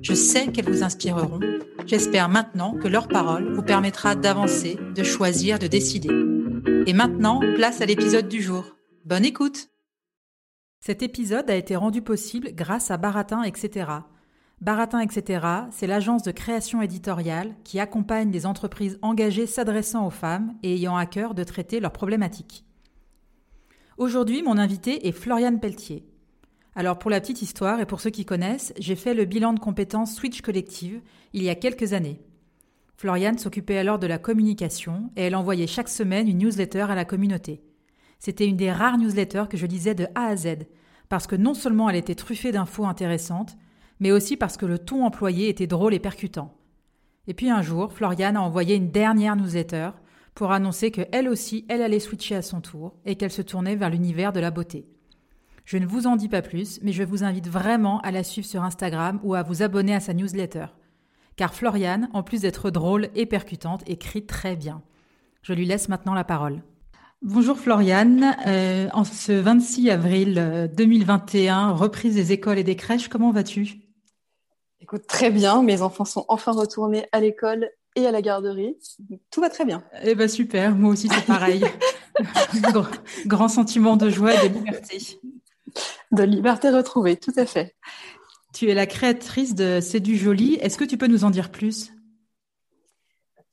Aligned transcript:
Je 0.00 0.14
sais 0.14 0.52
qu'elles 0.52 0.70
vous 0.70 0.82
inspireront. 0.82 1.40
J'espère 1.86 2.28
maintenant 2.28 2.74
que 2.74 2.88
leur 2.88 3.08
parole 3.08 3.52
vous 3.52 3.62
permettra 3.62 4.14
d'avancer, 4.14 4.78
de 4.94 5.02
choisir, 5.02 5.58
de 5.58 5.66
décider. 5.66 6.08
Et 6.86 6.92
maintenant, 6.92 7.40
place 7.56 7.80
à 7.80 7.86
l'épisode 7.86 8.28
du 8.28 8.40
jour. 8.40 8.76
Bonne 9.04 9.24
écoute 9.24 9.68
Cet 10.80 11.02
épisode 11.02 11.50
a 11.50 11.56
été 11.56 11.74
rendu 11.74 12.02
possible 12.02 12.52
grâce 12.54 12.90
à 12.90 12.96
Baratin, 12.96 13.42
etc. 13.42 13.90
Baratin, 14.60 15.00
etc., 15.00 15.46
c'est 15.70 15.86
l'agence 15.86 16.22
de 16.22 16.30
création 16.30 16.80
éditoriale 16.80 17.54
qui 17.64 17.80
accompagne 17.80 18.30
les 18.30 18.46
entreprises 18.46 18.98
engagées 19.02 19.46
s'adressant 19.46 20.06
aux 20.06 20.10
femmes 20.10 20.54
et 20.62 20.74
ayant 20.74 20.96
à 20.96 21.06
cœur 21.06 21.34
de 21.34 21.44
traiter 21.44 21.80
leurs 21.80 21.92
problématiques. 21.92 22.64
Aujourd'hui, 23.96 24.42
mon 24.42 24.58
invité 24.58 25.08
est 25.08 25.12
Floriane 25.12 25.58
Pelletier. 25.60 26.06
Alors 26.78 26.96
pour 26.96 27.10
la 27.10 27.20
petite 27.20 27.42
histoire 27.42 27.80
et 27.80 27.86
pour 27.86 28.00
ceux 28.00 28.10
qui 28.10 28.24
connaissent, 28.24 28.72
j'ai 28.78 28.94
fait 28.94 29.12
le 29.12 29.24
bilan 29.24 29.52
de 29.52 29.58
compétences 29.58 30.14
Switch 30.14 30.42
Collective 30.42 31.00
il 31.32 31.42
y 31.42 31.48
a 31.48 31.56
quelques 31.56 31.92
années. 31.92 32.20
Floriane 32.96 33.36
s'occupait 33.36 33.78
alors 33.78 33.98
de 33.98 34.06
la 34.06 34.18
communication 34.18 35.10
et 35.16 35.22
elle 35.22 35.34
envoyait 35.34 35.66
chaque 35.66 35.88
semaine 35.88 36.28
une 36.28 36.38
newsletter 36.38 36.82
à 36.82 36.94
la 36.94 37.04
communauté. 37.04 37.64
C'était 38.20 38.46
une 38.46 38.56
des 38.56 38.70
rares 38.70 38.96
newsletters 38.96 39.46
que 39.50 39.56
je 39.56 39.66
lisais 39.66 39.96
de 39.96 40.06
A 40.14 40.26
à 40.26 40.36
Z, 40.36 40.68
parce 41.08 41.26
que 41.26 41.34
non 41.34 41.52
seulement 41.52 41.90
elle 41.90 41.96
était 41.96 42.14
truffée 42.14 42.52
d'infos 42.52 42.86
intéressantes, 42.86 43.56
mais 43.98 44.12
aussi 44.12 44.36
parce 44.36 44.56
que 44.56 44.66
le 44.66 44.78
ton 44.78 45.04
employé 45.04 45.48
était 45.48 45.66
drôle 45.66 45.94
et 45.94 45.98
percutant. 45.98 46.54
Et 47.26 47.34
puis 47.34 47.50
un 47.50 47.60
jour, 47.60 47.92
Floriane 47.92 48.36
a 48.36 48.42
envoyé 48.42 48.76
une 48.76 48.92
dernière 48.92 49.34
newsletter 49.34 49.90
pour 50.36 50.52
annoncer 50.52 50.92
que 50.92 51.02
elle 51.10 51.28
aussi, 51.28 51.66
elle 51.68 51.82
allait 51.82 51.98
switcher 51.98 52.36
à 52.36 52.42
son 52.42 52.60
tour 52.60 52.94
et 53.04 53.16
qu'elle 53.16 53.32
se 53.32 53.42
tournait 53.42 53.74
vers 53.74 53.90
l'univers 53.90 54.32
de 54.32 54.38
la 54.38 54.52
beauté. 54.52 54.86
Je 55.68 55.76
ne 55.76 55.84
vous 55.84 56.06
en 56.06 56.16
dis 56.16 56.30
pas 56.30 56.40
plus, 56.40 56.80
mais 56.80 56.92
je 56.92 57.02
vous 57.02 57.24
invite 57.24 57.46
vraiment 57.46 58.00
à 58.00 58.10
la 58.10 58.24
suivre 58.24 58.46
sur 58.46 58.64
Instagram 58.64 59.20
ou 59.22 59.34
à 59.34 59.42
vous 59.42 59.62
abonner 59.62 59.94
à 59.94 60.00
sa 60.00 60.14
newsletter. 60.14 60.64
Car 61.36 61.52
Floriane, 61.52 62.08
en 62.14 62.22
plus 62.22 62.40
d'être 62.40 62.70
drôle 62.70 63.10
et 63.14 63.26
percutante, 63.26 63.82
écrit 63.86 64.24
très 64.24 64.56
bien. 64.56 64.80
Je 65.42 65.52
lui 65.52 65.66
laisse 65.66 65.90
maintenant 65.90 66.14
la 66.14 66.24
parole. 66.24 66.62
Bonjour 67.20 67.58
Floriane, 67.58 68.34
euh, 68.46 68.88
en 68.94 69.04
ce 69.04 69.32
26 69.32 69.90
avril 69.90 70.70
2021, 70.74 71.72
reprise 71.72 72.14
des 72.14 72.32
écoles 72.32 72.58
et 72.58 72.64
des 72.64 72.76
crèches, 72.76 73.08
comment 73.08 73.30
vas-tu? 73.30 73.74
Écoute, 74.80 75.06
très 75.06 75.30
bien, 75.30 75.62
mes 75.62 75.82
enfants 75.82 76.06
sont 76.06 76.24
enfin 76.28 76.52
retournés 76.52 77.04
à 77.12 77.20
l'école 77.20 77.68
et 77.94 78.06
à 78.06 78.10
la 78.10 78.22
garderie. 78.22 78.78
Tout 79.30 79.42
va 79.42 79.50
très 79.50 79.66
bien. 79.66 79.84
Eh 80.02 80.14
ben 80.14 80.28
super, 80.28 80.74
moi 80.74 80.92
aussi 80.92 81.08
c'est 81.08 81.26
pareil. 81.26 81.62
Grand 83.26 83.48
sentiment 83.48 83.98
de 83.98 84.08
joie 84.08 84.32
et 84.32 84.48
de 84.48 84.54
liberté. 84.54 85.20
De 86.12 86.22
liberté 86.22 86.70
retrouvée, 86.70 87.16
tout 87.16 87.32
à 87.36 87.46
fait. 87.46 87.74
Tu 88.54 88.70
es 88.70 88.74
la 88.74 88.86
créatrice 88.86 89.54
de 89.54 89.80
C'est 89.80 90.00
du 90.00 90.16
joli. 90.16 90.54
Est-ce 90.54 90.78
que 90.78 90.84
tu 90.84 90.96
peux 90.96 91.06
nous 91.06 91.24
en 91.24 91.30
dire 91.30 91.50
plus? 91.50 91.92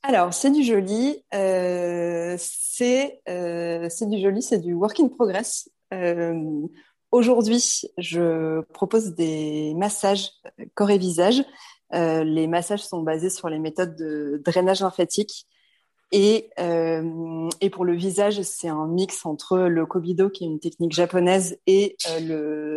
Alors, 0.03 0.33
C'est 0.33 0.51
du 0.51 0.63
joli, 0.63 1.23
euh, 1.33 2.35
c'est 2.39 3.21
euh, 3.27 3.89
du 4.01 4.21
joli, 4.21 4.41
c'est 4.41 4.59
du 4.59 4.73
work 4.73 4.99
in 4.99 5.07
progress. 5.07 5.69
Euh, 5.93 6.67
Aujourd'hui, 7.15 7.83
je 7.97 8.59
propose 8.73 9.15
des 9.15 9.73
massages 9.75 10.31
corps 10.73 10.89
et 10.89 10.97
visage. 10.97 11.45
Euh, 11.93 12.25
les 12.25 12.45
massages 12.45 12.83
sont 12.83 13.03
basés 13.03 13.29
sur 13.29 13.47
les 13.47 13.57
méthodes 13.57 13.95
de 13.95 14.41
drainage 14.43 14.81
lymphatique 14.81 15.47
et, 16.11 16.49
euh, 16.59 17.49
et, 17.61 17.69
pour 17.69 17.83
le 17.83 17.93
visage, 17.93 18.41
c'est 18.43 18.67
un 18.67 18.87
mix 18.87 19.25
entre 19.25 19.57
le 19.57 19.85
Kobido, 19.85 20.29
qui 20.29 20.43
est 20.43 20.47
une 20.47 20.59
technique 20.59 20.93
japonaise, 20.93 21.59
et 21.65 21.97
euh, 22.09 22.19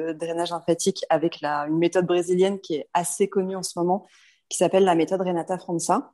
le 0.09 0.15
drainage 0.15 0.51
lymphatique 0.51 1.05
avec 1.11 1.41
la, 1.41 1.67
une 1.69 1.79
méthode 1.79 2.07
brésilienne 2.07 2.59
qui 2.59 2.77
est 2.77 2.89
assez 2.95 3.29
connue 3.29 3.55
en 3.55 3.63
ce 3.63 3.79
moment, 3.79 4.07
qui 4.49 4.57
s'appelle 4.57 4.85
la 4.85 4.95
méthode 4.95 5.21
Renata 5.21 5.59
Franza. 5.59 6.13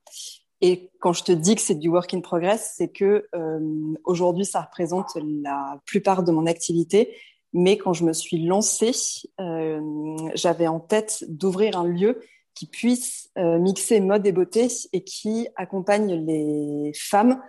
Et 0.61 0.91
quand 1.01 1.13
je 1.13 1.25
te 1.25 1.33
dis 1.33 1.55
que 1.55 1.61
c'est 1.61 1.75
du 1.77 1.89
work 1.89 2.13
in 2.15 2.21
progress, 2.21 2.75
c'est 2.77 2.89
que 2.89 3.27
euh, 3.35 3.95
aujourd'hui, 4.05 4.45
ça 4.45 4.63
représente 4.63 5.17
la 5.17 5.81
plupart 5.87 6.25
de 6.25 6.33
mon 6.33 6.47
activité. 6.47 7.15
Mais 7.53 7.79
quand 7.79 7.93
je 7.93 8.05
me 8.05 8.13
suis 8.13 8.45
lancée, 8.45 8.93
j'avais 10.35 10.67
en 10.67 10.81
tête 10.81 11.25
d'ouvrir 11.29 11.79
un 11.79 11.87
lieu 11.87 12.21
qui 12.55 12.67
puisse 12.67 13.31
euh, 13.37 13.59
mixer 13.59 14.01
mode 14.01 14.27
et 14.27 14.33
beauté 14.33 14.69
et 14.93 15.03
qui 15.03 15.49
accompagne 15.57 16.25
les 16.25 16.93
femmes 16.95 17.43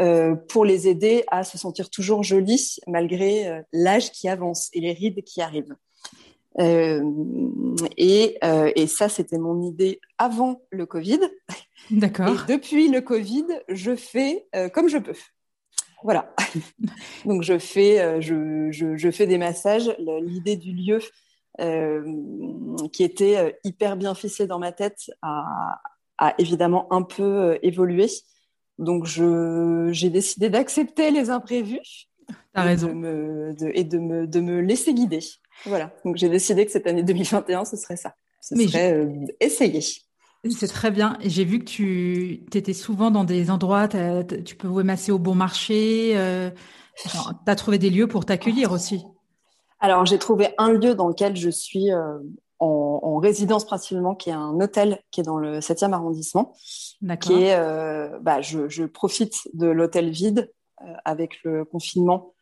euh, 0.00 0.34
pour 0.34 0.64
les 0.64 0.86
aider 0.86 1.24
à 1.28 1.44
se 1.44 1.56
sentir 1.56 1.88
toujours 1.88 2.22
jolies 2.22 2.76
malgré 2.86 3.48
euh, 3.48 3.62
l'âge 3.72 4.12
qui 4.12 4.28
avance 4.28 4.68
et 4.72 4.80
les 4.80 4.92
rides 4.92 5.22
qui 5.24 5.40
arrivent. 5.40 5.74
Et, 7.96 8.38
et, 8.76 8.86
ça, 8.86 9.08
c'était 9.08 9.38
mon 9.38 9.62
idée 9.62 10.00
avant 10.18 10.60
le 10.70 10.84
Covid. 10.84 11.20
D'accord. 11.90 12.28
Et 12.28 12.52
depuis 12.52 12.88
le 12.88 13.00
Covid, 13.00 13.46
je 13.68 13.94
fais 13.94 14.46
comme 14.74 14.88
je 14.88 14.98
peux. 14.98 15.14
Voilà. 16.02 16.34
Donc 17.24 17.44
je 17.44 17.58
fais, 17.58 18.20
je, 18.20 18.68
je, 18.72 18.96
je, 18.96 19.10
fais 19.10 19.26
des 19.26 19.38
massages. 19.38 19.94
L'idée 20.22 20.56
du 20.56 20.72
lieu, 20.72 20.98
qui 22.92 23.04
était 23.04 23.36
euh, 23.36 23.50
hyper 23.64 23.96
bien 23.96 24.14
ficelé 24.14 24.46
dans 24.46 24.58
ma 24.58 24.72
tête, 24.72 25.10
a, 25.22 25.80
évidemment 26.38 26.92
un 26.92 27.02
peu 27.02 27.22
euh, 27.22 27.58
évolué. 27.62 28.06
Donc, 28.78 29.06
j'ai 29.06 30.10
décidé 30.10 30.48
d'accepter 30.48 31.10
les 31.10 31.30
imprévus. 31.30 32.08
As 32.54 32.62
raison. 32.62 32.88
De 32.88 32.92
me, 32.92 33.54
et 33.74 33.84
de 33.84 33.98
me, 33.98 34.26
de 34.26 34.40
me 34.40 34.60
laisser 34.60 34.94
guider. 34.94 35.20
Voilà. 35.66 35.92
Donc, 36.04 36.16
j'ai 36.16 36.28
décidé 36.28 36.64
que 36.64 36.72
cette 36.72 36.86
année 36.86 37.02
2021, 37.02 37.64
ce 37.64 37.76
serait 37.76 37.96
ça. 37.96 38.14
Ce 38.40 38.54
Mais 38.54 38.68
serait 38.68 39.06
essayer. 39.40 39.82
C'est 40.50 40.68
très 40.68 40.90
bien. 40.90 41.18
J'ai 41.22 41.44
vu 41.44 41.58
que 41.58 41.64
tu 41.64 42.44
étais 42.54 42.72
souvent 42.72 43.10
dans 43.10 43.24
des 43.24 43.50
endroits, 43.50 43.88
tu 43.88 44.56
peux 44.56 44.82
masser 44.82 45.12
au 45.12 45.18
bon 45.18 45.34
marché. 45.34 46.14
tu 46.96 47.08
as 47.46 47.56
trouvé 47.56 47.78
des 47.78 47.90
lieux 47.90 48.08
pour 48.08 48.24
t'accueillir 48.24 48.72
aussi. 48.72 49.04
Alors, 49.80 50.04
j'ai 50.04 50.18
trouvé 50.18 50.48
un 50.58 50.72
lieu 50.72 50.94
dans 50.94 51.08
lequel 51.08 51.36
je 51.36 51.48
suis 51.48 51.90
euh, 51.90 52.18
en, 52.58 53.16
résidence 53.16 53.64
principalement, 53.64 54.14
qui 54.14 54.30
est 54.30 54.34
un 54.34 54.58
hôtel 54.60 55.02
qui 55.10 55.20
est 55.20 55.24
dans 55.24 55.38
le 55.38 55.60
7e 55.60 55.92
arrondissement. 55.92 56.54
Qui 57.20 57.44
est, 57.44 57.54
euh, 57.54 58.18
bah, 58.20 58.40
je, 58.42 58.84
profite 58.84 59.48
de 59.54 59.66
l'hôtel 59.66 60.10
vide 60.10 60.50
euh, 60.82 60.92
avec 61.04 61.42
le 61.44 61.64
confinement 61.64 62.34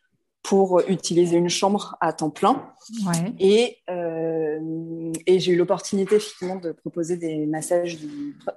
pour 0.43 0.81
utiliser 0.87 1.37
une 1.37 1.49
chambre 1.49 1.97
à 1.99 2.13
temps 2.13 2.29
plein. 2.29 2.71
Et, 3.39 3.79
et 3.89 5.39
j'ai 5.39 5.51
eu 5.51 5.57
l'opportunité 5.57 6.15
effectivement 6.15 6.55
de 6.55 6.71
proposer 6.71 7.17
des 7.17 7.45
massages 7.45 7.97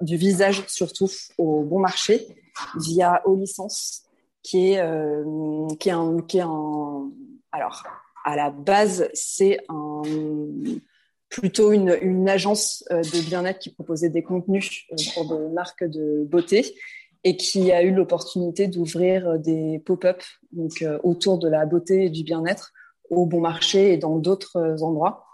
du, 0.01 0.17
visage, 0.17 0.65
surtout 0.69 1.09
au 1.39 1.63
bon 1.63 1.81
marché, 1.81 2.29
via 2.77 3.21
Au 3.27 3.35
Licence, 3.35 4.05
qui 4.45 4.73
est, 4.73 4.83
qui 5.81 5.89
est 5.89 5.93
un, 5.93 6.21
qui 6.21 6.39
est 6.39 6.43
un 6.43 7.11
alors 7.51 7.83
à 8.25 8.37
la 8.37 8.51
base, 8.51 9.09
c'est 9.15 9.59
plutôt 11.33 11.73
une, 11.73 12.29
agence 12.29 12.85
euh, 12.93 13.01
de 13.01 13.27
bien-être 13.27 13.59
qui 13.59 13.71
proposait 13.71 14.11
des 14.11 14.23
contenus 14.23 14.85
euh, 14.93 14.97
pour 15.15 15.39
des 15.39 15.49
marques 15.49 15.83
de 15.83 16.25
beauté 16.25 16.77
et 17.25 17.37
qui 17.37 17.73
a 17.73 17.83
eu 17.83 17.93
l'opportunité 17.93 18.69
d'ouvrir 18.69 19.27
euh, 19.27 19.39
des 19.39 19.81
pop-up 19.85 20.23
autour 21.03 21.39
de 21.39 21.49
la 21.49 21.65
beauté 21.65 22.05
et 22.05 22.11
du 22.11 22.23
bien-être 22.23 22.73
au 23.09 23.25
bon 23.25 23.41
marché 23.41 23.95
et 23.95 23.97
dans 23.97 24.19
d'autres 24.19 24.83
endroits. 24.83 25.25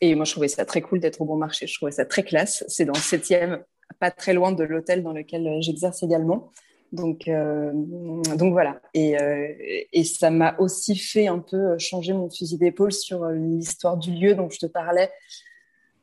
Et 0.00 0.14
moi, 0.14 0.24
je 0.24 0.32
trouvais 0.32 0.48
ça 0.48 0.64
très 0.64 0.80
cool 0.80 1.00
d'être 1.00 1.20
au 1.20 1.24
bon 1.24 1.36
marché. 1.36 1.66
Je 1.66 1.74
trouvais 1.74 1.92
ça 1.92 2.04
très 2.04 2.22
classe. 2.22 2.64
C'est 2.68 2.84
dans 2.84 2.92
le 2.92 2.98
septième, 2.98 3.64
pas 3.98 4.10
très 4.10 4.34
loin 4.34 4.52
de 4.52 4.64
l'hôtel 4.64 5.02
dans 5.02 5.12
lequel 5.12 5.58
j'exerce 5.60 6.02
également. 6.02 6.50
Donc, 6.92 7.26
euh, 7.26 7.72
donc 7.72 8.52
voilà. 8.52 8.80
Et, 8.94 9.20
euh, 9.20 9.48
et 9.92 10.04
ça 10.04 10.30
m'a 10.30 10.54
aussi 10.58 10.96
fait 10.96 11.26
un 11.26 11.38
peu 11.38 11.78
changer 11.78 12.12
mon 12.12 12.30
fusil 12.30 12.58
d'épaule 12.58 12.92
sur 12.92 13.26
l'histoire 13.26 13.96
du 13.96 14.12
lieu 14.12 14.34
dont 14.34 14.50
je 14.50 14.58
te 14.58 14.66
parlais. 14.66 15.10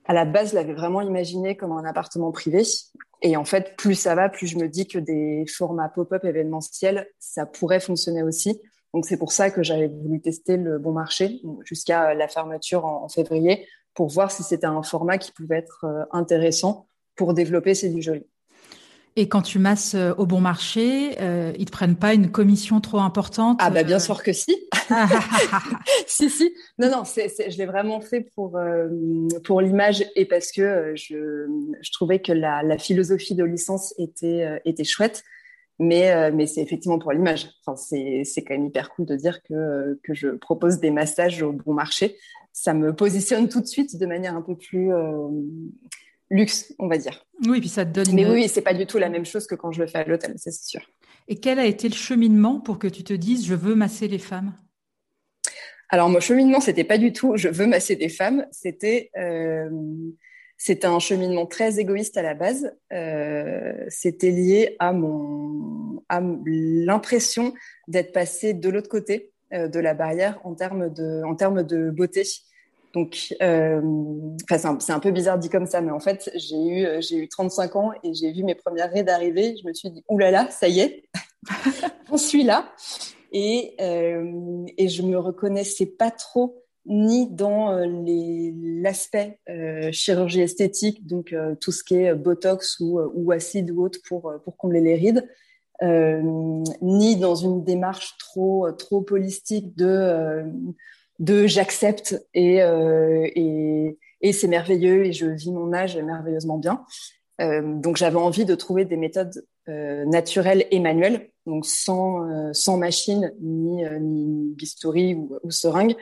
À 0.05 0.13
la 0.13 0.25
base, 0.25 0.51
je 0.51 0.55
l'avais 0.55 0.73
vraiment 0.73 1.01
imaginé 1.01 1.55
comme 1.55 1.71
un 1.71 1.85
appartement 1.85 2.31
privé. 2.31 2.63
Et 3.21 3.37
en 3.37 3.45
fait, 3.45 3.75
plus 3.77 3.95
ça 3.95 4.15
va, 4.15 4.29
plus 4.29 4.47
je 4.47 4.57
me 4.57 4.67
dis 4.67 4.87
que 4.87 4.97
des 4.97 5.45
formats 5.47 5.89
pop-up 5.89 6.25
événementiels, 6.25 7.07
ça 7.19 7.45
pourrait 7.45 7.79
fonctionner 7.79 8.23
aussi. 8.23 8.59
Donc 8.93 9.05
c'est 9.05 9.17
pour 9.17 9.31
ça 9.31 9.51
que 9.51 9.61
j'avais 9.61 9.87
voulu 9.87 10.19
tester 10.21 10.57
le 10.57 10.79
bon 10.79 10.93
marché 10.93 11.41
jusqu'à 11.63 12.13
la 12.13 12.27
fermeture 12.27 12.85
en, 12.85 13.07
février 13.07 13.67
pour 13.93 14.07
voir 14.07 14.31
si 14.31 14.41
c'était 14.43 14.65
un 14.65 14.81
format 14.81 15.17
qui 15.17 15.31
pouvait 15.31 15.57
être 15.57 15.85
euh, 15.85 16.05
intéressant 16.11 16.87
pour 17.15 17.33
développer 17.33 17.75
C'est 17.75 17.89
du 17.89 18.01
joli. 18.01 18.25
Et 19.19 19.27
quand 19.27 19.41
tu 19.41 19.59
masses 19.59 19.95
euh, 19.95 20.13
au 20.17 20.25
bon 20.25 20.39
marché, 20.39 21.17
euh, 21.19 21.51
ils 21.59 21.65
te 21.65 21.71
prennent 21.71 21.97
pas 21.97 22.13
une 22.13 22.31
commission 22.31 22.79
trop 22.79 22.99
importante 22.99 23.59
Ah 23.61 23.69
bah 23.69 23.83
bien 23.83 23.99
sûr 23.99 24.23
que 24.23 24.31
si. 24.31 24.55
si 26.07 26.29
si. 26.29 26.53
Non 26.77 26.89
non, 26.89 27.03
je 27.03 27.57
l'ai 27.57 27.65
vraiment 27.65 27.99
fait 27.99 28.21
pour 28.33 28.57
pour 29.43 29.61
l'image 29.61 30.05
et 30.15 30.25
parce 30.25 30.51
que 30.53 30.93
je, 30.95 31.47
je 31.81 31.91
trouvais 31.91 32.19
que 32.19 32.31
la, 32.31 32.63
la 32.63 32.77
philosophie 32.77 33.35
de 33.35 33.43
licence 33.43 33.93
était 33.97 34.61
était 34.63 34.85
chouette. 34.85 35.23
Mais, 35.79 36.11
euh, 36.11 36.31
mais 36.33 36.45
c'est 36.45 36.61
effectivement 36.61 36.99
pour 36.99 37.13
l'image. 37.13 37.49
Enfin, 37.65 37.77
c'est, 37.77 38.23
c'est 38.25 38.43
quand 38.43 38.53
même 38.53 38.65
hyper 38.65 38.89
cool 38.89 39.05
de 39.05 39.15
dire 39.15 39.41
que, 39.43 39.97
que 40.03 40.13
je 40.13 40.27
propose 40.27 40.79
des 40.79 40.91
massages 40.91 41.41
au 41.41 41.53
bon 41.53 41.73
marché. 41.73 42.17
Ça 42.51 42.73
me 42.73 42.93
positionne 42.93 43.47
tout 43.47 43.61
de 43.61 43.65
suite 43.65 43.97
de 43.97 44.05
manière 44.05 44.35
un 44.35 44.41
peu 44.41 44.57
plus 44.57 44.93
euh, 44.93 45.29
luxe, 46.29 46.73
on 46.79 46.87
va 46.87 46.97
dire. 46.97 47.25
Oui, 47.47 47.59
puis 47.59 47.69
ça 47.69 47.85
te 47.85 47.91
donne. 47.91 48.13
Mais 48.13 48.25
oui, 48.25 48.47
c'est 48.47 48.61
pas 48.61 48.73
du 48.73 48.85
tout 48.85 48.97
la 48.97 49.09
même 49.09 49.25
chose 49.25 49.47
que 49.47 49.55
quand 49.55 49.71
je 49.71 49.81
le 49.81 49.87
fais 49.87 49.99
à 49.99 50.03
l'hôtel, 50.03 50.33
c'est 50.37 50.53
sûr. 50.53 50.81
Et 51.27 51.39
quel 51.39 51.59
a 51.59 51.65
été 51.65 51.87
le 51.87 51.95
cheminement 51.95 52.59
pour 52.59 52.79
que 52.79 52.87
tu 52.87 53.03
te 53.03 53.13
dises 53.13 53.45
je 53.45 53.55
veux 53.55 53.75
masser 53.75 54.07
les 54.07 54.19
femmes? 54.19 54.53
Alors, 55.89 56.09
mon 56.09 56.19
cheminement, 56.19 56.59
c'était 56.59 56.83
pas 56.83 56.97
du 56.97 57.13
tout 57.13 57.35
je 57.35 57.49
veux 57.49 57.67
masser 57.67 57.95
des 57.95 58.09
femmes. 58.09 58.45
C'était 58.51 59.11
euh, 59.17 59.69
c'était 60.57 60.87
un 60.87 60.99
cheminement 60.99 61.45
très 61.45 61.79
égoïste 61.79 62.17
à 62.17 62.21
la 62.21 62.33
base. 62.33 62.75
Euh, 62.91 63.85
c'était 63.87 64.31
lié 64.31 64.75
à 64.79 64.91
mon, 64.91 66.03
à 66.09 66.21
l'impression 66.45 67.53
d'être 67.87 68.11
passé 68.11 68.53
de 68.53 68.69
l'autre 68.69 68.89
côté 68.89 69.31
euh, 69.53 69.67
de 69.67 69.79
la 69.79 69.93
barrière 69.93 70.39
en 70.43 70.55
termes 70.55 70.93
de, 70.93 71.23
en 71.23 71.35
termes 71.35 71.63
de 71.63 71.89
beauté. 71.89 72.23
Donc, 72.93 73.35
euh, 73.41 73.81
c'est 74.49 74.91
un, 74.91 74.99
peu 74.99 75.11
bizarre 75.11 75.37
dit 75.37 75.49
comme 75.49 75.67
ça, 75.67 75.81
mais 75.81 75.91
en 75.91 75.99
fait, 75.99 76.31
j'ai 76.35 76.67
eu, 76.67 76.87
j'ai 77.01 77.17
eu 77.17 77.27
35 77.27 77.75
ans 77.75 77.91
et 78.03 78.13
j'ai 78.13 78.31
vu 78.31 78.43
mes 78.43 78.55
premières 78.55 78.91
raies 78.91 79.03
d'arrivée. 79.03 79.55
Je 79.61 79.67
me 79.67 79.73
suis 79.73 79.91
dit, 79.91 80.03
oulala, 80.09 80.49
ça 80.49 80.67
y 80.67 80.79
est, 80.79 81.03
on 82.11 82.17
suis 82.17 82.43
là. 82.43 82.73
Et, 83.31 83.75
euh, 83.79 84.65
et 84.77 84.87
je 84.87 85.03
me 85.03 85.17
reconnaissais 85.17 85.85
pas 85.85 86.09
trop 86.09 86.63
ni 86.89 87.29
dans 87.29 87.71
euh, 87.71 87.85
l'aspect 88.81 89.39
euh, 89.47 89.91
chirurgie 89.91 90.41
esthétique, 90.41 91.05
donc 91.05 91.33
euh, 91.33 91.55
tout 91.55 91.71
ce 91.71 91.83
qui 91.83 91.95
est 91.95 92.15
botox 92.15 92.79
ou, 92.79 92.99
ou 92.99 93.31
acide 93.31 93.71
ou 93.71 93.83
autre 93.83 93.99
pour, 94.07 94.33
pour 94.43 94.57
combler 94.57 94.81
les 94.81 94.95
rides, 94.95 95.27
ni 96.81 97.15
dans 97.15 97.35
une 97.35 97.63
démarche 97.63 98.17
trop, 98.17 98.69
trop 98.73 99.05
holistique 99.11 99.77
de, 99.77 100.43
de 101.19 101.47
j'accepte 101.47 102.25
et, 102.33 102.57
et, 102.57 103.97
et 104.21 104.33
c'est 104.33 104.47
merveilleux 104.47 105.05
et 105.05 105.13
je 105.13 105.27
vis 105.27 105.51
mon 105.51 105.73
âge 105.73 105.97
merveilleusement 105.97 106.57
bien. 106.57 106.85
donc 107.39 107.97
j'avais 107.97 108.17
envie 108.17 108.45
de 108.45 108.55
trouver 108.55 108.85
des 108.85 108.97
méthodes 108.97 109.45
naturelles 109.67 110.65
et 110.71 110.79
manuelles, 110.79 111.29
donc 111.45 111.65
sans, 111.65 112.53
sans 112.53 112.77
machine 112.77 113.33
ni, 113.41 113.83
ni 113.99 114.53
bistouri 114.55 115.13
ou, 115.13 115.37
ou 115.43 115.51
seringue, 115.51 115.95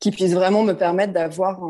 qui 0.00 0.10
puisse 0.10 0.32
vraiment 0.32 0.62
me 0.62 0.74
permettre 0.74 1.12
d'avoir 1.12 1.62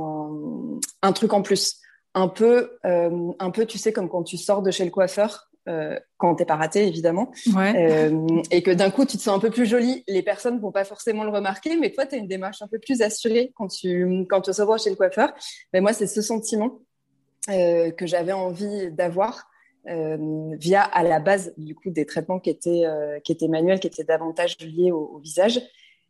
un, 1.03 1.13
truc 1.13 1.33
en 1.33 1.43
plus. 1.43 1.81
Un 2.15 2.29
peu, 2.29 2.79
euh, 2.85 3.33
un 3.39 3.51
peu, 3.51 3.67
tu 3.67 3.79
sais, 3.79 3.93
comme 3.93 4.09
quand 4.09 4.25
tu 4.25 4.37
sors 4.37 4.63
de 4.63 4.71
chez 4.71 4.85
le 4.85 4.91
coiffeur, 4.91 5.48
euh, 5.69 5.99
quand 6.17 6.35
t'es 6.35 6.45
pas 6.45 6.57
raté, 6.57 6.87
évidemment, 6.87 7.31
euh, 7.57 8.43
et 8.51 8.63
que 8.63 8.71
d'un 8.71 8.91
coup, 8.91 9.05
tu 9.05 9.17
te 9.17 9.23
sens 9.23 9.37
un 9.37 9.39
peu 9.39 9.51
plus 9.51 9.67
jolie. 9.67 10.05
Les 10.09 10.23
personnes 10.23 10.59
vont 10.59 10.73
pas 10.73 10.85
forcément 10.85 11.25
le 11.25 11.31
remarquer, 11.31 11.77
mais 11.77 11.93
toi, 11.93 12.07
tu 12.07 12.15
as 12.15 12.19
une 12.19 12.27
démarche 12.29 12.63
un 12.63 12.69
peu 12.69 12.79
plus 12.79 13.03
assurée 13.03 13.53
quand 13.55 13.69
tu, 13.69 14.27
quand 14.29 14.41
tu 14.41 14.53
sors 14.53 14.79
chez 14.79 14.91
le 14.91 14.97
coiffeur. 14.97 15.33
Mais 15.73 15.81
moi, 15.81 15.93
c'est 15.93 16.07
ce 16.07 16.23
sentiment 16.23 16.81
euh, 17.51 17.91
que 17.91 18.07
j'avais 18.07 18.33
envie 18.33 18.91
d'avoir. 18.91 19.49
via 19.87 20.83
à 20.83 21.03
la 21.03 21.19
base 21.19 21.55
du 21.57 21.75
coup 21.75 21.91
des 21.91 22.05
traitements 22.05 22.41
qui 22.41 22.51
étaient 22.51 22.85
qui 23.25 23.33
étaient 23.33 23.49
manuels, 23.49 23.81
qui 23.81 23.87
étaient 23.87 24.05
davantage 24.05 24.59
liés 24.61 24.91
au, 24.91 25.03
au 25.15 25.19
visage 25.19 25.63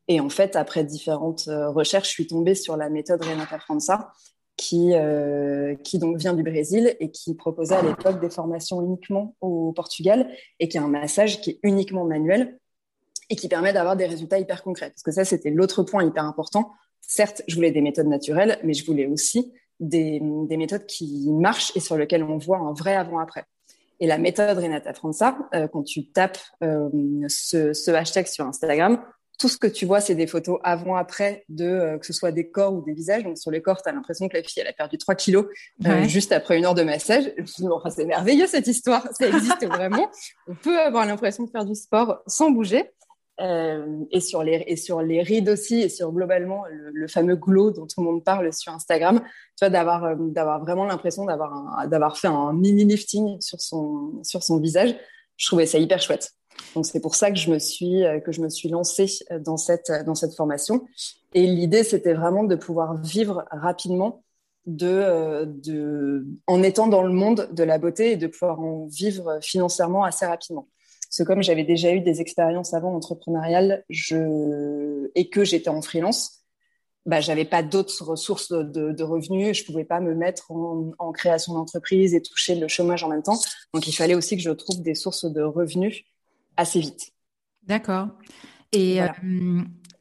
et 0.09 0.21
en 0.21 0.31
fait, 0.31 0.57
après 0.57 0.85
différentes 0.85 1.49
euh, 1.49 1.71
recherches, 1.71 2.09
je 2.09 2.13
suis 2.13 2.27
tombée 2.27 2.55
sur 2.55 2.77
la 2.77 2.89
méthode 2.89 3.23
Renata 3.23 3.59
França, 3.59 4.13
qui, 4.59 4.93
euh, 4.93 5.77
qui 5.77 5.99
donc 5.99 6.19
vient 6.19 6.35
du 6.35 6.43
Brésil 6.43 6.95
et 7.01 7.11
qui 7.11 7.35
proposait 7.35 7.77
à 7.77 7.83
l'époque 7.83 8.21
des 8.21 8.29
formations 8.29 8.83
uniquement 8.83 9.37
au 9.41 9.73
Portugal 9.73 10.29
et 10.59 10.69
qui 10.69 10.77
a 10.77 10.83
un 10.83 10.89
massage 10.89 11.41
qui 11.41 11.51
est 11.51 11.61
uniquement 11.63 12.05
manuel 12.05 12.59
et 13.31 13.37
qui 13.37 13.49
permet 13.49 13.73
d'avoir 13.73 13.97
des 13.97 14.07
résultats 14.07 14.39
hyper 14.39 14.63
concrets. 14.63 14.91
Parce 14.91 15.03
que 15.03 15.13
ça, 15.13 15.25
c'était 15.25 15.51
l'autre 15.51 15.85
point 15.85 16.05
hyper 16.05 16.25
important. 16.25 16.73
Certes, 17.01 17.43
je 17.47 17.55
voulais 17.55 17.71
des 17.71 17.81
méthodes 17.81 18.09
naturelles, 18.09 18.59
mais 18.65 18.75
je 18.75 18.85
voulais 18.85 19.07
aussi 19.07 19.53
des, 19.79 20.21
des 20.21 20.57
méthodes 20.57 20.87
qui 20.87 21.31
marchent 21.31 21.75
et 21.77 21.81
sur 21.81 21.97
lesquelles 21.97 22.25
on 22.25 22.37
voit 22.37 22.59
un 22.59 22.73
vrai 22.73 22.97
avant-après. 22.97 23.45
Et 24.01 24.07
la 24.07 24.19
méthode 24.19 24.59
Renata 24.59 24.93
França, 24.93 25.39
euh, 25.55 25.69
quand 25.69 25.85
tu 25.85 26.11
tapes 26.11 26.39
euh, 26.65 26.89
ce, 27.29 27.73
ce, 27.73 27.91
hashtag 27.93 28.27
sur 28.27 28.45
Instagram, 28.45 29.01
tout 29.39 29.49
ce 29.49 29.57
que 29.57 29.69
tu 29.69 29.87
vois, 29.87 30.01
c'est 30.01 30.17
des 30.17 30.27
photos 30.27 30.59
avant-après 30.65 31.45
de 31.49 31.65
euh, 31.65 31.99
que 31.99 32.05
ce 32.05 32.13
soit 32.13 32.33
des 32.33 32.51
corps 32.51 32.75
ou 32.75 32.83
des 32.83 32.93
visages. 32.93 33.23
Donc 33.23 33.39
sur 33.39 33.51
les 33.51 33.63
corps, 33.63 33.81
tu 33.81 33.89
as 33.89 33.93
l'impression 33.93 34.29
que 34.29 34.37
la 34.37 34.43
fille 34.43 34.61
elle 34.61 34.69
a 34.69 34.73
perdu 34.73 34.99
3 34.99 35.15
kilos 35.15 35.47
euh, 35.87 36.05
juste 36.05 36.33
après 36.33 36.59
une 36.59 36.65
heure 36.65 36.75
de 36.75 36.83
massage. 36.83 37.33
c'est 37.95 38.05
merveilleux 38.05 38.49
cette 38.49 38.67
histoire, 38.67 39.09
ça 39.13 39.29
existe 39.29 39.65
vraiment. 39.67 40.11
On 40.49 40.55
peut 40.55 40.79
avoir 40.81 41.07
l'impression 41.07 41.45
de 41.45 41.51
faire 41.51 41.65
du 41.65 41.77
sport 41.77 42.21
sans 42.27 42.51
bouger. 42.51 42.91
Euh, 43.41 44.05
et 44.11 44.19
sur 44.19 44.43
les 44.43 44.65
et 44.67 44.75
sur 44.75 45.01
les 45.01 45.23
rides 45.23 45.49
aussi 45.49 45.81
et 45.81 45.89
sur 45.89 46.11
globalement 46.11 46.65
le, 46.93 47.07
fameux 47.07 47.37
glow 47.37 47.71
dont 47.71 47.87
tout 47.87 48.01
le 48.01 48.07
monde 48.07 48.25
parle 48.25 48.53
sur 48.53 48.73
Instagram, 48.73 49.21
tu 49.21 49.61
vois 49.61 49.71
d'avoir 49.71 50.05
euh, 50.07 50.17
d'avoir 50.19 50.61
vraiment 50.61 50.85
l'impression 50.85 51.25
d'avoir 51.25 51.87
d'avoir 51.87 52.19
fait 52.19 52.27
un 52.27 52.53
mini 52.53 52.85
lifting 52.85 53.41
sur 53.41 53.61
son 53.61 54.21
sur 54.25 54.43
son 54.43 54.59
visage. 54.59 54.97
Je 55.37 55.47
trouvais 55.47 55.67
ça 55.67 55.79
hyper 55.79 56.03
chouette. 56.03 56.33
Donc 56.75 56.87
c'est 56.87 57.01
pour 57.01 57.15
ça 57.15 57.31
que 57.31 57.37
je 57.37 57.51
me 57.51 57.59
suis 57.59 58.05
euh, 58.05 58.21
que 58.21 58.33
je 58.33 58.41
me 58.41 58.49
suis 58.49 58.69
lancée 58.69 59.07
euh, 59.31 59.39
dans 59.39 59.57
cette 59.57 59.91
dans 60.05 60.15
cette 60.15 60.35
formation. 60.35 60.87
Et 61.35 61.47
l'idée 61.47 61.85
c'était 61.85 62.15
vraiment 62.15 62.45
de 62.45 62.57
pouvoir 62.57 62.97
vivre 63.01 63.45
rapidement 63.51 64.23
de, 64.67 64.87
euh, 64.87 65.47
de 65.47 66.27
en 66.47 66.63
étant 66.63 66.89
dans 66.89 67.03
le 67.03 67.13
monde 67.13 67.49
de 67.53 67.63
la 67.65 67.79
beauté 67.79 68.13
et 68.13 68.17
de 68.17 68.27
pouvoir 68.27 68.61
en 68.61 68.87
vivre 68.87 69.39
financièrement 69.43 70.05
assez 70.05 70.27
rapidement. 70.27 70.69
Parce 71.09 71.19
que 71.19 71.23
comme 71.23 71.43
j'avais 71.43 71.65
déjà 71.65 71.93
eu 71.93 72.01
des 72.01 72.21
expériences 72.21 72.75
avant 72.75 72.95
entrepreneuriales, 72.95 73.85
je 73.89 75.11
et 75.15 75.31
que 75.31 75.43
j'étais 75.43 75.71
en 75.71 75.81
freelance, 75.81 76.39
bah, 77.07 77.23
j'avais 77.23 77.47
pas 77.47 77.63
d'autres 77.63 78.05
ressources 78.05 78.53
de, 78.53 78.93
de, 78.93 79.03
revenus. 79.03 79.57
Je 79.57 79.65
pouvais 79.65 79.85
pas 79.85 80.01
me 80.01 80.15
mettre 80.15 80.51
en, 80.51 80.91
en 80.99 81.13
création 81.13 81.55
d'entreprise 81.55 82.15
et 82.15 82.21
toucher 82.21 82.55
le 82.55 82.69
chômage 82.69 83.03
en 83.03 83.09
même 83.09 83.23
temps. 83.23 83.39
Donc, 83.73 83.87
il 83.89 83.93
fallait 83.93 84.15
aussi 84.15 84.37
que 84.37 84.43
je 84.43 84.51
trouve 84.51 84.83
des 84.83 84.95
sources 84.95 85.25
de 85.25 85.41
revenus 85.41 86.05
assez 86.59 86.81
vite. 86.81 87.13
D'accord. 87.63 88.09
Et 88.73 89.01
euh, 89.01 89.07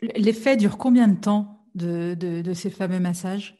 l'effet 0.01 0.57
dure 0.57 0.77
combien 0.77 1.07
de 1.07 1.19
temps 1.19 1.63
de, 1.75 2.15
de, 2.15 2.53
ces 2.53 2.69
fameux 2.69 2.99
massages? 2.99 3.55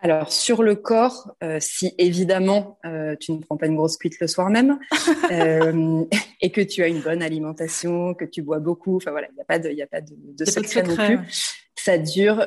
Alors 0.00 0.32
sur 0.32 0.64
le 0.64 0.74
corps, 0.74 1.36
euh, 1.44 1.58
si 1.60 1.94
évidemment 1.98 2.78
euh, 2.84 3.14
tu 3.20 3.30
ne 3.32 3.38
prends 3.38 3.56
pas 3.56 3.66
une 3.66 3.76
grosse 3.76 3.96
cuite 3.96 4.18
le 4.18 4.26
soir 4.26 4.50
même 4.50 4.80
et 6.40 6.50
que 6.50 6.60
tu 6.60 6.82
as 6.82 6.88
une 6.88 7.00
bonne 7.00 7.22
alimentation, 7.22 8.14
que 8.14 8.24
tu 8.24 8.42
bois 8.42 8.58
beaucoup, 8.58 8.96
enfin 8.96 9.12
voilà, 9.12 9.28
il 9.30 9.34
n'y 9.34 9.40
a 9.40 9.44
pas 9.44 9.60
de, 9.60 9.70
il 9.70 9.80
a 9.80 9.86
pas 9.86 10.00
de, 10.00 10.14
de 10.16 10.44
secret, 10.44 10.82
non 10.82 10.96
plus. 10.96 11.18
Ça 11.76 11.98
dure, 11.98 12.46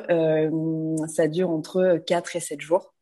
ça 1.08 1.28
dure 1.28 1.50
entre 1.50 2.02
4 2.06 2.36
et 2.36 2.40
7 2.40 2.60
jours. 2.60 2.94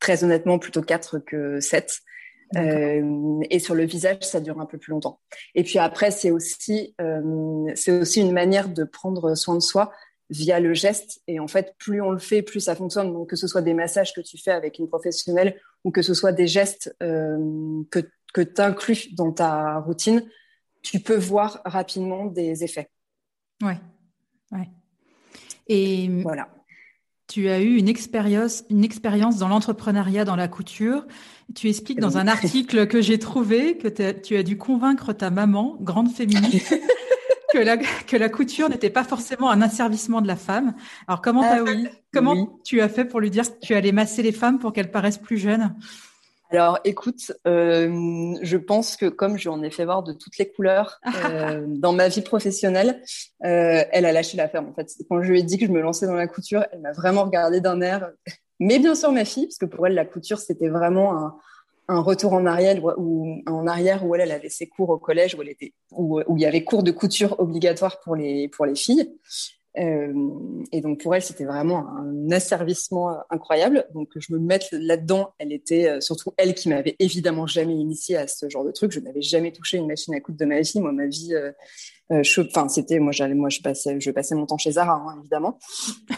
très 0.00 0.24
honnêtement, 0.24 0.58
plutôt 0.58 0.82
4 0.82 1.18
que 1.18 1.60
7. 1.60 2.00
Euh, 2.56 3.40
et 3.50 3.58
sur 3.58 3.74
le 3.74 3.84
visage, 3.84 4.22
ça 4.22 4.40
dure 4.40 4.60
un 4.60 4.66
peu 4.66 4.78
plus 4.78 4.90
longtemps. 4.90 5.20
Et 5.54 5.64
puis 5.64 5.78
après, 5.78 6.10
c'est 6.10 6.30
aussi, 6.30 6.94
euh, 7.00 7.66
c'est 7.74 7.92
aussi 7.92 8.20
une 8.20 8.32
manière 8.32 8.68
de 8.68 8.84
prendre 8.84 9.34
soin 9.34 9.54
de 9.54 9.60
soi 9.60 9.92
via 10.30 10.60
le 10.60 10.74
geste. 10.74 11.22
Et 11.26 11.40
en 11.40 11.48
fait, 11.48 11.74
plus 11.78 12.00
on 12.00 12.10
le 12.10 12.18
fait, 12.18 12.42
plus 12.42 12.60
ça 12.60 12.76
fonctionne. 12.76 13.12
Donc, 13.12 13.30
que 13.30 13.36
ce 13.36 13.46
soit 13.46 13.62
des 13.62 13.74
massages 13.74 14.12
que 14.14 14.20
tu 14.20 14.38
fais 14.38 14.52
avec 14.52 14.78
une 14.78 14.88
professionnelle 14.88 15.60
ou 15.84 15.90
que 15.90 16.02
ce 16.02 16.14
soit 16.14 16.32
des 16.32 16.46
gestes 16.46 16.94
euh, 17.02 17.82
que, 17.90 18.00
que 18.32 18.40
tu 18.40 18.60
inclus 18.60 19.14
dans 19.14 19.32
ta 19.32 19.78
routine, 19.80 20.22
tu 20.82 21.00
peux 21.00 21.16
voir 21.16 21.60
rapidement 21.64 22.26
des 22.26 22.62
effets. 22.62 22.90
Ouais, 23.62 23.78
ouais. 24.52 24.68
Et 25.68 26.08
voilà. 26.22 26.48
Tu 27.28 27.48
as 27.48 27.60
eu 27.60 27.76
une 27.76 27.88
expérience, 27.88 28.64
une 28.70 28.84
expérience 28.84 29.38
dans 29.38 29.48
l'entrepreneuriat 29.48 30.24
dans 30.24 30.36
la 30.36 30.48
couture. 30.48 31.06
Tu 31.54 31.68
expliques 31.68 32.00
dans 32.00 32.18
un 32.18 32.28
article 32.28 32.86
que 32.86 33.00
j'ai 33.00 33.18
trouvé 33.18 33.78
que 33.78 33.88
tu 34.12 34.36
as 34.36 34.42
dû 34.42 34.56
convaincre 34.56 35.12
ta 35.12 35.30
maman, 35.30 35.76
grande 35.80 36.10
féministe, 36.10 36.74
que 37.52 37.58
la, 37.58 37.76
que 37.76 38.16
la 38.16 38.28
couture 38.28 38.68
n'était 38.68 38.90
pas 38.90 39.04
forcément 39.04 39.50
un 39.50 39.62
asservissement 39.62 40.20
de 40.20 40.26
la 40.26 40.36
femme. 40.36 40.74
Alors 41.08 41.20
comment, 41.20 41.42
ah 41.44 41.62
oui, 41.64 41.88
comment 42.12 42.58
tu 42.64 42.80
as 42.80 42.88
fait 42.88 43.04
pour 43.04 43.20
lui 43.20 43.30
dire 43.30 43.44
que 43.44 43.64
tu 43.64 43.74
allais 43.74 43.92
masser 43.92 44.22
les 44.22 44.32
femmes 44.32 44.58
pour 44.58 44.72
qu'elles 44.72 44.90
paraissent 44.90 45.18
plus 45.18 45.38
jeunes? 45.38 45.74
Alors, 46.50 46.78
écoute, 46.84 47.32
euh, 47.46 48.34
je 48.40 48.56
pense 48.56 48.96
que 48.96 49.06
comme 49.06 49.36
j'en 49.36 49.62
ai 49.62 49.70
fait 49.70 49.84
voir 49.84 50.02
de 50.02 50.12
toutes 50.12 50.38
les 50.38 50.48
couleurs 50.48 51.00
euh, 51.24 51.64
dans 51.66 51.92
ma 51.92 52.08
vie 52.08 52.22
professionnelle, 52.22 53.02
euh, 53.44 53.82
elle 53.90 54.06
a 54.06 54.12
lâché 54.12 54.36
l'affaire. 54.36 54.62
En 54.62 54.72
fait, 54.72 54.88
quand 55.08 55.22
je 55.22 55.30
lui 55.30 55.40
ai 55.40 55.42
dit 55.42 55.58
que 55.58 55.66
je 55.66 55.72
me 55.72 55.80
lançais 55.80 56.06
dans 56.06 56.14
la 56.14 56.28
couture, 56.28 56.64
elle 56.72 56.80
m'a 56.80 56.92
vraiment 56.92 57.24
regardé 57.24 57.60
d'un 57.60 57.80
air. 57.80 58.10
Mais 58.60 58.78
bien 58.78 58.94
sûr, 58.94 59.12
ma 59.12 59.24
fille, 59.24 59.46
parce 59.46 59.58
que 59.58 59.66
pour 59.66 59.86
elle, 59.86 59.94
la 59.94 60.06
couture, 60.06 60.38
c'était 60.38 60.68
vraiment 60.68 61.18
un, 61.18 61.36
un, 61.88 62.00
retour 62.00 62.32
en 62.32 62.46
arrière, 62.46 62.80
ou 62.96 63.42
en 63.46 63.66
arrière 63.66 64.06
où 64.06 64.14
elle, 64.14 64.22
elle 64.22 64.32
avait 64.32 64.48
ses 64.48 64.66
cours 64.66 64.88
au 64.88 64.98
collège, 64.98 65.34
où 65.34 65.42
elle 65.42 65.50
était, 65.50 65.74
où, 65.90 66.22
où 66.26 66.36
il 66.38 66.40
y 66.40 66.46
avait 66.46 66.64
cours 66.64 66.82
de 66.82 66.90
couture 66.90 67.38
obligatoires 67.38 68.00
pour 68.00 68.16
les 68.16 68.48
pour 68.48 68.64
les 68.64 68.74
filles. 68.74 69.14
Euh, 69.78 70.12
et 70.72 70.80
donc 70.80 71.02
pour 71.02 71.14
elle, 71.14 71.22
c'était 71.22 71.44
vraiment 71.44 71.86
un 71.88 72.30
asservissement 72.30 73.16
incroyable. 73.30 73.86
Donc 73.94 74.10
je 74.16 74.32
me 74.32 74.38
mette 74.38 74.68
là-dedans. 74.72 75.34
Elle 75.38 75.52
était 75.52 75.88
euh, 75.88 76.00
surtout 76.00 76.32
elle 76.36 76.54
qui 76.54 76.68
m'avait 76.68 76.96
évidemment 76.98 77.46
jamais 77.46 77.74
initiée 77.74 78.16
à 78.16 78.26
ce 78.26 78.48
genre 78.48 78.64
de 78.64 78.72
truc. 78.72 78.92
Je 78.92 79.00
n'avais 79.00 79.22
jamais 79.22 79.52
touché 79.52 79.76
une 79.78 79.86
machine 79.86 80.14
à 80.14 80.20
coudre 80.20 80.38
de 80.38 80.44
ma 80.44 80.60
vie. 80.60 80.80
Moi, 80.80 80.92
ma 80.92 81.06
vie, 81.06 81.34
euh, 81.34 81.52
euh 82.12 82.22
enfin 82.38 82.68
c'était 82.68 82.98
moi 82.98 83.12
j'allais, 83.12 83.34
moi 83.34 83.48
je 83.48 83.60
passais, 83.60 84.00
je 84.00 84.10
passais 84.10 84.34
mon 84.34 84.46
temps 84.46 84.58
chez 84.58 84.72
Zara, 84.72 84.94
hein, 84.94 85.16
évidemment. 85.20 85.58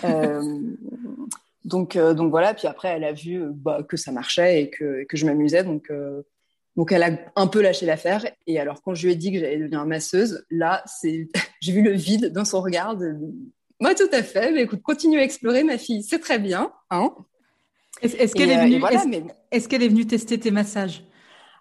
donc 1.65 1.97
donc 1.99 2.31
voilà. 2.31 2.55
Puis 2.55 2.69
après, 2.69 2.89
elle 2.89 3.05
a 3.05 3.13
vu 3.13 3.43
bah, 3.53 3.83
que 3.89 3.97
ça 3.97 4.13
marchait 4.13 4.63
et 4.63 4.71
que, 4.71 5.05
que 5.05 5.17
je 5.17 5.27
m'amusais. 5.27 5.65
Donc 5.65 5.91
donc 6.79 6.93
elle 6.93 7.03
a 7.03 7.11
un 7.35 7.49
peu 7.49 7.61
lâché 7.61 7.87
l'affaire. 7.87 8.25
Et 8.47 8.61
alors 8.61 8.83
quand 8.83 8.95
je 8.95 9.07
lui 9.07 9.13
ai 9.13 9.17
dit 9.17 9.33
que 9.33 9.41
j'allais 9.41 9.59
devenir 9.59 9.85
masseuse, 9.85 10.47
là, 10.49 10.85
c'est, 10.87 11.27
j'ai 11.61 11.73
vu 11.73 11.83
le 11.83 11.91
vide 11.93 12.33
dans 12.33 12.45
son 12.45 12.63
regard. 12.63 12.97
Moi, 13.81 13.97
tout 13.97 14.09
à 14.13 14.23
fait. 14.23 14.53
Mais 14.53 14.63
écoute, 14.63 14.81
continue 14.81 15.19
à 15.19 15.25
explorer, 15.25 15.65
ma 15.65 15.77
fille. 15.77 16.05
C'est 16.05 16.21
très 16.21 16.39
bien. 16.39 16.73
Hein 16.91 17.13
est-ce, 18.01 18.33
qu'elle 18.33 18.51
est, 18.51 18.65
venue, 18.65 18.81
est-ce, 19.51 19.69
qu'elle 19.69 19.83
est 19.83 19.89
venue 19.89 20.07
tester 20.07 20.39
tes 20.39 20.53
massages? 20.53 21.05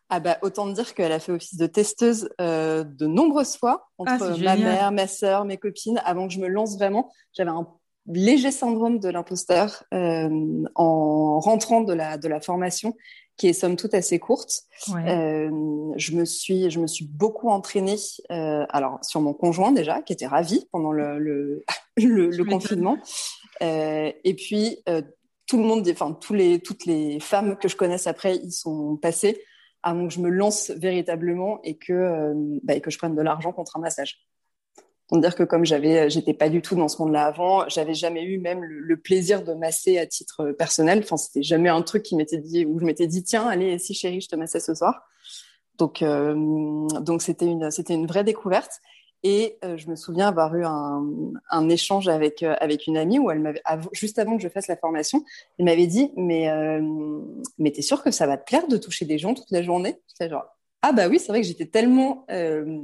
Ah 0.09 0.19
bah 0.19 0.37
autant 0.43 0.67
dire 0.67 0.93
qu'elle 0.93 1.11
a 1.11 1.19
fait 1.19 1.31
office 1.31 1.57
de 1.57 1.65
testeuse 1.65 2.29
euh, 2.39 2.83
de 2.83 3.07
nombreuses 3.07 3.57
fois 3.57 3.89
entre 3.97 4.31
ah, 4.31 4.37
ma 4.37 4.55
mère, 4.55 4.91
ma 4.91 5.07
sœur, 5.07 5.45
mes 5.45 5.57
copines. 5.57 5.99
Avant 6.05 6.27
que 6.27 6.33
je 6.33 6.39
me 6.39 6.47
lance 6.47 6.77
vraiment, 6.77 7.11
j'avais 7.33 7.49
un 7.49 7.67
léger 8.05 8.51
syndrome 8.51 8.99
de 8.99 9.09
l'imposteur 9.09 9.83
euh, 9.95 10.29
en 10.75 11.39
rentrant 11.39 11.81
de 11.81 11.93
la 11.93 12.19
de 12.19 12.27
la 12.27 12.39
formation 12.39 12.93
qui 13.37 13.47
est 13.47 13.53
somme 13.53 13.75
toute 13.75 13.93
assez 13.93 14.19
courte. 14.19 14.63
Euh, 14.95 15.49
je 15.95 16.11
me 16.13 16.25
suis, 16.25 16.69
je 16.69 16.79
me 16.79 16.87
suis 16.87 17.05
beaucoup 17.05 17.49
entraînée. 17.49 17.97
Euh, 18.31 18.65
alors 18.69 18.99
sur 19.03 19.21
mon 19.21 19.33
conjoint 19.33 19.71
déjà, 19.71 20.01
qui 20.01 20.13
était 20.13 20.27
ravi 20.27 20.67
pendant 20.71 20.91
le 20.91 21.19
le, 21.19 21.63
le, 21.97 22.43
confinement. 22.43 22.97
Euh, 23.61 24.11
et 24.23 24.33
puis 24.35 24.83
tout 25.45 25.57
le 25.57 25.63
monde, 25.63 25.87
enfin 25.89 26.17
tous 26.19 26.33
les 26.33 26.59
toutes 26.59 26.85
les 26.85 27.19
femmes 27.19 27.57
que 27.57 27.67
je 27.67 27.75
connaisse 27.75 28.07
après, 28.07 28.35
ils 28.37 28.51
sont 28.51 28.97
passés 28.97 29.41
avant 29.83 30.07
que 30.07 30.13
je 30.13 30.19
me 30.19 30.29
lance 30.29 30.71
véritablement 30.71 31.59
et 31.63 31.77
que 31.77 32.33
bah, 32.63 32.73
et 32.73 32.81
que 32.81 32.89
je 32.89 32.97
prenne 32.97 33.15
de 33.15 33.21
l'argent 33.21 33.53
contre 33.53 33.77
un 33.77 33.81
massage. 33.81 34.27
Pour 35.07 35.19
dire 35.19 35.35
que 35.35 35.43
comme 35.43 35.65
j'avais, 35.65 35.99
euh, 35.99 36.09
j'étais 36.09 36.33
pas 36.33 36.49
du 36.49 36.61
tout 36.61 36.75
dans 36.75 36.87
ce 36.87 37.01
monde-là 37.01 37.25
avant, 37.25 37.67
j'avais 37.69 37.93
jamais 37.93 38.23
eu 38.23 38.39
même 38.39 38.63
le, 38.63 38.97
plaisir 38.97 39.43
de 39.43 39.53
masser 39.53 39.97
à 39.97 40.05
titre 40.05 40.51
personnel. 40.51 40.99
Enfin, 40.99 41.17
c'était 41.17 41.43
jamais 41.43 41.69
un 41.69 41.81
truc 41.81 42.03
qui 42.03 42.15
m'était 42.15 42.39
dit 42.39 42.65
où 42.65 42.79
je 42.79 42.85
m'étais 42.85 43.07
dit 43.07 43.23
tiens, 43.23 43.47
allez, 43.47 43.79
si 43.79 43.93
chérie, 43.93 44.21
je 44.21 44.27
te 44.27 44.35
massais 44.35 44.59
ce 44.59 44.75
soir. 44.75 45.07
Donc, 45.77 46.01
euh, 46.01 46.33
donc 47.01 47.21
c'était 47.21 47.45
une, 47.45 47.71
c'était 47.71 47.93
une 47.93 48.07
vraie 48.07 48.23
découverte. 48.23 48.81
Et 49.23 49.57
euh, 49.65 49.77
je 49.77 49.89
me 49.89 49.95
souviens 49.95 50.27
avoir 50.27 50.55
eu 50.55 50.63
un, 50.63 51.03
un 51.49 51.69
échange 51.69 52.07
avec 52.07 52.43
avec 52.43 52.85
une 52.85 52.97
amie 52.97 53.17
où 53.17 53.31
elle 53.31 53.39
m'avait 53.39 53.61
juste 53.91 54.19
avant 54.19 54.37
que 54.37 54.43
je 54.43 54.47
fasse 54.47 54.67
la 54.67 54.77
formation, 54.77 55.23
elle 55.57 55.65
m'avait 55.65 55.87
dit 55.87 56.11
mais 56.15 56.49
euh, 56.49 56.81
mais 57.57 57.71
t'es 57.71 57.81
sûr 57.81 58.03
que 58.03 58.11
ça 58.11 58.27
va 58.27 58.37
te 58.37 58.45
plaire 58.45 58.67
de 58.67 58.77
toucher 58.77 59.05
des 59.05 59.17
gens 59.17 59.33
toute 59.33 59.49
la 59.49 59.63
journée? 59.63 59.99
Genre 60.21 60.45
ah 60.87 60.93
bah 60.93 61.09
oui, 61.09 61.19
c'est 61.19 61.27
vrai 61.27 61.41
que 61.41 61.47
j'étais 61.47 61.65
tellement 61.65 62.25
euh, 62.31 62.81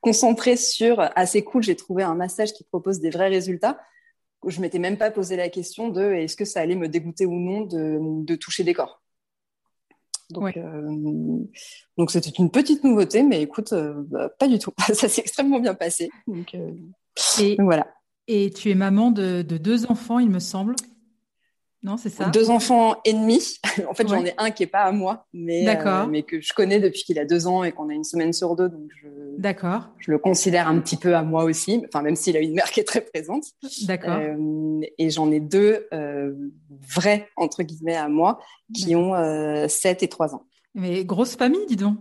concentrée 0.00 0.56
sur 0.56 0.98
assez 1.14 1.38
ah, 1.38 1.48
cool, 1.48 1.62
j'ai 1.62 1.76
trouvé 1.76 2.02
un 2.02 2.16
massage 2.16 2.52
qui 2.52 2.64
propose 2.64 2.98
des 2.98 3.10
vrais 3.10 3.28
résultats. 3.28 3.78
Je 4.44 4.60
m'étais 4.60 4.80
même 4.80 4.98
pas 4.98 5.12
posé 5.12 5.36
la 5.36 5.48
question 5.48 5.88
de 5.88 6.02
est-ce 6.02 6.34
que 6.34 6.44
ça 6.44 6.60
allait 6.60 6.74
me 6.74 6.88
dégoûter 6.88 7.26
ou 7.26 7.38
non 7.38 7.60
de, 7.60 8.24
de 8.24 8.34
toucher 8.34 8.64
des 8.64 8.74
corps. 8.74 9.00
Donc, 10.30 10.56
euh, 10.56 11.38
donc 11.96 12.10
c'était 12.10 12.30
une 12.30 12.50
petite 12.50 12.82
nouveauté, 12.82 13.22
mais 13.22 13.40
écoute, 13.40 13.72
euh, 13.72 14.02
bah, 14.08 14.28
pas 14.30 14.48
du 14.48 14.58
tout. 14.58 14.72
Ça 14.92 15.08
s'est 15.08 15.20
extrêmement 15.20 15.60
bien 15.60 15.74
passé. 15.74 16.10
Donc, 16.26 16.56
et, 17.38 17.56
voilà. 17.60 17.86
Et 18.26 18.50
tu 18.50 18.68
es 18.68 18.74
maman 18.74 19.12
de, 19.12 19.42
de 19.42 19.58
deux 19.58 19.86
enfants, 19.86 20.18
il 20.18 20.30
me 20.30 20.40
semble. 20.40 20.74
Non, 21.84 21.98
c'est 21.98 22.08
ça. 22.08 22.30
Deux 22.30 22.48
enfants 22.48 22.96
ennemis. 23.04 23.58
en 23.88 23.92
fait, 23.92 24.08
j'en 24.08 24.24
ai 24.24 24.32
un 24.38 24.50
qui 24.50 24.62
est 24.62 24.68
pas 24.68 24.84
à 24.84 24.90
moi, 24.90 25.26
mais, 25.34 25.68
euh, 25.68 26.06
mais 26.06 26.22
que 26.22 26.40
je 26.40 26.54
connais 26.54 26.80
depuis 26.80 27.04
qu'il 27.04 27.18
a 27.18 27.26
deux 27.26 27.46
ans 27.46 27.62
et 27.62 27.72
qu'on 27.72 27.90
a 27.90 27.92
une 27.92 28.04
semaine 28.04 28.32
sur 28.32 28.56
deux, 28.56 28.70
donc 28.70 28.88
je, 29.02 29.08
D'accord. 29.36 29.90
je 29.98 30.10
le 30.10 30.18
considère 30.18 30.66
un 30.66 30.80
petit 30.80 30.96
peu 30.96 31.14
à 31.14 31.22
moi 31.22 31.44
aussi. 31.44 31.84
Enfin, 31.86 32.00
même 32.00 32.16
s'il 32.16 32.38
a 32.38 32.40
une 32.40 32.54
mère 32.54 32.70
qui 32.70 32.80
est 32.80 32.84
très 32.84 33.02
présente. 33.02 33.44
D'accord. 33.82 34.16
Euh, 34.18 34.80
et 34.96 35.10
j'en 35.10 35.30
ai 35.30 35.40
deux 35.40 35.86
euh, 35.92 36.32
vrais 36.88 37.28
entre 37.36 37.62
guillemets 37.62 37.96
à 37.96 38.08
moi 38.08 38.40
qui 38.74 38.96
ont 38.96 39.12
7 39.68 40.02
et 40.02 40.08
3 40.08 40.34
ans. 40.34 40.44
Mais 40.74 41.04
grosse 41.04 41.36
famille, 41.36 41.66
dis 41.68 41.76
donc. 41.76 41.98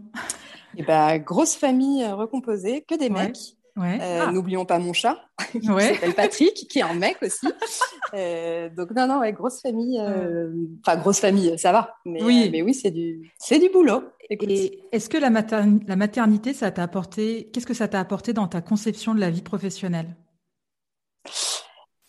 Et 0.76 0.80
eh 0.80 0.84
bah, 0.84 1.20
grosse 1.20 1.56
famille 1.56 2.04
recomposée, 2.08 2.84
que 2.88 2.96
des 2.96 3.10
mecs. 3.10 3.58
Ouais. 3.76 4.00
Euh, 4.02 4.26
ah. 4.28 4.32
N'oublions 4.32 4.66
pas 4.66 4.78
mon 4.78 4.94
chat, 4.94 5.18
qui 5.52 5.64
s'appelle 5.64 6.14
Patrick, 6.14 6.54
qui 6.54 6.80
est 6.80 6.84
un 6.84 6.94
mec 6.94 7.18
aussi. 7.22 7.48
euh, 8.14 8.70
donc 8.70 8.92
non, 8.92 9.08
non, 9.08 9.20
ouais, 9.20 9.34
grosse 9.34 9.62
famille. 9.62 10.00
Euh... 10.00 10.52
Enfin, 10.86 10.98
grosse 10.98 11.20
famille, 11.20 11.58
ça 11.58 11.72
va. 11.72 11.96
Mais 12.06 12.24
oui, 12.24 12.50
mais 12.52 12.62
oui 12.62 12.74
c'est 12.74 12.92
du, 12.92 13.32
c'est 13.40 13.60
du 13.60 13.70
boulot. 13.70 14.04
Et 14.30 14.84
est-ce 14.92 15.10
que 15.10 15.18
la, 15.18 15.30
la 15.30 15.96
maternité, 15.96 16.54
ça 16.54 16.72
t'a 16.72 16.84
apporté 16.84 17.50
Qu'est-ce 17.52 17.66
que 17.66 17.74
ça 17.74 17.88
t'a 17.88 18.00
apporté 18.00 18.34
dans 18.34 18.48
ta 18.48 18.62
conception 18.62 19.16
de 19.16 19.20
la 19.20 19.30
vie 19.30 19.42
professionnelle? 19.42 20.16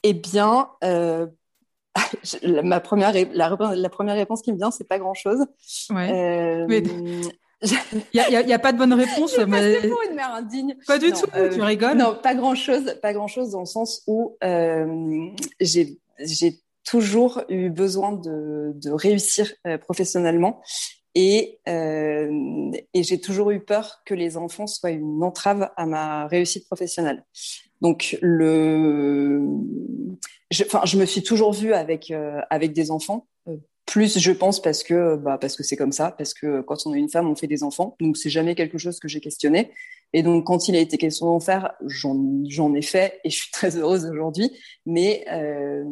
Eh 0.02 0.12
bien, 0.12 0.68
ma 2.62 2.80
première, 2.80 3.12
la, 3.32 3.56
la, 3.74 3.88
première 3.88 4.16
réponse 4.16 4.42
qui 4.42 4.52
me 4.52 4.58
vient, 4.58 4.70
c'est 4.70 4.88
pas 4.88 4.98
grand-chose. 4.98 5.46
Ouais. 5.90 6.10
Euh, 6.12 6.66
mais... 6.68 6.82
Il 7.64 8.20
n'y 8.36 8.52
a, 8.52 8.56
a, 8.56 8.58
pas 8.58 8.72
de 8.72 8.78
bonne 8.78 8.92
réponse. 8.92 9.38
mais... 9.48 9.80
une 9.80 10.14
mère 10.14 10.34
indigne. 10.34 10.76
Pas 10.86 10.98
du 10.98 11.12
tout, 11.12 11.26
euh, 11.34 11.50
tu 11.50 11.60
rigoles. 11.62 11.96
Non, 11.96 12.16
pas 12.22 12.34
grand-chose, 12.34 12.96
pas 13.00 13.12
grand-chose 13.12 13.50
dans 13.50 13.60
le 13.60 13.66
sens 13.66 14.02
où 14.06 14.36
euh, 14.44 15.28
j'ai 15.60 15.98
toujours 16.84 17.42
eu 17.48 17.70
besoin 17.70 18.12
de, 18.12 18.72
de 18.74 18.90
réussir 18.90 19.52
euh, 19.66 19.78
professionnellement 19.78 20.60
et, 21.14 21.60
euh, 21.68 22.70
et 22.92 23.02
j'ai 23.02 23.20
toujours 23.20 23.50
eu 23.50 23.60
peur 23.60 24.02
que 24.04 24.14
les 24.14 24.36
enfants 24.36 24.66
soient 24.66 24.90
une 24.90 25.22
entrave 25.22 25.70
à 25.76 25.86
ma 25.86 26.26
réussite 26.26 26.66
professionnelle. 26.66 27.24
Donc 27.80 28.18
le, 28.20 29.46
je, 30.50 30.96
me 30.96 31.04
suis 31.04 31.22
toujours 31.22 31.52
vue 31.52 31.72
avec 31.72 32.10
euh, 32.10 32.40
avec 32.50 32.72
des 32.72 32.90
enfants 32.90 33.26
plus, 33.86 34.18
je 34.18 34.32
pense, 34.32 34.62
parce 34.62 34.82
que 34.82 35.16
bah, 35.16 35.38
parce 35.38 35.56
que 35.56 35.62
c'est 35.62 35.76
comme 35.76 35.92
ça, 35.92 36.10
parce 36.16 36.34
que 36.34 36.62
quand 36.62 36.86
on 36.86 36.94
est 36.94 36.98
une 36.98 37.08
femme, 37.08 37.28
on 37.28 37.36
fait 37.36 37.46
des 37.46 37.62
enfants, 37.62 37.96
donc 38.00 38.16
c'est 38.16 38.30
jamais 38.30 38.54
quelque 38.54 38.78
chose 38.78 38.98
que 38.98 39.08
j'ai 39.08 39.20
questionné. 39.20 39.72
Et 40.12 40.22
donc, 40.22 40.46
quand 40.46 40.68
il 40.68 40.76
a 40.76 40.78
été 40.78 40.96
question 40.96 41.26
d'en 41.26 41.40
faire, 41.40 41.74
j'en 41.86 42.74
ai 42.74 42.82
fait 42.82 43.20
et 43.24 43.30
je 43.30 43.36
suis 43.36 43.50
très 43.50 43.76
heureuse 43.76 44.06
aujourd'hui. 44.06 44.50
Mais 44.86 45.24
euh, 45.30 45.84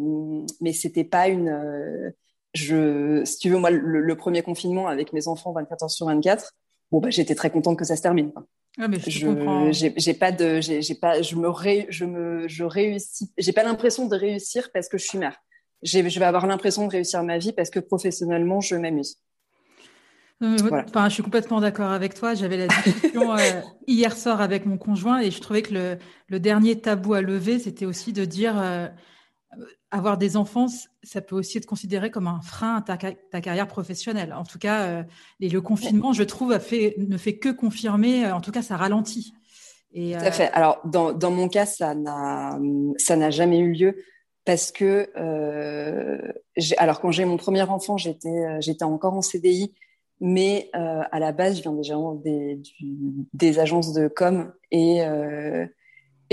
mais 0.60 0.72
c'était 0.72 1.04
pas 1.04 1.28
une. 1.28 1.48
Euh, 1.48 2.10
je, 2.54 3.24
si 3.24 3.38
tu 3.38 3.50
veux, 3.50 3.58
moi, 3.58 3.70
le, 3.70 4.16
premier 4.16 4.42
confinement 4.42 4.86
avec 4.86 5.12
mes 5.12 5.26
enfants 5.26 5.52
24 5.52 5.84
heures 5.84 5.90
sur 5.90 6.06
24, 6.06 6.52
bon 6.90 7.00
bah 7.00 7.10
j'étais 7.10 7.34
très 7.34 7.50
contente 7.50 7.78
que 7.78 7.84
ça 7.84 7.96
se 7.96 8.02
termine. 8.02 8.32
Ah, 8.78 8.88
mais 8.88 8.98
je, 9.00 9.10
je 9.10 9.88
j'ai 9.96 10.14
pas 10.14 10.32
de, 10.32 10.60
j'ai 10.60 10.94
pas, 10.94 11.20
je 11.20 11.36
me 11.36 11.48
ré, 11.48 11.86
je 11.90 12.04
me, 12.04 12.46
je 12.48 12.64
réussis, 12.64 13.30
j'ai 13.36 13.52
pas 13.52 13.64
l'impression 13.64 14.06
de 14.06 14.16
réussir 14.16 14.70
parce 14.72 14.88
que 14.88 14.98
je 14.98 15.04
suis 15.04 15.18
mère 15.18 15.36
je 15.82 16.00
vais 16.00 16.24
avoir 16.24 16.46
l'impression 16.46 16.86
de 16.86 16.92
réussir 16.92 17.22
ma 17.22 17.38
vie 17.38 17.52
parce 17.52 17.70
que 17.70 17.80
professionnellement, 17.80 18.60
je 18.60 18.76
m'amuse. 18.76 19.16
Enfin, 20.42 21.08
je 21.08 21.14
suis 21.14 21.22
complètement 21.22 21.60
d'accord 21.60 21.90
avec 21.90 22.14
toi. 22.14 22.34
J'avais 22.34 22.56
la 22.56 22.66
discussion 22.66 23.32
euh, 23.36 23.60
hier 23.86 24.16
soir 24.16 24.40
avec 24.40 24.66
mon 24.66 24.76
conjoint 24.76 25.20
et 25.20 25.30
je 25.30 25.40
trouvais 25.40 25.62
que 25.62 25.72
le, 25.72 25.98
le 26.28 26.40
dernier 26.40 26.80
tabou 26.80 27.14
à 27.14 27.20
lever, 27.20 27.58
c'était 27.58 27.86
aussi 27.86 28.12
de 28.12 28.24
dire 28.24 28.60
euh, 28.60 28.88
avoir 29.92 30.18
des 30.18 30.36
enfants, 30.36 30.66
ça 31.04 31.20
peut 31.20 31.36
aussi 31.36 31.58
être 31.58 31.66
considéré 31.66 32.10
comme 32.10 32.26
un 32.26 32.40
frein 32.40 32.76
à 32.76 32.82
ta, 32.82 33.12
ta 33.12 33.40
carrière 33.40 33.68
professionnelle. 33.68 34.32
En 34.32 34.44
tout 34.44 34.58
cas, 34.58 34.82
euh, 34.82 35.02
et 35.38 35.48
le 35.48 35.60
confinement, 35.60 36.12
je 36.12 36.24
trouve, 36.24 36.50
a 36.52 36.60
fait, 36.60 36.94
ne 36.98 37.16
fait 37.16 37.38
que 37.38 37.50
confirmer. 37.50 38.30
En 38.32 38.40
tout 38.40 38.50
cas, 38.50 38.62
ça 38.62 38.76
ralentit. 38.76 39.34
Et, 39.92 40.12
tout 40.12 40.24
à 40.24 40.32
fait. 40.32 40.50
Alors, 40.52 40.80
dans, 40.86 41.12
dans 41.12 41.30
mon 41.30 41.48
cas, 41.48 41.66
ça 41.66 41.94
n'a 41.94 43.30
jamais 43.30 43.58
eu 43.58 43.72
lieu 43.72 43.96
parce 44.44 44.72
que 44.72 45.10
alors 46.78 47.00
quand 47.00 47.10
j'ai 47.10 47.24
mon 47.24 47.36
premier 47.36 47.62
enfant, 47.62 47.96
j'étais 47.96 48.60
j'étais 48.60 48.84
encore 48.84 49.14
en 49.14 49.22
CDI, 49.22 49.74
mais 50.20 50.70
à 50.72 51.18
la 51.18 51.32
base, 51.32 51.56
je 51.56 51.62
viens 51.62 51.72
déjà 51.72 51.96
des, 52.22 52.60
des 53.32 53.58
agences 53.58 53.92
de 53.92 54.08
com 54.08 54.52
et 54.70 55.02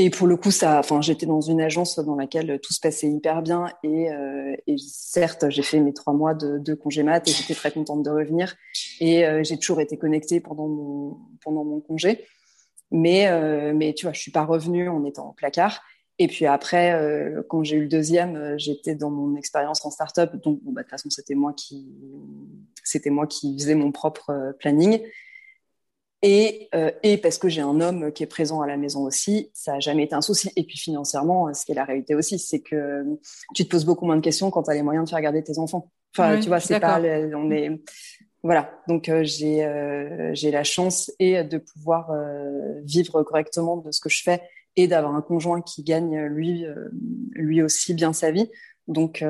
et 0.02 0.10
pour 0.10 0.28
le 0.28 0.38
coup, 0.38 0.50
ça, 0.50 0.80
enfin, 0.80 1.02
j'étais 1.02 1.26
dans 1.26 1.42
une 1.42 1.60
agence 1.60 2.00
dans 2.00 2.16
laquelle 2.16 2.58
tout 2.64 2.72
se 2.72 2.80
passait 2.80 3.10
hyper 3.10 3.42
bien. 3.42 3.68
Et, 3.84 4.10
euh, 4.10 4.56
et 4.66 4.78
certes, 4.78 5.50
j'ai 5.50 5.62
fait 5.62 5.82
mes 5.82 5.94
trois 5.94 6.14
mois 6.14 6.34
de, 6.34 6.58
de 6.58 6.74
congé 6.74 7.04
mat 7.04 7.28
et 7.28 7.32
j'étais 7.34 7.54
très 7.54 7.70
contente 7.70 8.04
de 8.04 8.10
revenir. 8.10 8.56
Et 9.02 9.26
euh, 9.26 9.44
j'ai 9.44 9.58
toujours 9.58 9.82
été 9.82 9.98
connectée 9.98 10.40
pendant 10.40 10.70
mon, 10.70 11.18
pendant 11.44 11.66
mon 11.66 11.82
congé. 11.82 12.26
Mais, 12.92 13.28
euh, 13.28 13.74
mais 13.76 13.94
tu 13.94 14.06
vois, 14.06 14.14
je 14.14 14.22
suis 14.22 14.32
pas 14.32 14.46
revenue 14.46 14.88
en 14.88 15.04
étant 15.04 15.32
en 15.32 15.34
placard. 15.34 15.82
Et 16.20 16.28
puis 16.28 16.46
après, 16.46 16.94
euh, 16.94 17.42
quand 17.48 17.64
j'ai 17.64 17.78
eu 17.78 17.82
le 17.82 17.88
deuxième, 17.88 18.36
euh, 18.36 18.58
j'étais 18.58 18.94
dans 18.94 19.10
mon 19.10 19.36
expérience 19.38 19.84
en 19.86 19.90
start-up. 19.90 20.36
Donc, 20.44 20.62
bon, 20.62 20.72
bah, 20.72 20.82
de 20.82 20.86
toute 20.86 20.92
façon, 20.92 21.10
c'était 21.10 21.36
moi 21.36 21.54
qui, 21.54 21.88
c'était 22.84 23.10
moi 23.10 23.26
qui 23.26 23.58
faisais 23.58 23.76
mon 23.76 23.92
propre 23.92 24.54
planning. 24.60 25.02
Et, 26.22 26.68
euh, 26.76 26.92
et 27.02 27.18
parce 27.18 27.38
que 27.38 27.48
j'ai 27.48 27.62
un 27.62 27.80
homme 27.80 28.12
qui 28.12 28.24
est 28.24 28.28
présent 28.28 28.62
à 28.62 28.68
la 28.68 28.76
maison 28.76 29.04
aussi, 29.04 29.50
ça 29.54 29.74
n'a 29.74 29.80
jamais 29.80 30.04
été 30.04 30.14
un 30.14 30.22
souci. 30.22 30.52
Et 30.58 30.64
puis 30.64 30.78
financièrement, 30.78 31.54
ce 31.54 31.66
qui 31.66 31.72
est 31.72 31.76
la 31.76 31.86
réalité 31.86 32.14
aussi, 32.14 32.38
c'est 32.38 32.60
que 32.60 33.06
tu 33.56 33.64
te 33.64 33.70
poses 33.70 33.86
beaucoup 33.86 34.06
moins 34.06 34.18
de 34.18 34.22
questions 34.22 34.52
quand 34.52 34.64
tu 34.64 34.72
as 34.72 34.74
les 34.74 34.84
moyens 34.84 35.06
de 35.06 35.10
faire 35.10 35.22
garder 35.22 35.42
tes 35.42 35.58
enfants. 35.58 35.90
Enfin, 36.14 36.38
tu 36.42 36.50
vois, 36.50 36.60
c'est 36.60 36.82
pas, 36.82 37.00
on 37.00 37.52
est, 37.52 37.80
voilà. 38.44 38.72
Donc 38.88 39.10
euh, 39.10 39.24
j'ai 39.24 39.66
euh, 39.66 40.34
j'ai 40.34 40.52
la 40.52 40.64
chance 40.64 41.12
et 41.20 41.44
de 41.44 41.58
pouvoir 41.58 42.12
euh, 42.12 42.80
vivre 42.84 43.22
correctement 43.24 43.78
de 43.78 43.92
ce 43.92 44.00
que 44.00 44.10
je 44.10 44.24
fais 44.24 44.42
et 44.82 44.88
d'avoir 44.88 45.16
un 45.16 45.22
conjoint 45.22 45.62
qui 45.62 45.84
gagne 45.84 46.26
lui 46.26 46.66
lui 47.34 47.62
aussi 47.62 47.94
bien 47.94 48.14
sa 48.14 48.32
vie. 48.32 48.50
Donc 48.88 49.24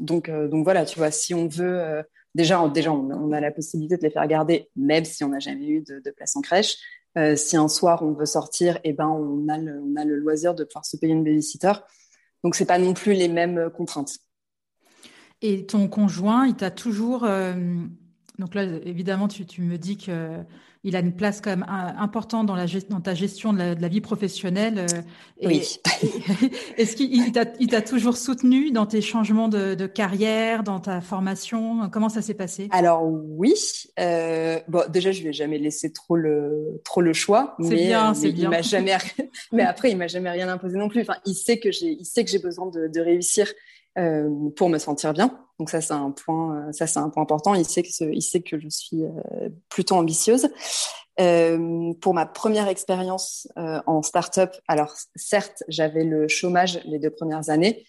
donc 0.00 0.30
donc 0.30 0.64
voilà, 0.64 0.84
tu 0.84 0.98
vois, 0.98 1.10
si 1.10 1.34
on 1.34 1.48
veut 1.48 2.02
déjà, 2.34 2.68
déjà 2.68 2.92
on, 2.92 3.32
a 3.32 3.40
la 3.40 3.50
possibilité 3.50 3.96
de 3.96 4.02
les 4.02 4.10
faire 4.10 4.26
garder, 4.26 4.70
même 4.76 5.04
si 5.04 5.24
on 5.24 5.28
n'a 5.28 5.40
jamais 5.40 5.66
eu 5.66 5.82
de, 5.82 6.10
place 6.10 6.36
en 6.36 6.40
crèche. 6.40 6.76
Euh, 7.16 7.36
si 7.36 7.56
un 7.56 7.68
soir 7.68 8.02
on 8.02 8.12
veut 8.12 8.26
sortir, 8.26 8.78
eh 8.84 8.92
ben 8.92 9.08
on 9.08 9.48
a 9.48 9.58
le, 9.58 9.80
on 9.80 9.96
a 9.96 10.04
le 10.04 10.16
loisir 10.16 10.54
de 10.54 10.64
pouvoir 10.64 10.84
se 10.84 10.96
payer 10.96 11.12
une 11.12 11.24
babysitter. 11.24 11.72
Donc 12.44 12.54
c'est 12.54 12.66
pas 12.66 12.78
non 12.78 12.94
plus 12.94 13.14
les 13.14 13.28
mêmes 13.28 13.70
contraintes. 13.70 14.18
Et 15.40 15.66
ton 15.66 15.88
conjoint, 15.88 16.46
il 16.46 16.54
t'a 16.54 16.70
toujours 16.70 17.24
euh, 17.24 17.54
donc 18.38 18.54
là 18.54 18.64
évidemment 18.84 19.28
tu, 19.28 19.46
tu 19.46 19.62
me 19.62 19.78
dis 19.78 19.96
que 19.96 20.44
il 20.84 20.96
a 20.96 21.00
une 21.00 21.12
place 21.12 21.40
quand 21.40 21.50
même 21.50 21.66
importante 21.68 22.46
dans, 22.46 22.54
la, 22.54 22.66
dans 22.88 23.00
ta 23.00 23.14
gestion 23.14 23.52
de 23.52 23.74
la, 23.78 23.88
vie 23.88 24.00
professionnelle. 24.00 24.78
Euh, 24.78 25.02
oui. 25.44 25.78
Est-ce 26.76 26.94
qu'il 26.94 27.32
t'a 27.32 27.82
toujours 27.82 28.16
soutenu 28.16 28.70
dans 28.70 28.86
tes 28.86 29.00
changements 29.00 29.48
de, 29.48 29.86
carrière, 29.86 30.62
dans 30.62 30.78
ta 30.78 31.00
formation? 31.00 31.88
Comment 31.90 32.08
ça 32.08 32.22
s'est 32.22 32.34
passé? 32.34 32.68
Alors 32.70 33.02
oui. 33.04 33.54
Euh, 33.98 34.60
bon, 34.68 34.84
déjà, 34.88 35.10
je 35.10 35.22
lui 35.22 35.28
ai 35.28 35.32
jamais 35.32 35.58
laissé 35.58 35.92
trop 35.92 36.16
le, 36.16 36.80
trop 36.84 37.00
le 37.00 37.12
choix. 37.12 37.56
C'est 37.60 37.74
bien, 37.74 38.14
c'est 38.14 38.32
bien. 38.32 38.48
m'a 38.48 38.62
jamais, 38.62 38.96
mais 39.52 39.64
après, 39.64 39.90
il 39.90 39.96
m'a 39.96 40.06
jamais 40.06 40.30
rien 40.30 40.48
imposé 40.48 40.78
non 40.78 40.88
plus. 40.88 41.00
Enfin, 41.00 41.16
il 41.26 41.34
sait 41.34 41.58
que 41.58 41.72
j'ai, 41.72 41.96
il 41.98 42.04
sait 42.04 42.24
que 42.24 42.30
j'ai 42.30 42.38
besoin 42.38 42.66
de, 42.70 42.86
de 42.86 43.00
réussir 43.00 43.48
euh, 43.98 44.28
pour 44.54 44.68
me 44.68 44.78
sentir 44.78 45.12
bien. 45.12 45.36
Donc 45.58 45.70
ça, 45.70 45.80
c'est 45.80 45.92
un 45.92 46.10
point, 46.12 46.72
ça 46.72 46.86
c'est 46.86 47.00
un 47.00 47.10
point 47.10 47.22
important. 47.22 47.54
Il 47.54 47.64
sait 47.64 47.82
que, 47.82 48.58
je 48.58 48.68
suis 48.68 49.04
euh, 49.04 49.48
plutôt 49.68 49.96
ambitieuse. 49.96 50.48
Euh, 51.20 51.92
pour 51.94 52.14
ma 52.14 52.26
première 52.26 52.68
expérience 52.68 53.48
euh, 53.56 53.80
en 53.86 54.02
start-up, 54.02 54.54
alors 54.68 54.94
certes, 55.16 55.64
j'avais 55.66 56.04
le 56.04 56.28
chômage 56.28 56.80
les 56.84 57.00
deux 57.00 57.10
premières 57.10 57.50
années, 57.50 57.84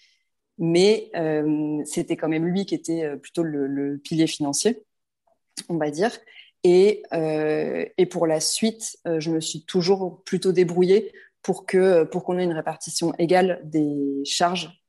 mais 0.58 1.12
euh, 1.16 1.80
c'était 1.86 2.18
quand 2.18 2.28
même 2.28 2.48
lui 2.48 2.66
qui 2.66 2.74
était 2.74 3.16
plutôt 3.18 3.44
le, 3.44 3.68
le 3.68 3.98
pilier 4.00 4.26
financier, 4.26 4.84
on 5.70 5.78
va 5.78 5.92
dire. 5.92 6.12
Et, 6.64 7.04
et 7.14 8.06
pour 8.08 8.28
la 8.28 8.42
suite, 8.42 8.98
je 9.06 9.32
me 9.32 9.40
suis 9.40 9.64
toujours 9.64 10.22
plutôt 10.26 10.52
débrouillée 10.52 11.14
pour 11.42 11.66
que 11.66 12.04
pour 12.04 12.26
qu'on 12.26 12.38
ait 12.38 12.44
une 12.44 12.52
répartition 12.52 13.14
égale 13.18 13.62
des 13.64 14.22
charges 14.26 14.82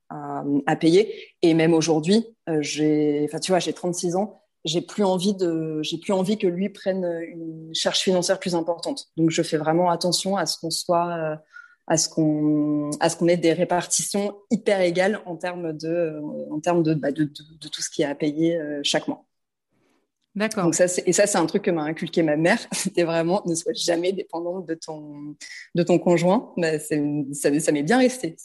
à, 0.65 0.75
payer. 0.75 1.13
Et 1.41 1.53
même 1.53 1.73
aujourd'hui, 1.73 2.25
euh, 2.49 2.61
j'ai, 2.61 3.21
enfin, 3.25 3.39
tu 3.39 3.51
vois, 3.51 3.59
j'ai 3.59 3.73
36 3.73 4.15
ans, 4.15 4.41
j'ai 4.65 4.81
plus 4.81 5.03
envie 5.03 5.33
de, 5.33 5.81
j'ai 5.81 5.97
plus 5.97 6.13
envie 6.13 6.37
que 6.37 6.47
lui 6.47 6.69
prenne 6.69 7.05
une 7.05 7.73
charge 7.73 7.99
financière 7.99 8.39
plus 8.39 8.55
importante. 8.55 9.07
Donc, 9.17 9.31
je 9.31 9.41
fais 9.41 9.57
vraiment 9.57 9.89
attention 9.89 10.37
à 10.37 10.45
ce 10.45 10.59
qu'on 10.59 10.69
soit, 10.69 11.15
euh, 11.15 11.35
à 11.87 11.97
ce 11.97 12.09
qu'on, 12.09 12.91
à 12.99 13.09
ce 13.09 13.15
qu'on 13.17 13.27
ait 13.27 13.37
des 13.37 13.53
répartitions 13.53 14.37
hyper 14.51 14.81
égales 14.81 15.21
en 15.25 15.35
termes 15.35 15.73
de, 15.73 16.21
en 16.51 16.59
termes 16.59 16.83
de, 16.83 16.93
bah, 16.93 17.11
de, 17.11 17.23
de, 17.23 17.67
tout 17.67 17.81
ce 17.81 17.89
qui 17.89 18.03
est 18.03 18.05
à 18.05 18.15
payer 18.15 18.57
euh, 18.57 18.81
chaque 18.83 19.07
mois. 19.07 19.25
D'accord. 20.35 20.63
Donc 20.65 20.75
ça, 20.75 20.85
et 20.85 21.11
ça, 21.11 21.27
c'est 21.27 21.37
un 21.37 21.45
truc 21.45 21.63
que 21.63 21.71
m'a 21.71 21.83
inculqué 21.83 22.23
ma 22.23 22.37
mère. 22.37 22.59
C'était 22.71 23.03
vraiment 23.03 23.41
ne 23.45 23.55
sois 23.55 23.73
jamais 23.73 24.13
dépendante 24.13 24.65
de 24.65 24.75
ton, 24.75 25.35
de 25.75 25.83
ton 25.83 25.99
conjoint. 25.99 26.53
Bah, 26.57 26.79
ça, 26.79 26.95
ça 27.33 27.71
m'est 27.71 27.83
bien 27.83 27.97
resté. 27.97 28.37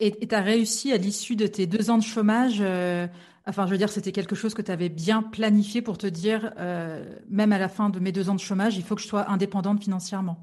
Et 0.00 0.12
tu 0.12 0.34
as 0.34 0.40
réussi 0.40 0.92
à 0.92 0.96
l'issue 0.96 1.36
de 1.36 1.46
tes 1.46 1.66
deux 1.66 1.90
ans 1.90 1.98
de 1.98 2.02
chômage, 2.02 2.56
euh, 2.60 3.06
enfin 3.46 3.66
je 3.66 3.72
veux 3.72 3.76
dire, 3.76 3.90
c'était 3.90 4.12
quelque 4.12 4.34
chose 4.34 4.54
que 4.54 4.62
tu 4.62 4.72
avais 4.72 4.88
bien 4.88 5.22
planifié 5.22 5.82
pour 5.82 5.98
te 5.98 6.06
dire, 6.06 6.54
euh, 6.58 7.04
même 7.28 7.52
à 7.52 7.58
la 7.58 7.68
fin 7.68 7.90
de 7.90 8.00
mes 8.00 8.10
deux 8.10 8.30
ans 8.30 8.34
de 8.34 8.40
chômage, 8.40 8.78
il 8.78 8.82
faut 8.82 8.94
que 8.94 9.02
je 9.02 9.06
sois 9.06 9.30
indépendante 9.30 9.82
financièrement. 9.82 10.38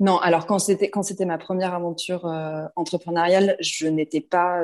Non, 0.00 0.18
alors 0.18 0.46
quand 0.46 0.58
c'était 0.58 0.90
quand 0.90 1.04
c'était 1.04 1.26
ma 1.26 1.38
première 1.38 1.74
aventure 1.74 2.26
euh, 2.26 2.64
entrepreneuriale, 2.74 3.56
je 3.60 3.86
n'étais 3.86 4.20
pas, 4.20 4.60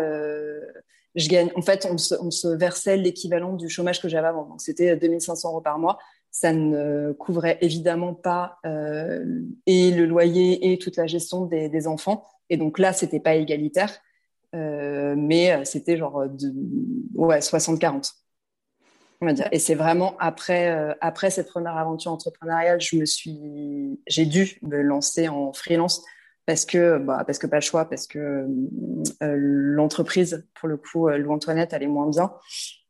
je 1.14 1.29
gagne. 1.29 1.51
En 1.55 1.62
fait, 1.62 1.87
on 1.88 1.97
se, 1.97 2.16
on 2.20 2.33
se 2.33 2.49
versait 2.49 2.97
l'équivalent 2.97 3.55
du 3.55 3.68
chômage 3.68 4.03
que 4.03 4.09
j'avais 4.09 4.27
avant, 4.27 4.47
donc 4.47 4.61
c'était 4.61 4.97
2500 4.97 5.49
euros 5.49 5.61
par 5.61 5.79
mois. 5.79 5.99
Ça 6.33 6.53
ne 6.53 7.12
couvrait 7.12 7.59
évidemment 7.61 8.14
pas 8.14 8.59
et 9.66 9.92
le 9.92 10.07
loyer 10.07 10.73
et 10.73 10.79
toute 10.79 10.97
la 10.97 11.07
gestion 11.07 11.47
des, 11.47 11.68
des 11.68 11.87
enfants. 11.87 12.25
Et 12.51 12.57
donc 12.57 12.81
là, 12.81 12.92
c'était 12.92 13.20
pas 13.20 13.37
égalitaire. 13.37 14.01
Euh, 14.55 15.14
mais 15.17 15.53
euh, 15.53 15.64
c'était 15.64 15.97
genre 15.97 16.21
euh, 16.21 16.29
ouais, 17.14 17.40
60-40. 17.40 18.12
On 19.21 19.27
va 19.27 19.33
dire. 19.33 19.49
Et 19.53 19.59
c'est 19.59 19.75
vraiment 19.75 20.17
après, 20.19 20.97
après 21.01 21.31
cette 21.31 21.49
première 21.49 21.77
aventure 21.77 22.12
entrepreneuriale, 22.12 22.81
je 22.81 22.97
me 22.97 23.07
suis, 23.07 23.99
j'ai 24.07 24.27
dû 24.27 24.59
me 24.62 24.83
lancer 24.83 25.29
en 25.29 25.53
freelance 25.53 26.05
parce 26.47 26.67
que, 26.67 26.99
bah, 26.99 27.23
parce 27.25 27.38
que 27.38 27.47
pas 27.47 27.57
le 27.57 27.62
choix, 27.62 27.88
parce 27.88 28.07
que 28.07 28.47
l'entreprise, 29.21 30.47
pour 30.55 30.69
le 30.69 30.77
coup, 30.77 31.09
Lou 31.09 31.33
Antoinette, 31.33 31.73
allait 31.73 31.87
moins 31.87 32.11
bien. 32.11 32.35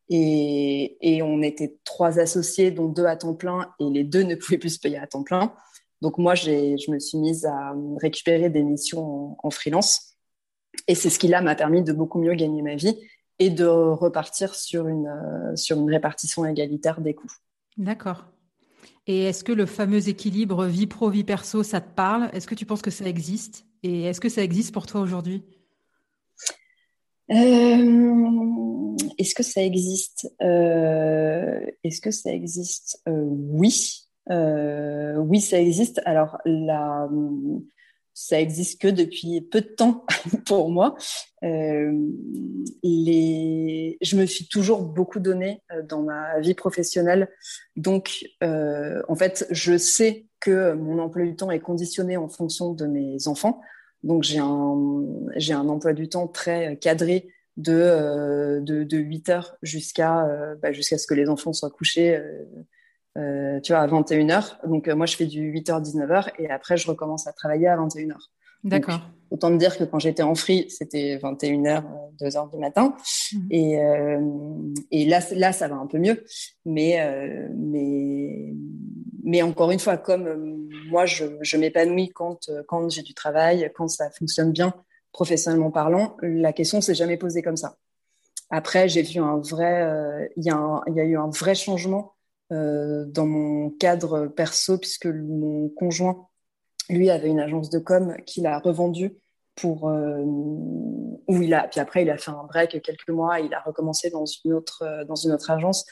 Et, 0.09 0.97
et, 1.01 1.23
on 1.23 1.41
était 1.41 1.79
trois 1.85 2.19
associés, 2.19 2.71
dont 2.71 2.89
deux 2.89 3.07
à 3.07 3.17
temps 3.17 3.35
plein, 3.35 3.73
et 3.79 3.89
les 3.91 4.03
deux 4.03 4.23
ne 4.23 4.35
pouvaient 4.35 4.59
plus 4.59 4.71
se 4.71 4.81
payer 4.81 4.99
à 4.99 5.07
temps 5.07 5.23
plein. 5.23 5.55
Donc 6.01 6.19
moi, 6.19 6.35
je 6.35 6.91
me 6.91 6.99
suis 6.99 7.19
mise 7.19 7.47
à 7.47 7.75
récupérer 8.01 8.51
des 8.51 8.63
missions 8.63 9.37
en 9.43 9.51
freelance. 9.51 10.14
Et 10.87 10.95
c'est 10.95 11.11
ce 11.11 11.19
qui 11.19 11.29
là 11.29 11.41
m'a 11.41 11.55
permis 11.55 11.83
de 11.83 11.93
beaucoup 11.93 12.21
mieux 12.21 12.35
gagner 12.35 12.63
ma 12.63 12.77
vie 12.77 12.97
et 13.39 13.51
de 13.51 13.67
repartir 13.67 14.55
sur 14.55 14.87
une, 14.87 15.07
euh, 15.07 15.57
sur 15.57 15.81
une 15.81 15.91
répartition 15.91 16.45
égalitaire 16.47 17.01
des 17.01 17.15
coûts. 17.15 17.33
D'accord. 17.77 18.27
Et 19.07 19.25
est-ce 19.25 19.45
que 19.45 19.53
le 19.53 19.67
fameux 19.67 20.09
équilibre 20.09 20.65
vie 20.67 20.87
pro, 20.87 21.11
vie 21.11 21.25
perso, 21.25 21.63
ça 21.63 21.81
te 21.81 21.95
parle? 21.95 22.31
Est-ce 22.33 22.47
que 22.47 22.55
tu 22.55 22.65
penses 22.65 22.83
que 22.83 22.91
ça 22.91 23.07
existe? 23.07 23.67
Et 23.83 24.05
est-ce 24.05 24.21
que 24.21 24.29
ça 24.29 24.43
existe 24.43 24.73
pour 24.73 24.87
toi 24.87 25.01
aujourd'hui? 25.01 25.43
Euh, 27.31 28.97
Est-ce 29.19 29.35
que 29.35 29.43
ça 29.43 29.63
existe? 29.63 30.33
Euh, 30.41 31.61
Est-ce 31.83 32.01
que 32.01 32.11
ça 32.11 32.33
existe? 32.33 33.03
Oui. 33.07 34.07
oui, 34.31 35.41
ça 35.41 35.61
existe. 35.61 36.01
Alors, 36.07 36.39
la, 36.47 37.09
ça 38.15 38.41
existe 38.41 38.81
que 38.81 38.87
depuis 38.89 39.41
peu 39.41 39.61
de 39.61 39.67
temps 39.67 40.07
pour 40.47 40.71
moi. 40.71 40.95
Euh. 41.43 41.93
Je 42.85 44.17
me 44.17 44.25
suis 44.25 44.47
toujours 44.47 44.83
beaucoup 44.83 45.19
donné 45.19 45.63
euh, 45.73 45.83
dans 45.83 46.03
ma 46.03 46.41
vie 46.41 46.55
professionnelle. 46.55 47.29
Donc, 47.77 48.25
euh, 48.43 49.03
en 49.09 49.17
fait, 49.17 49.47
je 49.51 49.77
sais 49.77 50.27
que 50.41 50.73
mon 50.75 51.01
emploi 51.01 51.25
du 51.25 51.37
temps 51.37 51.51
est 51.51 51.61
conditionné 51.61 52.17
en 52.17 52.29
fonction 52.29 52.73
de 52.73 52.87
mes 52.87 53.27
enfants. 53.27 53.61
Donc, 54.05 54.23
j'ai 54.23 54.39
un, 54.39 55.69
emploi 55.69 55.93
du 55.93 56.09
temps 56.09 56.29
très 56.29 56.77
cadré 56.77 57.29
de, 57.57 57.73
euh, 57.73 58.61
de, 58.61 58.85
de 58.85 58.99
8 58.99 59.29
heures 59.31 59.57
jusqu'à 59.63 60.29
bah, 60.61 60.73
jusqu'à 60.73 60.99
ce 60.99 61.07
que 61.07 61.15
les 61.15 61.29
enfants 61.29 61.53
soient 61.53 61.71
couchés 61.71 62.21
euh, 63.17 63.61
tu 63.61 63.73
vois, 63.73 63.83
à 63.83 63.87
21h. 63.87 64.67
Donc, 64.67 64.89
euh, 64.89 64.97
moi, 64.97 65.07
je 65.07 65.17
fais 65.17 65.27
du 65.27 65.53
8h, 65.53 65.83
19h 65.83 66.31
et 66.39 66.51
après, 66.51 66.77
je 66.77 66.87
recommence 66.89 67.27
à 67.27 67.33
travailler 67.33 67.69
à 67.69 67.77
21h. 67.77 68.17
D'accord. 68.65 69.01
Autant 69.31 69.51
te 69.51 69.57
dire 69.57 69.77
que 69.77 69.85
quand 69.85 69.99
j'étais 69.99 70.23
en 70.23 70.35
free, 70.35 70.67
c'était 70.71 71.19
21h, 71.19 71.85
2h 72.21 72.51
du 72.51 72.59
matin. 72.59 72.97
Mmh. 73.33 73.39
Et, 73.51 73.79
euh, 73.79 74.21
et 74.91 75.05
là, 75.05 75.21
là, 75.33 75.53
ça 75.53 75.69
va 75.69 75.77
un 75.77 75.87
peu 75.87 75.99
mieux. 75.99 76.25
Mais, 76.65 77.01
euh, 77.01 77.49
mais, 77.55 78.55
mais 79.23 79.43
encore 79.43 79.71
une 79.71 79.79
fois, 79.79 79.99
comme 79.99 80.69
moi, 80.89 81.05
je, 81.05 81.25
je 81.43 81.57
m'épanouis 81.57 82.09
quand, 82.09 82.51
quand 82.67 82.89
j'ai 82.89 83.03
du 83.03 83.13
travail, 83.13 83.71
quand 83.75 83.89
ça 83.89 84.11
fonctionne 84.11 84.53
bien, 84.53 84.75
professionnellement 85.13 85.71
parlant, 85.71 86.17
la 86.23 86.53
question 86.53 86.81
s'est 86.81 86.95
jamais 86.95 87.17
posée 87.17 87.43
comme 87.43 87.57
ça. 87.57 87.77
Après, 88.51 88.89
j'ai 88.89 89.03
vu 89.03 89.21
un 89.21 89.39
vrai, 89.39 90.31
il 90.37 90.43
y, 90.43 90.49
y, 90.49 91.01
a 91.01 91.05
eu 91.05 91.17
un 91.17 91.29
vrai 91.29 91.55
changement 91.55 92.15
dans 92.51 93.27
mon 93.27 93.71
cadre 93.71 94.27
perso 94.27 94.79
puisque 94.79 95.07
mon 95.07 95.69
conjoint, 95.71 96.29
lui, 96.89 97.11
avait 97.11 97.29
une 97.29 97.41
agence 97.41 97.71
de 97.71 97.79
com 97.79 98.17
qu'il 98.27 98.47
a 98.47 98.59
revendue 98.59 99.17
pour 99.57 99.85
où 99.85 101.43
il 101.43 101.55
a 101.55 101.69
puis 101.69 101.81
après 101.81 102.03
il 102.03 102.11
a 102.11 102.19
fait 102.19 102.31
un 102.31 102.45
break 102.45 102.83
quelques 102.83 103.09
mois, 103.09 103.41
il 103.41 103.55
a 103.55 103.61
recommencé 103.61 104.11
dans 104.11 104.25
une 104.27 104.53
autre 104.53 105.05
dans 105.09 105.15
une 105.15 105.33
autre 105.33 105.51
agence, 105.51 105.87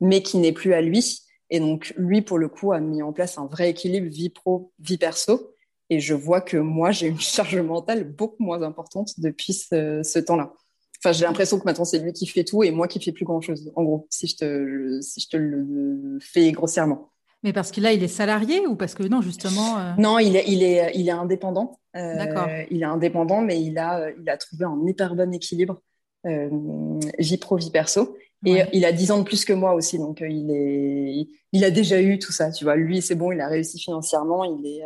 mais 0.00 0.22
qui 0.22 0.38
n'est 0.38 0.52
plus 0.52 0.74
à 0.74 0.80
lui. 0.80 1.22
Et 1.50 1.60
donc 1.60 1.92
lui, 1.96 2.22
pour 2.22 2.38
le 2.38 2.48
coup, 2.48 2.72
a 2.72 2.80
mis 2.80 3.02
en 3.02 3.12
place 3.12 3.38
un 3.38 3.46
vrai 3.46 3.70
équilibre 3.70 4.08
vie 4.08 4.30
pro 4.30 4.72
vie 4.78 4.98
perso. 4.98 5.54
Et 5.90 6.00
je 6.00 6.14
vois 6.14 6.40
que 6.40 6.56
moi, 6.56 6.90
j'ai 6.90 7.06
une 7.06 7.20
charge 7.20 7.58
mentale 7.58 8.04
beaucoup 8.04 8.42
moins 8.42 8.62
importante 8.62 9.10
depuis 9.18 9.52
ce, 9.52 10.18
temps-là. 10.18 10.54
Enfin, 11.04 11.12
j'ai 11.12 11.24
l'impression 11.24 11.58
que 11.58 11.64
maintenant, 11.64 11.84
c'est 11.84 11.98
lui 11.98 12.12
qui 12.12 12.26
fait 12.26 12.44
tout 12.44 12.62
et 12.62 12.70
moi 12.70 12.86
qui 12.86 13.00
fais 13.00 13.10
plus 13.10 13.24
grand-chose, 13.24 13.72
en 13.74 13.82
gros, 13.82 14.06
si 14.08 14.28
je 14.28 14.36
te, 14.36 15.00
si 15.00 15.20
je 15.20 15.28
te 15.28 15.36
le 15.36 16.18
fais 16.20 16.52
grossièrement. 16.52 17.12
Mais 17.42 17.52
parce 17.52 17.72
que 17.72 17.80
là, 17.80 17.92
il 17.92 18.02
est 18.02 18.08
salarié 18.08 18.66
ou 18.66 18.76
parce 18.76 18.94
que 18.94 19.02
non, 19.02 19.20
justement 19.20 19.78
euh? 19.78 19.92
Non, 19.98 20.18
il 20.18 20.36
est, 20.36 20.44
il 20.46 20.62
est, 20.62 20.92
il 20.94 21.08
est 21.08 21.12
indépendant. 21.12 21.80
Euh, 21.96 22.16
D'accord. 22.16 22.48
Il 22.70 22.82
est 22.82 22.86
indépendant, 22.86 23.40
mais 23.40 23.60
il 23.60 23.78
a, 23.78 24.10
il 24.10 24.28
a 24.30 24.36
trouvé 24.36 24.64
un 24.64 24.78
hyper 24.86 25.16
bon 25.16 25.32
équilibre 25.34 25.82
euh, 26.26 26.48
vie 27.18 27.38
pro, 27.38 27.56
vie 27.56 27.70
perso. 27.70 28.16
Et 28.44 28.64
il 28.72 28.84
a 28.84 28.90
10 28.90 29.12
ans 29.12 29.18
de 29.20 29.22
plus 29.22 29.44
que 29.44 29.52
moi 29.52 29.72
aussi, 29.72 29.98
donc 29.98 30.20
euh, 30.20 30.28
il 30.28 30.50
est, 30.50 31.28
il 31.52 31.62
a 31.62 31.70
déjà 31.70 32.00
eu 32.00 32.18
tout 32.18 32.32
ça, 32.32 32.50
tu 32.50 32.64
vois. 32.64 32.74
Lui, 32.74 33.00
c'est 33.00 33.14
bon, 33.14 33.30
il 33.30 33.40
a 33.40 33.46
réussi 33.46 33.78
financièrement, 33.78 34.42
il 34.42 34.66
est, 34.66 34.82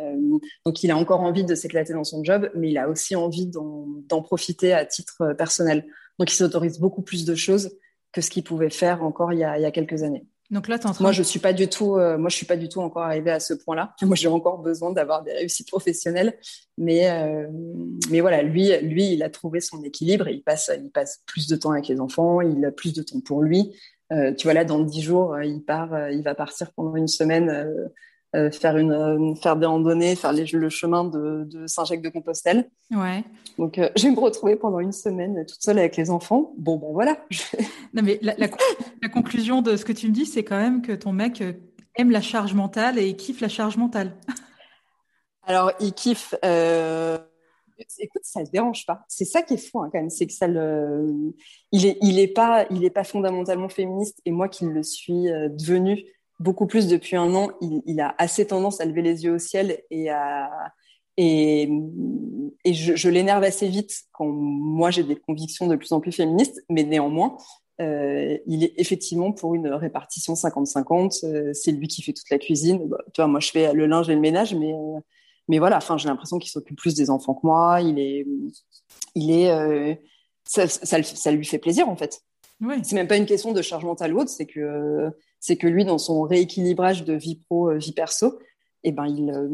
donc 0.63 0.83
il 0.83 0.91
a 0.91 0.97
encore 0.97 1.21
envie 1.21 1.43
de 1.43 1.55
s'éclater 1.55 1.93
dans 1.93 2.03
son 2.03 2.23
job, 2.23 2.51
mais 2.53 2.69
il 2.69 2.77
a 2.77 2.87
aussi 2.87 3.15
envie 3.15 3.47
d'en 3.47 4.21
profiter 4.21 4.73
à 4.73 4.85
titre 4.85 5.33
personnel. 5.35 5.87
Donc 6.19 6.31
il 6.31 6.35
s'autorise 6.35 6.79
beaucoup 6.79 7.01
plus 7.01 7.25
de 7.25 7.35
choses 7.35 7.71
que 8.11 8.21
ce 8.21 8.29
qu'il 8.29 8.43
pouvait 8.43 8.69
faire 8.69 9.03
encore 9.03 9.33
il 9.33 9.39
y 9.39 9.43
a, 9.43 9.57
il 9.57 9.61
y 9.61 9.65
a 9.65 9.71
quelques 9.71 10.03
années. 10.03 10.25
Donc 10.49 10.69
là, 10.69 10.79
moi, 11.01 11.11
je 11.11 11.23
suis 11.23 11.39
pas 11.39 11.51
du 11.51 11.67
tout, 11.67 11.97
euh, 11.97 12.17
moi, 12.17 12.29
je 12.29 12.37
suis 12.37 12.45
pas 12.45 12.55
du 12.55 12.69
tout 12.69 12.79
encore 12.79 13.03
arrivée 13.03 13.31
à 13.31 13.39
ce 13.41 13.53
point-là. 13.53 13.93
Moi, 14.01 14.15
j'ai 14.15 14.29
encore 14.29 14.59
besoin 14.59 14.93
d'avoir 14.93 15.21
des 15.21 15.33
réussites 15.33 15.67
professionnelles, 15.67 16.37
mais 16.77 17.09
euh, 17.09 17.47
mais 18.09 18.21
voilà, 18.21 18.43
lui, 18.43 18.71
lui, 18.81 19.11
il 19.11 19.23
a 19.23 19.29
trouvé 19.29 19.59
son 19.59 19.83
équilibre. 19.83 20.29
il 20.29 20.41
passe, 20.43 20.71
il 20.81 20.89
passe 20.89 21.21
plus 21.25 21.47
de 21.47 21.57
temps 21.57 21.71
avec 21.71 21.89
les 21.89 21.99
enfants, 21.99 22.39
il 22.39 22.63
a 22.63 22.71
plus 22.71 22.93
de 22.93 23.03
temps 23.03 23.19
pour 23.19 23.43
lui. 23.43 23.75
Euh, 24.13 24.33
tu 24.33 24.47
vois 24.47 24.53
là, 24.53 24.63
dans 24.63 24.79
dix 24.79 25.01
jours, 25.01 25.37
il 25.41 25.65
part, 25.65 26.09
il 26.11 26.23
va 26.23 26.33
partir 26.33 26.71
pendant 26.71 26.95
une 26.95 27.09
semaine 27.09 27.75
euh, 28.35 28.51
faire 28.51 28.75
une 28.75 28.91
euh, 28.91 29.35
faire 29.35 29.55
des 29.55 29.65
randonnées, 29.65 30.13
faire 30.17 30.33
le 30.33 30.69
chemin 30.69 31.05
de, 31.05 31.47
Saint-Jacques-de-Compostelle. 31.65 32.69
Ouais. 32.91 33.23
Donc 33.57 33.77
euh, 33.77 33.89
je 33.95 34.03
vais 34.03 34.11
me 34.11 34.19
retrouver 34.19 34.57
pendant 34.57 34.81
une 34.81 34.91
semaine 34.91 35.45
toute 35.45 35.61
seule 35.61 35.79
avec 35.79 35.95
les 35.95 36.09
enfants. 36.09 36.51
Bon 36.57 36.75
ben 36.75 36.89
voilà. 36.91 37.17
non 37.93 38.03
mais 38.03 38.19
la, 38.21 38.49
conclusion 39.07 39.61
de 39.61 39.77
ce 39.77 39.85
que 39.85 39.93
tu 39.93 40.07
me 40.07 40.11
dis, 40.11 40.25
c'est 40.25 40.43
quand 40.43 40.57
même 40.57 40.81
que 40.81 40.91
ton 40.91 41.13
mec 41.13 41.41
aime 41.95 42.11
la 42.11 42.19
charge 42.19 42.53
mentale 42.53 42.99
et 42.99 43.07
il 43.07 43.15
kiffe 43.15 43.39
la 43.39 43.47
charge 43.47 43.77
mentale. 43.77 44.13
Alors 45.43 45.71
il 45.79 45.93
kiffe. 45.93 46.35
Écoute, 47.99 48.23
ça 48.23 48.41
le 48.41 48.47
dérange 48.51 48.85
pas. 48.85 49.05
C'est 49.07 49.23
ça 49.23 49.41
qui 49.41 49.53
est 49.53 49.69
fou 49.69 49.79
hein, 49.79 49.89
quand 49.89 49.99
même, 49.99 50.09
c'est 50.09 50.27
que 50.27 50.33
ça 50.33 50.47
le. 50.47 51.33
Il 51.71 51.85
est, 51.85 51.97
il 52.01 52.19
est 52.19 52.27
pas, 52.27 52.65
il 52.71 52.83
est 52.83 52.89
pas 52.89 53.05
fondamentalement 53.05 53.69
féministe 53.69 54.19
et 54.25 54.31
moi 54.31 54.49
qui 54.49 54.65
le 54.65 54.83
suis 54.83 55.27
devenu 55.51 56.03
beaucoup 56.39 56.67
plus 56.67 56.87
depuis 56.87 57.15
un 57.15 57.33
an, 57.33 57.49
il, 57.61 57.99
a 57.99 58.15
assez 58.17 58.47
tendance 58.47 58.81
à 58.81 58.85
lever 58.85 59.01
les 59.01 59.23
yeux 59.23 59.33
au 59.33 59.39
ciel 59.39 59.81
et 59.89 60.09
à 60.09 60.49
et, 61.19 61.67
et 62.63 62.73
je, 62.75 63.09
l'énerve 63.09 63.43
assez 63.43 63.67
vite 63.67 64.03
quand 64.11 64.27
moi 64.27 64.91
j'ai 64.91 65.03
des 65.03 65.15
convictions 65.15 65.65
de 65.65 65.75
plus 65.75 65.91
en 65.91 65.99
plus 65.99 66.11
féministes, 66.11 66.63
mais 66.69 66.83
néanmoins, 66.83 67.37
euh, 67.81 68.37
il 68.45 68.63
est 68.63 68.73
effectivement 68.77 69.31
pour 69.31 69.55
une 69.55 69.67
répartition 69.69 70.33
50-50. 70.35 71.25
Euh, 71.25 71.53
c'est 71.53 71.71
lui 71.71 71.87
qui 71.87 72.03
fait 72.03 72.13
toute 72.13 72.29
la 72.29 72.37
cuisine. 72.37 72.87
Bah, 72.87 72.99
tu 73.13 73.21
vois, 73.21 73.27
moi 73.27 73.39
je 73.39 73.49
fais 73.49 73.73
le 73.73 73.87
linge 73.87 74.09
et 74.09 74.13
le 74.13 74.21
ménage, 74.21 74.53
mais 74.53 74.73
euh, 74.73 74.99
mais 75.47 75.59
voilà. 75.59 75.77
Enfin, 75.77 75.97
j'ai 75.97 76.07
l'impression 76.07 76.39
qu'il 76.39 76.51
s'occupe 76.51 76.77
plus 76.77 76.95
des 76.95 77.09
enfants 77.09 77.33
que 77.33 77.45
moi. 77.45 77.81
Il 77.81 77.99
est 77.99 78.25
il 79.15 79.31
est 79.31 79.49
euh, 79.51 79.95
ça, 80.43 80.67
ça, 80.67 81.01
ça, 81.03 81.31
lui 81.31 81.45
fait 81.45 81.59
plaisir 81.59 81.89
en 81.89 81.95
fait. 81.95 82.21
C'est 82.83 82.95
même 82.95 83.07
pas 83.07 83.17
une 83.17 83.25
question 83.25 83.53
de 83.53 83.61
charge 83.61 83.85
mentale 83.85 84.13
ou 84.13 84.19
autre, 84.19 84.29
c'est 84.29 84.47
que 84.47 85.11
c'est 85.39 85.57
que 85.57 85.67
lui, 85.67 85.85
dans 85.85 85.97
son 85.97 86.23
rééquilibrage 86.23 87.03
de 87.03 87.13
vie 87.13 87.35
pro, 87.35 87.69
euh, 87.69 87.77
vie 87.77 87.93
perso, 87.93 88.39
eh 88.83 88.91
ben, 88.91 89.05
il, 89.05 89.31
euh, 89.31 89.47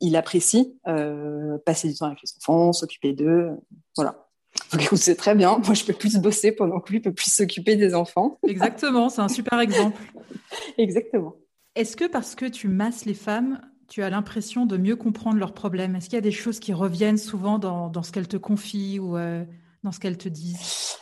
il 0.00 0.16
apprécie 0.16 0.78
euh, 0.86 1.58
passer 1.64 1.88
du 1.88 1.94
temps 1.94 2.06
avec 2.06 2.18
les 2.22 2.30
enfants, 2.38 2.72
s'occuper 2.72 3.12
d'eux. 3.12 3.50
Voilà. 3.96 4.28
Donc 4.70 4.82
écoute, 4.82 4.98
c'est 4.98 5.16
très 5.16 5.34
bien. 5.34 5.58
Moi, 5.64 5.74
je 5.74 5.84
peux 5.84 5.92
plus 5.92 6.18
bosser 6.18 6.52
pendant 6.52 6.80
que 6.80 6.92
lui 6.92 7.00
peut 7.00 7.12
plus 7.12 7.32
s'occuper 7.32 7.76
des 7.76 7.94
enfants. 7.94 8.38
Exactement, 8.46 9.08
c'est 9.08 9.22
un 9.22 9.28
super 9.28 9.60
exemple. 9.60 10.00
Exactement. 10.78 11.34
Est-ce 11.74 11.96
que 11.96 12.04
parce 12.06 12.34
que 12.34 12.44
tu 12.44 12.68
masses 12.68 13.06
les 13.06 13.14
femmes, 13.14 13.60
tu 13.88 14.02
as 14.02 14.10
l'impression 14.10 14.66
de 14.66 14.76
mieux 14.76 14.96
comprendre 14.96 15.38
leurs 15.38 15.54
problèmes? 15.54 15.96
Est-ce 15.96 16.06
qu'il 16.06 16.14
y 16.14 16.18
a 16.18 16.22
des 16.22 16.32
choses 16.32 16.60
qui 16.60 16.74
reviennent 16.74 17.18
souvent 17.18 17.58
dans, 17.58 17.88
dans 17.88 18.02
ce 18.02 18.12
qu'elles 18.12 18.28
te 18.28 18.36
confient 18.36 18.98
ou 18.98 19.16
dans 19.16 19.92
ce 19.92 19.98
qu'elles 19.98 20.18
te 20.18 20.28
disent? 20.28 20.98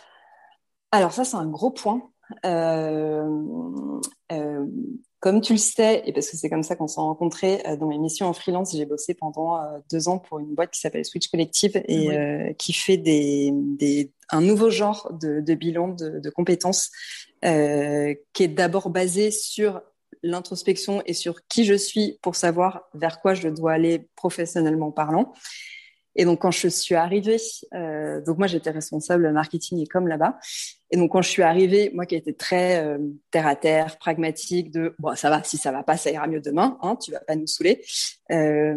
Alors 0.92 1.12
ça, 1.12 1.24
c'est 1.24 1.36
un 1.36 1.46
gros 1.46 1.70
point. 1.70 2.10
Euh, 2.44 3.28
euh, 4.32 4.66
comme 5.18 5.40
tu 5.40 5.52
le 5.52 5.58
sais, 5.58 6.02
et 6.06 6.12
parce 6.12 6.30
que 6.30 6.36
c'est 6.36 6.48
comme 6.48 6.62
ça 6.62 6.76
qu'on 6.76 6.86
s'est 6.86 7.00
rencontrés, 7.00 7.62
euh, 7.66 7.76
dans 7.76 7.88
mes 7.88 7.98
missions 7.98 8.26
en 8.26 8.32
freelance, 8.32 8.74
j'ai 8.74 8.86
bossé 8.86 9.14
pendant 9.14 9.60
deux 9.90 10.08
ans 10.08 10.18
pour 10.18 10.38
une 10.38 10.54
boîte 10.54 10.70
qui 10.70 10.80
s'appelle 10.80 11.04
Switch 11.04 11.28
Collective 11.28 11.82
et 11.86 12.54
qui 12.56 12.72
fait 12.72 12.96
des, 12.96 13.50
des, 13.52 14.12
un 14.30 14.40
nouveau 14.40 14.70
genre 14.70 15.12
de, 15.20 15.40
de 15.40 15.54
bilan 15.54 15.88
de, 15.88 16.20
de 16.20 16.30
compétences 16.30 16.90
qui 17.42 17.48
est 18.42 18.48
d'abord 18.48 18.90
basé 18.90 19.30
sur 19.30 19.82
l'introspection 20.22 21.02
et 21.06 21.14
sur 21.14 21.46
qui 21.48 21.64
je 21.64 21.74
suis 21.74 22.18
pour 22.22 22.36
savoir 22.36 22.82
vers 22.94 23.20
quoi 23.20 23.34
je 23.34 23.48
dois 23.48 23.72
aller 23.72 24.08
professionnellement 24.16 24.90
parlant. 24.90 25.32
Et 26.16 26.24
donc 26.24 26.40
quand 26.40 26.50
je 26.50 26.68
suis 26.68 26.94
arrivée, 26.94 27.36
euh, 27.74 28.20
donc 28.22 28.38
moi 28.38 28.46
j'étais 28.46 28.70
responsable 28.70 29.30
marketing 29.32 29.80
et 29.80 29.86
com 29.86 30.08
là-bas. 30.08 30.38
Et 30.90 30.96
donc 30.96 31.12
quand 31.12 31.22
je 31.22 31.28
suis 31.28 31.42
arrivée, 31.42 31.90
moi 31.94 32.04
qui 32.04 32.16
étais 32.16 32.32
très 32.32 32.84
euh, 32.84 32.98
terre 33.30 33.46
à 33.46 33.54
terre, 33.54 33.96
pragmatique, 33.98 34.72
de 34.72 34.94
bon 34.98 35.14
ça 35.14 35.30
va, 35.30 35.42
si 35.44 35.56
ça 35.56 35.70
va 35.70 35.82
pas, 35.82 35.96
ça 35.96 36.10
ira 36.10 36.26
mieux 36.26 36.40
demain, 36.40 36.78
hein, 36.82 36.96
tu 36.96 37.12
vas 37.12 37.20
pas 37.20 37.36
nous 37.36 37.46
saouler. 37.46 37.84
Euh, 38.32 38.76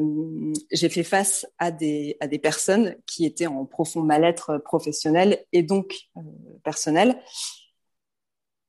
j'ai 0.71 0.89
fait 0.89 1.03
face 1.03 1.47
à 1.57 1.71
des 1.71 2.17
à 2.19 2.27
des 2.27 2.39
personnes 2.39 2.95
qui 3.07 3.25
étaient 3.25 3.47
en 3.47 3.65
profond 3.65 4.01
mal-être 4.01 4.59
professionnel 4.59 5.43
et 5.51 5.63
donc 5.63 5.95
personnel. 6.63 7.19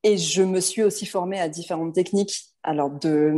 Et 0.04 0.18
je 0.18 0.42
me 0.42 0.60
suis 0.60 0.82
aussi 0.82 1.06
formée 1.06 1.40
à 1.40 1.48
différentes 1.48 1.94
techniques, 1.94 2.54
alors 2.62 2.90
de 2.90 3.34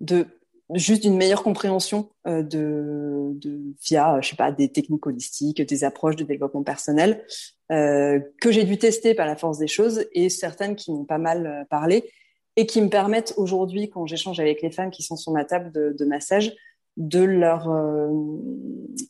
de 0.00 0.26
juste 0.74 1.02
d'une 1.02 1.16
meilleure 1.16 1.42
compréhension 1.42 2.10
euh, 2.26 2.42
de, 2.42 3.32
de, 3.34 3.60
via, 3.82 4.20
je 4.20 4.30
sais 4.30 4.36
pas, 4.36 4.52
des 4.52 4.68
techniques 4.68 5.06
holistiques, 5.06 5.62
des 5.62 5.84
approches 5.84 6.16
de 6.16 6.24
développement 6.24 6.62
personnel 6.62 7.24
euh, 7.70 8.20
que 8.40 8.50
j'ai 8.50 8.64
dû 8.64 8.78
tester 8.78 9.14
par 9.14 9.26
la 9.26 9.36
force 9.36 9.58
des 9.58 9.66
choses 9.66 10.06
et 10.12 10.28
certaines 10.28 10.76
qui 10.76 10.90
m'ont 10.90 11.04
pas 11.04 11.18
mal 11.18 11.46
euh, 11.46 11.64
parlé 11.68 12.10
et 12.56 12.66
qui 12.66 12.80
me 12.82 12.88
permettent 12.88 13.34
aujourd'hui, 13.36 13.88
quand 13.88 14.06
j'échange 14.06 14.40
avec 14.40 14.62
les 14.62 14.70
femmes 14.70 14.90
qui 14.90 15.02
sont 15.02 15.16
sur 15.16 15.32
ma 15.32 15.44
table 15.44 15.70
de, 15.72 15.94
de 15.96 16.04
massage, 16.04 16.54
de 16.96 17.20
leur 17.20 17.70
euh, 17.70 18.08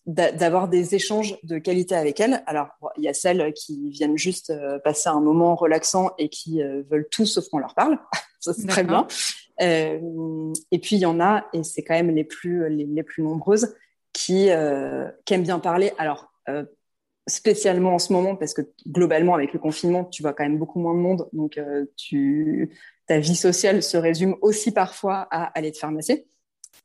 d'avoir 0.07 0.68
des 0.68 0.94
échanges 0.94 1.38
de 1.44 1.59
qualité 1.59 1.94
avec 1.94 2.21
elles. 2.21 2.42
Alors, 2.47 2.68
il 2.99 3.05
y 3.05 3.09
a 3.09 3.14
celles 3.14 3.55
qui 3.55 3.88
viennent 3.88 4.18
juste 4.18 4.51
euh, 4.51 4.79
passer 4.81 5.09
un 5.09 5.21
moment 5.21 5.55
relaxant 5.55 6.11
et 6.18 6.29
qui 6.29 6.61
veulent 6.90 7.09
tout 7.11 7.25
sauf 7.25 7.49
qu'on 7.49 7.59
leur 7.59 7.75
parle. 7.75 7.99
Ça, 8.40 8.53
c'est 8.53 8.66
très 8.66 8.85
bien. 8.85 9.07
Euh, 9.61 10.53
et 10.71 10.79
puis 10.79 10.97
il 10.97 11.01
y 11.01 11.07
en 11.07 11.21
a, 11.21 11.47
et 11.53 11.62
c'est 11.62 11.83
quand 11.83 11.94
même 11.94 12.14
les 12.14 12.25
plus 12.25 12.68
les, 12.68 13.03
plus 13.03 13.23
nombreuses, 13.23 13.75
qui, 14.12 14.51
euh, 14.51 15.09
qui 15.25 15.35
aiment 15.35 15.42
bien 15.42 15.59
parler. 15.59 15.92
Alors 15.99 16.33
euh, 16.49 16.64
spécialement 17.27 17.94
en 17.94 17.99
ce 17.99 18.12
moment, 18.12 18.37
parce 18.37 18.55
que 18.55 18.62
globalement 18.87 19.35
avec 19.35 19.53
le 19.53 19.59
confinement, 19.59 20.05
tu 20.05 20.23
vois 20.23 20.33
quand 20.33 20.44
même 20.44 20.59
beaucoup 20.59 20.81
moins 20.81 20.94
de 20.94 21.01
monde, 21.01 21.29
donc 21.33 21.61
tu 21.97 22.75
ta 23.07 23.18
vie 23.18 23.37
sociale 23.37 23.83
se 23.83 23.97
résume 23.97 24.37
aussi 24.42 24.73
parfois 24.73 25.27
à 25.31 25.44
aller 25.59 25.73
te 25.73 25.85
masser. 25.87 26.27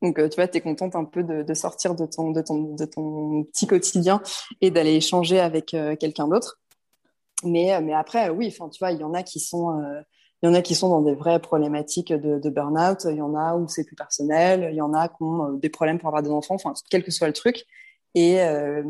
Donc, 0.02 0.16
tu 0.16 0.36
vois, 0.36 0.48
tu 0.48 0.58
es 0.58 0.60
contente 0.60 0.96
un 0.96 1.04
peu 1.04 1.22
de, 1.22 1.54
sortir 1.54 1.94
de 1.94 2.04
ton, 2.04 2.30
de, 2.32 2.42
ton, 2.42 2.74
de 2.74 2.84
ton 2.84 3.44
petit 3.44 3.66
quotidien 3.66 4.20
et 4.60 4.70
d'aller 4.70 4.94
échanger 4.94 5.38
avec 5.38 5.76
quelqu'un 6.00 6.28
d'autre. 6.28 6.60
Mais, 7.42 7.80
mais 7.80 7.92
après, 7.92 8.28
oui, 8.30 8.50
tu 8.50 8.78
vois, 8.80 8.92
il 8.92 9.00
y 9.00 9.04
en 9.04 9.14
a 9.14 9.22
qui 9.22 9.38
sont, 9.38 9.70
il 10.44 10.48
y 10.48 10.50
en 10.50 10.54
a 10.54 10.60
qui 10.60 10.74
sont 10.74 10.90
dans 10.90 11.00
des 11.00 11.14
vraies 11.14 11.40
problématiques 11.40 12.12
de, 12.12 12.50
burn-out. 12.50 13.06
Il 13.08 13.16
y 13.16 13.22
en 13.22 13.34
a 13.34 13.56
où 13.56 13.66
c'est 13.66 13.82
plus 13.82 13.96
personnel. 13.96 14.68
Il 14.70 14.76
y 14.76 14.82
en 14.82 14.92
a 14.92 15.08
qui 15.08 15.22
ont 15.22 15.54
euh, 15.54 15.56
des 15.56 15.70
problèmes 15.70 15.98
pour 15.98 16.08
avoir 16.08 16.22
des 16.22 16.28
enfants. 16.28 16.56
Enfin, 16.56 16.74
quel 16.90 17.02
que 17.02 17.10
soit 17.10 17.28
le 17.28 17.32
truc. 17.32 17.64
Et, 18.14 18.42
euh, 18.42 18.82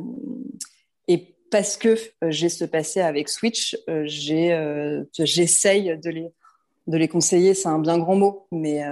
parce 1.52 1.76
que 1.76 1.90
euh, 2.24 2.30
j'ai 2.30 2.48
ce 2.48 2.64
passé 2.64 3.00
avec 3.00 3.28
Switch, 3.28 3.76
j'essaye 4.02 5.96
de 5.96 6.96
les, 6.96 7.08
conseiller. 7.08 7.54
C'est 7.54 7.68
un 7.68 7.78
bien 7.78 7.98
grand 7.98 8.16
mot, 8.16 8.48
mais 8.50 8.82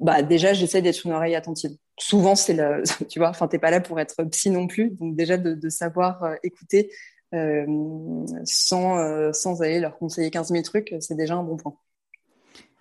bah, 0.00 0.22
déjà, 0.22 0.54
j'essaie 0.54 0.82
d'être 0.82 1.06
une 1.06 1.12
oreille 1.12 1.36
attentive. 1.36 1.70
Souvent, 2.00 2.34
c'est 2.34 2.56
tu 3.08 3.20
vois, 3.20 3.28
enfin, 3.28 3.46
t'es 3.46 3.60
pas 3.60 3.70
là 3.70 3.80
pour 3.80 4.00
être 4.00 4.24
psy 4.24 4.50
non 4.50 4.66
plus. 4.66 4.90
Donc, 4.90 5.14
déjà, 5.14 5.36
de, 5.36 5.68
savoir 5.68 6.34
écouter 6.42 6.90
sans, 7.32 8.98
euh, 8.98 9.32
sans 9.32 9.62
aller 9.62 9.80
leur 9.80 9.98
conseiller 9.98 10.30
15 10.30 10.50
000 10.50 10.62
trucs, 10.62 10.94
c'est 11.00 11.16
déjà 11.16 11.34
un 11.34 11.42
bon 11.42 11.56
point. 11.56 11.76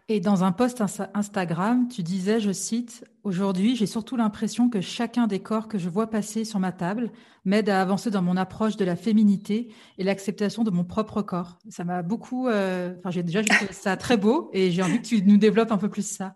Et 0.07 0.19
dans 0.19 0.43
un 0.43 0.51
post 0.51 0.83
Instagram, 1.15 1.87
tu 1.87 2.03
disais, 2.03 2.39
je 2.39 2.51
cite, 2.51 3.03
Aujourd'hui, 3.25 3.75
j'ai 3.75 3.87
surtout 3.87 4.17
l'impression 4.17 4.69
que 4.69 4.81
chacun 4.81 5.25
des 5.25 5.39
corps 5.39 5.67
que 5.67 5.79
je 5.79 5.89
vois 5.89 6.11
passer 6.11 6.45
sur 6.45 6.59
ma 6.59 6.71
table 6.71 7.09
m'aide 7.43 7.69
à 7.69 7.81
avancer 7.81 8.11
dans 8.11 8.21
mon 8.21 8.37
approche 8.37 8.77
de 8.77 8.85
la 8.85 8.95
féminité 8.95 9.73
et 9.97 10.03
l'acceptation 10.03 10.63
de 10.63 10.69
mon 10.69 10.83
propre 10.83 11.23
corps. 11.23 11.57
Ça 11.69 11.83
m'a 11.83 12.03
beaucoup. 12.03 12.47
Euh, 12.47 12.93
enfin, 12.99 13.09
j'ai 13.09 13.23
déjà 13.23 13.43
trouvé 13.43 13.73
ça 13.73 13.97
très 13.97 14.15
beau 14.15 14.51
et 14.53 14.69
j'ai 14.69 14.83
envie 14.83 15.01
que 15.01 15.07
tu 15.07 15.23
nous 15.23 15.37
développes 15.37 15.71
un 15.71 15.79
peu 15.79 15.89
plus 15.89 16.07
ça. 16.07 16.35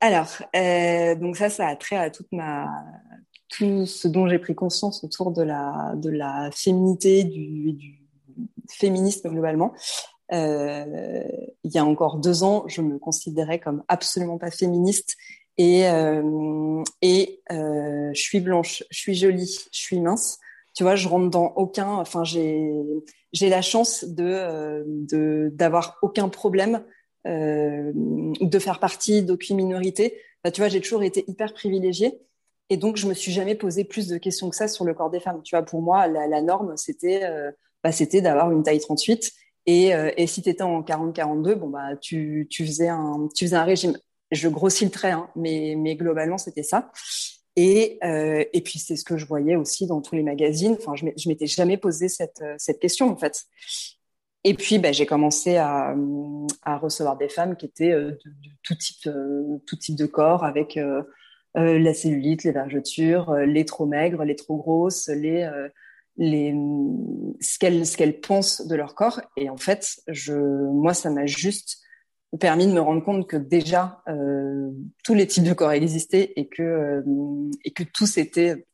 Alors, 0.00 0.26
euh, 0.56 1.14
donc 1.14 1.36
ça, 1.36 1.48
ça 1.48 1.68
a 1.68 1.76
trait 1.76 1.96
à 1.96 2.10
toute 2.10 2.26
ma 2.32 2.66
tout 3.56 3.86
ce 3.86 4.08
dont 4.08 4.28
j'ai 4.28 4.38
pris 4.38 4.54
conscience 4.54 5.04
autour 5.04 5.30
de 5.30 5.42
la 5.42 5.92
de 5.96 6.10
la 6.10 6.50
féminité, 6.52 7.24
du, 7.24 7.76
féminisme 8.68 9.28
globalement. 9.30 9.72
Euh, 10.32 11.22
il 11.62 11.72
y 11.72 11.78
a 11.78 11.84
encore 11.84 12.16
deux 12.16 12.42
ans, 12.42 12.64
je 12.66 12.80
me 12.80 12.98
considérais 12.98 13.60
comme 13.60 13.84
absolument 13.88 14.38
pas 14.38 14.50
féministe 14.50 15.16
et, 15.58 15.86
euh, 15.86 16.82
et 17.02 17.42
euh, 17.52 18.10
je 18.12 18.20
suis 18.20 18.40
blanche, 18.40 18.82
je 18.90 18.98
suis 18.98 19.14
jolie, 19.14 19.60
je 19.70 19.78
suis 19.78 20.00
mince. 20.00 20.38
Tu 20.74 20.82
vois, 20.82 20.96
je 20.96 21.06
rentre 21.06 21.30
dans 21.30 21.52
aucun. 21.54 21.92
Enfin, 21.92 22.24
j'ai 22.24 22.74
la 23.42 23.62
chance 23.62 24.04
de 24.04 24.84
d'avoir 25.50 25.98
aucun 26.02 26.28
problème 26.28 26.82
de 27.24 28.58
faire 28.58 28.80
partie 28.80 29.22
d'aucune 29.22 29.58
minorité. 29.58 30.18
Bah, 30.42 30.50
tu 30.50 30.60
vois, 30.60 30.68
j'ai 30.68 30.80
toujours 30.80 31.04
été 31.04 31.24
hyper 31.28 31.54
privilégiée. 31.54 32.18
Et 32.70 32.76
donc, 32.76 32.96
je 32.96 33.06
me 33.06 33.14
suis 33.14 33.32
jamais 33.32 33.54
posé 33.54 33.84
plus 33.84 34.08
de 34.08 34.16
questions 34.16 34.48
que 34.50 34.56
ça 34.56 34.68
sur 34.68 34.84
le 34.84 34.94
corps 34.94 35.10
des 35.10 35.20
femmes. 35.20 35.42
Tu 35.42 35.54
vois, 35.54 35.64
pour 35.64 35.82
moi, 35.82 36.06
la, 36.06 36.42
norme, 36.42 36.76
c'était 36.76 37.24
euh, 37.24 37.50
bah, 37.82 37.92
c'était 37.92 38.20
d'avoir 38.20 38.50
une 38.50 38.62
taille 38.62 38.80
38 38.80 39.32
et, 39.66 39.94
euh, 39.94 40.10
et 40.16 40.26
si 40.26 40.42
tu 40.42 40.50
étais 40.50 40.62
en 40.62 40.82
40-42, 40.82 41.54
bon 41.54 41.68
bah 41.68 41.96
tu, 42.00 42.46
faisais 42.50 42.88
un 42.88 43.28
tu 43.34 43.46
faisais 43.46 43.56
un 43.56 43.64
régime. 43.64 43.96
Je 44.30 44.48
grossis 44.48 44.84
le 44.84 44.90
trait, 44.90 45.12
hein, 45.12 45.30
mais 45.36 45.74
mais 45.76 45.96
globalement 45.96 46.38
c'était 46.38 46.62
ça. 46.62 46.90
Et 47.56 47.98
euh, 48.04 48.44
et 48.52 48.60
puis 48.62 48.78
c'est 48.78 48.96
ce 48.96 49.04
que 49.04 49.16
je 49.16 49.26
voyais 49.26 49.56
aussi 49.56 49.86
dans 49.86 50.00
tous 50.02 50.16
les 50.16 50.22
magazines. 50.22 50.76
Enfin, 50.78 50.94
je 50.96 51.28
m'étais 51.28 51.46
jamais 51.46 51.76
posé 51.76 52.08
cette 52.08 52.42
cette 52.58 52.80
question 52.80 53.10
en 53.10 53.16
fait. 53.16 53.44
Et 54.44 54.54
puis 54.54 54.78
bah, 54.78 54.92
j'ai 54.92 55.06
commencé 55.06 55.56
à 55.56 55.94
à 56.62 56.76
recevoir 56.76 57.16
des 57.16 57.28
femmes 57.28 57.56
qui 57.56 57.66
étaient 57.66 57.92
de, 57.92 58.18
de 58.24 58.50
tout 58.62 58.74
type 58.74 59.08
tout 59.66 59.76
type 59.76 59.96
de 59.96 60.06
corps 60.06 60.44
avec 60.44 60.78
euh, 61.56 61.78
la 61.78 61.94
cellulite, 61.94 62.44
les 62.44 62.52
vergetures, 62.52 63.34
les 63.34 63.64
trop 63.64 63.86
maigres, 63.86 64.24
les 64.24 64.36
trop 64.36 64.56
grosses, 64.56 65.08
les 65.08 65.48
les, 66.16 66.54
ce 67.40 67.58
qu'elles 67.58 67.88
qu'elles 67.88 68.20
pensent 68.20 68.66
de 68.66 68.76
leur 68.76 68.94
corps. 68.94 69.20
Et 69.36 69.50
en 69.50 69.56
fait, 69.56 70.00
je, 70.08 70.34
moi, 70.34 70.94
ça 70.94 71.10
m'a 71.10 71.26
juste 71.26 71.78
permis 72.38 72.66
de 72.66 72.72
me 72.72 72.80
rendre 72.80 73.04
compte 73.04 73.28
que 73.28 73.36
déjà 73.36 74.02
euh, 74.08 74.70
tous 75.04 75.14
les 75.14 75.26
types 75.26 75.44
de 75.44 75.52
corps 75.52 75.72
existaient 75.72 76.32
et 76.36 76.48
que 76.48 76.62
euh, 76.62 77.02
et 77.64 77.70
que 77.70 77.84
tous 77.84 78.18
étaient 78.18 78.66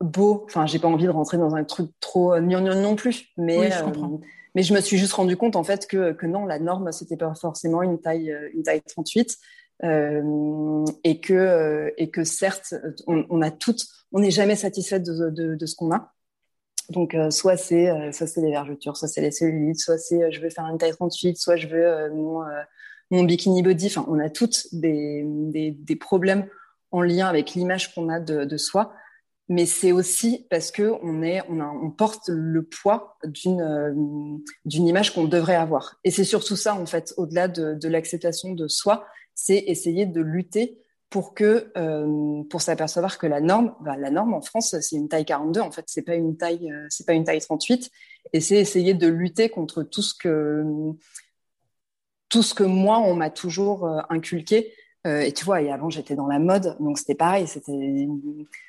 beaux. 0.00 0.44
Enfin, 0.46 0.66
j'ai 0.66 0.78
pas 0.78 0.88
envie 0.88 1.04
de 1.04 1.10
rentrer 1.10 1.38
dans 1.38 1.54
un 1.54 1.64
truc 1.64 1.90
trop 2.00 2.38
gnangnan 2.38 2.80
non 2.80 2.96
plus, 2.96 3.26
mais 3.36 3.70
je 3.70 3.84
euh, 3.84 4.18
mais 4.54 4.62
je 4.62 4.74
me 4.74 4.80
suis 4.80 4.98
juste 4.98 5.14
rendu 5.14 5.36
compte 5.36 5.56
en 5.56 5.64
fait 5.64 5.86
que 5.86 6.12
que 6.12 6.26
non, 6.26 6.46
la 6.46 6.58
norme 6.58 6.92
c'était 6.92 7.16
pas 7.16 7.34
forcément 7.34 7.82
une 7.82 8.00
taille 8.00 8.34
une 8.54 8.62
taille 8.62 8.82
38. 8.82 9.38
Euh, 9.84 10.84
et 11.02 11.18
que 11.18 11.92
et 11.96 12.08
que 12.10 12.22
certes 12.22 12.72
on, 13.08 13.42
a 13.42 13.50
toutes 13.50 13.84
on 14.12 14.20
n'est 14.20 14.30
jamais 14.30 14.54
satisfait 14.54 15.00
de, 15.00 15.66
ce 15.66 15.74
qu'on 15.74 15.92
a 15.92 16.12
donc, 16.90 17.14
euh, 17.14 17.30
soit 17.30 17.56
c'est 17.56 17.90
euh, 17.90 18.12
soit 18.12 18.26
c'est 18.26 18.40
les 18.40 18.50
vergetures, 18.50 18.96
soit 18.96 19.08
c'est 19.08 19.20
les 19.20 19.30
cellulites, 19.30 19.80
soit 19.80 19.98
c'est 19.98 20.22
euh, 20.22 20.30
je 20.30 20.40
veux 20.40 20.50
faire 20.50 20.66
une 20.66 20.78
taille 20.78 20.92
38, 20.92 21.36
soit 21.36 21.56
je 21.56 21.66
veux 21.68 22.10
mon, 22.10 22.42
mon 23.10 23.24
bikini 23.24 23.62
body. 23.62 23.86
Enfin, 23.86 24.04
on 24.08 24.18
a 24.18 24.30
toutes 24.30 24.66
des, 24.72 25.22
des, 25.24 25.70
des 25.70 25.96
problèmes 25.96 26.46
en 26.90 27.00
lien 27.00 27.28
avec 27.28 27.52
l'image 27.54 27.94
qu'on 27.94 28.08
a 28.08 28.20
de, 28.20 28.56
soi. 28.56 28.94
Mais 29.48 29.66
c'est 29.66 29.92
aussi 29.92 30.46
parce 30.50 30.70
que 30.70 30.92
on 31.02 31.22
est, 31.22 31.42
on, 31.48 31.90
porte 31.90 32.28
le 32.28 32.62
poids 32.62 33.16
d'une 33.24 34.40
d'une 34.64 34.86
image 34.86 35.12
qu'on 35.14 35.24
devrait 35.24 35.56
avoir. 35.56 35.98
Et 36.04 36.10
c'est 36.10 36.24
surtout 36.24 36.56
ça 36.56 36.74
en 36.74 36.86
fait, 36.86 37.12
au-delà 37.16 37.48
de, 37.48 37.74
de 37.74 37.88
l'acceptation 37.88 38.52
de 38.52 38.68
soi, 38.68 39.06
c'est 39.42 39.64
essayer 39.66 40.06
de 40.06 40.20
lutter 40.20 40.78
pour 41.10 41.34
que 41.34 41.72
euh, 41.76 42.42
pour 42.48 42.62
s'apercevoir 42.62 43.18
que 43.18 43.26
la 43.26 43.40
norme, 43.40 43.74
bah, 43.80 43.96
la 43.96 44.10
norme 44.10 44.34
en 44.34 44.40
France, 44.40 44.76
c'est 44.80 44.96
une 44.96 45.08
taille 45.08 45.24
42. 45.24 45.60
En 45.60 45.72
fait, 45.72 45.84
c'est 45.88 46.02
pas 46.02 46.14
une 46.14 46.36
taille, 46.36 46.70
euh, 46.72 46.86
c'est 46.90 47.06
pas 47.06 47.12
une 47.12 47.24
taille 47.24 47.40
38. 47.40 47.90
Et 48.32 48.40
c'est 48.40 48.56
essayer 48.56 48.94
de 48.94 49.08
lutter 49.08 49.48
contre 49.48 49.82
tout 49.82 50.00
ce 50.00 50.14
que 50.14 50.64
tout 52.28 52.42
ce 52.42 52.54
que 52.54 52.62
moi 52.62 52.98
on 53.00 53.14
m'a 53.14 53.30
toujours 53.30 53.84
euh, 53.86 54.00
inculqué. 54.10 54.72
Et 55.04 55.32
tu 55.32 55.44
vois, 55.44 55.60
et 55.60 55.72
avant 55.72 55.90
j'étais 55.90 56.14
dans 56.14 56.28
la 56.28 56.38
mode, 56.38 56.76
donc 56.78 56.96
c'était 56.96 57.16
pareil. 57.16 57.48
C'était 57.48 58.06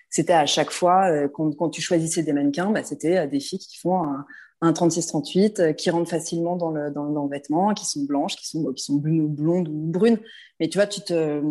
c'était 0.10 0.34
à 0.34 0.48
chaque 0.48 0.72
fois 0.72 1.28
quand, 1.30 1.56
quand 1.56 1.70
tu 1.70 1.80
choisissais 1.80 2.24
des 2.24 2.34
mannequins, 2.34 2.72
bah, 2.72 2.84
c'était 2.84 3.28
des 3.28 3.40
filles 3.40 3.60
qui 3.60 3.78
font 3.78 4.02
un, 4.04 4.26
un 4.64 4.72
36-38 4.72 5.62
euh, 5.62 5.74
qui 5.74 5.90
rentrent 5.90 6.10
facilement 6.10 6.56
dans 6.56 6.72
le, 6.72 6.90
dans, 6.90 7.10
dans, 7.10 7.24
le 7.24 7.30
vêtement, 7.30 7.74
qui 7.74 7.86
sont 7.86 8.04
blanches, 8.06 8.38
qui 8.38 8.48
sont, 8.48 8.72
qui 8.72 8.84
sont 8.84 8.96
blondes 8.96 9.68
ou 9.68 9.92
brunes. 9.92 10.20
Mais 10.60 10.70
tu 10.70 10.78
vois, 10.78 10.88
tu 10.88 11.02
te, 11.02 11.42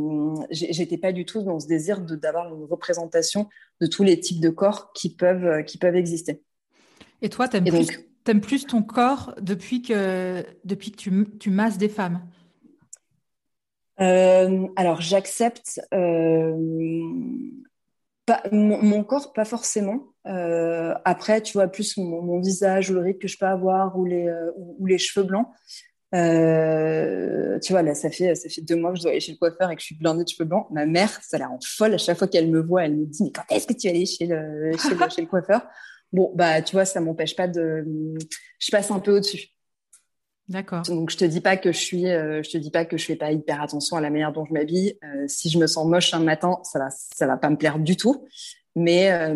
j'étais 0.50 0.96
pas 0.96 1.12
du 1.12 1.26
tout 1.26 1.42
dans 1.42 1.60
ce 1.60 1.66
désir 1.66 2.00
d'avoir 2.00 2.54
une 2.54 2.64
représentation 2.64 3.48
de 3.80 3.86
tous 3.86 4.02
les 4.02 4.18
types 4.18 4.40
de 4.40 4.48
corps 4.48 4.92
qui 4.94 5.14
peuvent, 5.14 5.44
euh, 5.44 5.62
qui 5.62 5.76
peuvent 5.76 5.96
exister. 5.96 6.42
Et 7.20 7.28
toi, 7.28 7.48
tu 7.48 7.58
aimes, 7.58 7.66
aimes, 8.26 8.40
plus 8.40 8.66
ton 8.66 8.82
corps 8.82 9.34
depuis 9.40 9.82
que, 9.82 10.44
depuis 10.64 10.90
que 10.90 10.96
tu, 10.96 11.26
tu 11.38 11.50
masses 11.50 11.76
des 11.76 11.90
femmes? 11.90 12.22
Euh, 14.00 14.66
alors 14.74 15.02
j'accepte 15.02 15.80
euh, 15.92 16.56
mon, 18.52 19.04
corps 19.04 19.32
pas 19.32 19.44
forcément 19.44 20.12
euh, 20.26 20.94
après, 21.04 21.40
tu 21.40 21.54
vois 21.54 21.68
plus 21.68 21.96
mon, 21.96 22.22
mon, 22.22 22.40
visage 22.40 22.90
ou 22.90 22.94
le 22.94 23.00
rythme 23.00 23.18
que 23.18 23.28
je 23.28 23.36
peux 23.36 23.46
avoir 23.46 23.98
ou 23.98 24.04
les, 24.04 24.28
euh, 24.28 24.52
ou, 24.56 24.86
les 24.86 24.98
cheveux 24.98 25.26
blancs. 25.26 25.48
Euh, 26.14 27.58
tu 27.60 27.72
vois, 27.72 27.82
là, 27.82 27.94
ça 27.94 28.10
fait, 28.10 28.34
ça 28.34 28.48
fait 28.48 28.60
deux 28.60 28.76
mois 28.76 28.92
que 28.92 28.98
je 28.98 29.02
dois 29.02 29.10
aller 29.10 29.20
chez 29.20 29.32
le 29.32 29.38
coiffeur 29.38 29.70
et 29.70 29.74
que 29.74 29.80
je 29.80 29.86
suis 29.86 29.96
blindée 29.96 30.24
de 30.24 30.28
cheveux 30.28 30.44
blancs. 30.44 30.66
Ma 30.70 30.86
mère, 30.86 31.10
ça 31.22 31.38
la 31.38 31.48
rend 31.48 31.58
folle. 31.64 31.94
À 31.94 31.98
chaque 31.98 32.18
fois 32.18 32.28
qu'elle 32.28 32.50
me 32.50 32.60
voit, 32.60 32.84
elle 32.84 32.96
me 32.96 33.06
dit, 33.06 33.24
mais 33.24 33.32
quand 33.32 33.42
est-ce 33.50 33.66
que 33.66 33.72
tu 33.72 33.88
vas 33.88 33.94
aller 33.94 34.06
chez 34.06 34.26
le, 34.26 34.72
chez 34.76 34.94
le, 34.94 35.08
chez 35.10 35.22
le 35.22 35.26
coiffeur? 35.26 35.66
Bon, 36.12 36.30
bah, 36.34 36.62
tu 36.62 36.76
vois, 36.76 36.84
ça 36.84 37.00
m'empêche 37.00 37.34
pas 37.34 37.48
de, 37.48 37.84
je 38.58 38.70
passe 38.70 38.90
un 38.90 39.00
peu 39.00 39.16
au-dessus. 39.16 39.48
D'accord. 40.52 40.82
Donc 40.82 41.08
je 41.08 41.16
te 41.16 41.24
dis 41.24 41.40
pas 41.40 41.56
que 41.56 41.72
je 41.72 41.78
suis, 41.78 42.06
euh, 42.08 42.42
je 42.42 42.50
te 42.50 42.58
dis 42.58 42.70
pas 42.70 42.84
que 42.84 42.98
je 42.98 43.06
fais 43.06 43.16
pas 43.16 43.32
hyper 43.32 43.62
attention 43.62 43.96
à 43.96 44.02
la 44.02 44.10
manière 44.10 44.32
dont 44.32 44.44
je 44.44 44.52
m'habille. 44.52 44.98
Euh, 45.02 45.24
si 45.26 45.48
je 45.48 45.58
me 45.58 45.66
sens 45.66 45.86
moche 45.86 46.12
un 46.12 46.20
matin, 46.20 46.58
ça 46.62 46.78
va, 46.78 46.88
ça 46.90 47.26
va 47.26 47.38
pas 47.38 47.48
me 47.48 47.56
plaire 47.56 47.78
du 47.78 47.96
tout. 47.96 48.26
Mais 48.76 49.10
euh, 49.12 49.34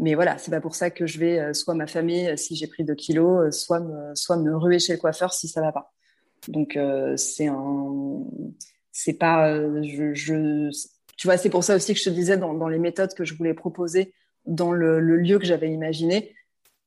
mais 0.00 0.16
voilà, 0.16 0.38
c'est 0.38 0.50
pas 0.50 0.60
pour 0.60 0.74
ça 0.74 0.90
que 0.90 1.06
je 1.06 1.20
vais 1.20 1.38
euh, 1.38 1.52
soit 1.54 1.74
m'affamer 1.74 2.36
si 2.36 2.56
j'ai 2.56 2.66
pris 2.66 2.82
2 2.82 2.96
kilos, 2.96 3.56
soit 3.56 3.78
me, 3.78 4.12
soit 4.16 4.38
me 4.38 4.56
ruer 4.56 4.80
chez 4.80 4.94
le 4.94 4.98
coiffeur 4.98 5.32
si 5.32 5.46
ça 5.46 5.60
va 5.60 5.70
pas. 5.70 5.92
Donc 6.48 6.76
c'est 7.16 7.46
un, 7.46 8.24
c'est 8.90 9.12
pas, 9.12 9.54
je, 9.82 10.70
tu 11.16 11.26
vois, 11.26 11.36
c'est 11.36 11.50
pour 11.50 11.62
ça 11.62 11.76
aussi 11.76 11.92
que 11.92 12.00
je 12.00 12.04
te 12.04 12.10
disais 12.10 12.38
dans, 12.38 12.54
dans 12.54 12.68
les 12.68 12.78
méthodes 12.78 13.12
que 13.14 13.24
je 13.24 13.34
voulais 13.34 13.52
proposer 13.52 14.14
dans 14.46 14.72
le, 14.72 15.00
le 15.00 15.16
lieu 15.18 15.38
que 15.38 15.44
j'avais 15.44 15.70
imaginé, 15.70 16.34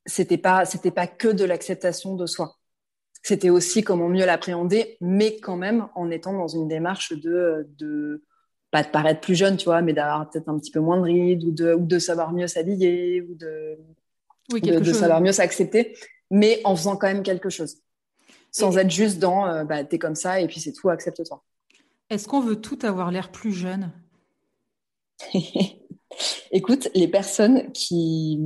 c'était 0.08 0.40
pas, 0.40 0.66
c'était 0.66 0.92
pas 0.92 1.06
que 1.06 1.28
de 1.28 1.46
l'acceptation 1.46 2.16
de 2.16 2.26
soi 2.26 2.58
c'était 3.24 3.50
aussi 3.50 3.84
comment 3.84 4.10
mieux 4.10 4.26
l'appréhender, 4.26 4.98
mais 5.00 5.38
quand 5.38 5.56
même 5.56 5.88
en 5.96 6.12
étant 6.12 6.34
dans 6.34 6.50
une 6.50 6.68
démarche 6.68 7.14
de, 7.14 7.68
de 7.80 8.22
pas 8.70 8.84
de 8.84 8.90
paraître 8.90 9.22
plus 9.22 9.36
jeune, 9.36 9.56
tu 9.56 9.66
vois, 9.66 9.82
mais 9.82 9.94
d'avoir 9.94 10.30
peut-être 10.30 10.50
un 10.50 10.60
petit 10.60 10.72
peu 10.72 10.82
moins 10.82 10.98
de 10.98 11.04
rides 11.04 11.44
ou 11.44 11.52
de, 11.52 11.74
ou 11.74 11.86
de 11.86 12.00
savoir 12.00 12.34
mieux 12.34 12.48
s'habiller 12.48 13.22
ou 13.22 13.34
de, 13.36 13.78
oui, 14.52 14.62
de, 14.62 14.78
de, 14.80 14.94
savoir 14.94 15.22
mieux 15.22 15.32
s'accepter, 15.32 15.96
mais 16.30 16.60
en 16.66 16.76
faisant 16.76 16.98
quand 16.98 17.08
même 17.08 17.24
quelque 17.24 17.50
chose. 17.50 17.78
Sans 18.52 18.78
et... 18.78 18.82
être 18.82 18.92
juste 18.92 19.20
dans 19.20 19.48
euh, 19.48 19.64
bah, 19.64 19.84
t'es 19.86 20.00
comme 20.00 20.16
ça 20.16 20.42
et 20.42 20.48
puis 20.48 20.60
c'est 20.60 20.74
tout, 20.74 20.90
accepte-toi. 20.90 21.42
Est-ce 22.10 22.28
qu'on 22.28 22.42
veut 22.42 22.60
tout 22.60 22.80
avoir 22.84 23.10
l'air 23.10 23.32
plus 23.32 23.54
jeune? 23.54 23.92
Écoute, 26.52 26.90
les 26.94 27.08
personnes 27.08 27.72
qui, 27.72 28.38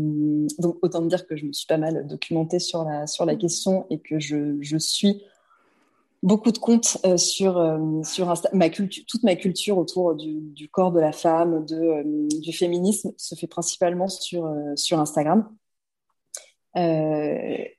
donc 0.60 0.78
autant 0.82 1.02
dire 1.02 1.28
que 1.28 1.36
je 1.36 1.46
me 1.46 1.54
suis 1.54 1.68
pas 1.68 1.78
mal 1.78 2.08
documentée 2.08 2.60
sur 2.60 2.84
la 2.84 3.08
sur 3.08 3.26
la 3.26 3.36
question 3.36 3.86
et 3.90 4.00
que 4.00 4.20
je, 4.20 4.58
je 4.62 4.78
suis 4.78 5.22
beaucoup 6.24 6.52
de 6.52 6.58
comptes 6.58 6.98
euh, 7.06 7.18
sur 7.18 7.58
euh, 7.58 8.04
sur 8.04 8.30
Insta 8.30 8.50
toute 9.08 9.24
ma 9.24 9.36
culture 9.36 9.78
autour 9.78 10.16
du, 10.16 10.70
corps 10.72 10.92
de 10.92 11.00
la 11.00 11.12
femme, 11.12 11.66
euh, 11.72 12.04
du 12.42 12.54
féminisme 12.54 13.12
se 13.18 13.36
fait 13.36 13.48
principalement 13.48 14.08
sur 14.08 14.46
euh, 14.46 14.76
sur 14.76 15.00
Instagram. 15.00 15.50
Et, 16.76 17.76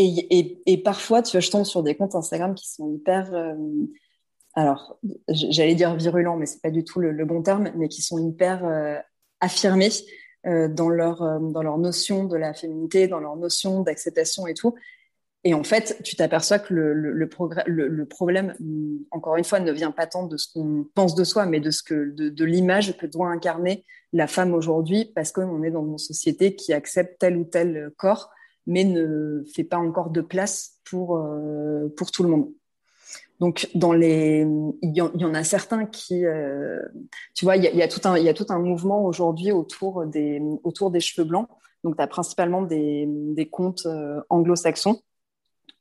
et, 0.00 0.62
et, 0.66 0.78
parfois, 0.78 1.22
tu 1.22 1.32
vois, 1.32 1.40
je 1.40 1.50
tombe 1.50 1.64
sur 1.64 1.82
des 1.82 1.96
comptes 1.96 2.14
Instagram 2.14 2.54
qui 2.54 2.68
sont 2.70 2.88
hyper 2.94 3.32
alors, 4.54 4.98
j'allais 5.28 5.74
dire 5.74 5.94
virulents, 5.94 6.36
mais 6.36 6.46
c'est 6.46 6.60
pas 6.60 6.70
du 6.70 6.82
tout 6.82 6.98
le, 6.98 7.24
bon 7.24 7.42
terme, 7.42 7.70
mais 7.76 7.88
qui 7.88 8.02
sont 8.02 8.18
hyper 8.18 8.64
affirmés 9.40 9.90
dans 10.44 10.88
leur 10.88 11.40
dans 11.40 11.62
leur 11.62 11.78
notion 11.78 12.24
de 12.24 12.36
la 12.36 12.54
féminité, 12.54 13.06
dans 13.06 13.20
leur 13.20 13.36
notion 13.36 13.82
d'acceptation 13.82 14.46
et 14.48 14.54
tout. 14.54 14.74
Et 15.44 15.54
en 15.54 15.62
fait, 15.62 16.00
tu 16.02 16.16
t'aperçois 16.16 16.58
que 16.58 16.74
le, 16.74 18.06
problème, 18.06 18.54
encore 19.10 19.36
une 19.36 19.44
fois, 19.44 19.60
ne 19.60 19.70
vient 19.70 19.92
pas 19.92 20.06
tant 20.06 20.26
de 20.26 20.36
ce 20.36 20.52
qu'on 20.52 20.86
pense 20.94 21.14
de 21.14 21.24
soi, 21.24 21.46
mais 21.46 21.60
de, 21.60 21.70
ce 21.70 21.82
que, 21.82 22.12
de, 22.14 22.44
l'image 22.44 22.96
que 22.96 23.06
doit 23.06 23.28
incarner 23.28 23.84
la 24.12 24.26
femme 24.26 24.52
aujourd'hui, 24.52 25.12
parce 25.14 25.32
qu'on 25.32 25.62
est 25.62 25.70
dans 25.70 25.86
une 25.86 25.98
société 25.98 26.56
qui 26.56 26.72
accepte 26.72 27.20
tel 27.20 27.36
ou 27.36 27.44
tel 27.44 27.92
corps, 27.96 28.30
mais 28.66 28.84
ne 28.84 29.44
fait 29.54 29.64
pas 29.64 29.78
encore 29.78 30.10
de 30.10 30.20
place 30.20 30.78
pour, 30.84 31.16
euh, 31.16 31.88
pour 31.96 32.10
tout 32.10 32.24
le 32.24 32.30
monde. 32.30 32.52
Donc, 33.40 33.68
dans 33.74 33.92
les, 33.92 34.44
il 34.82 34.96
y, 34.96 35.00
en, 35.00 35.34
a 35.34 35.44
certains 35.44 35.86
qui, 35.86 36.24
euh, 36.24 36.80
tu 37.34 37.44
vois, 37.44 37.56
il 37.56 37.62
y, 37.62 37.82
a, 37.82 37.88
tout 37.88 38.00
un, 38.04 38.18
il 38.18 38.24
y 38.24 38.28
a 38.28 38.34
tout 38.34 38.46
un 38.48 38.58
mouvement 38.58 39.04
aujourd'hui 39.04 39.52
autour 39.52 40.06
des, 40.06 40.42
autour 40.64 40.90
des 40.90 40.98
cheveux 40.98 41.26
blancs. 41.26 41.48
Donc, 41.84 41.96
tu 41.96 42.02
as 42.02 42.08
principalement 42.08 42.62
des, 42.62 43.06
des 43.08 43.48
contes 43.48 43.86
euh, 43.86 44.20
anglo-saxons 44.28 45.00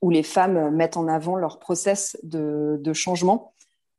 où 0.01 0.11
les 0.11 0.23
femmes 0.23 0.75
mettent 0.75 0.97
en 0.97 1.07
avant 1.07 1.35
leur 1.35 1.57
process 1.57 2.17
de, 2.21 2.77
de 2.79 2.93
changement 2.93 3.53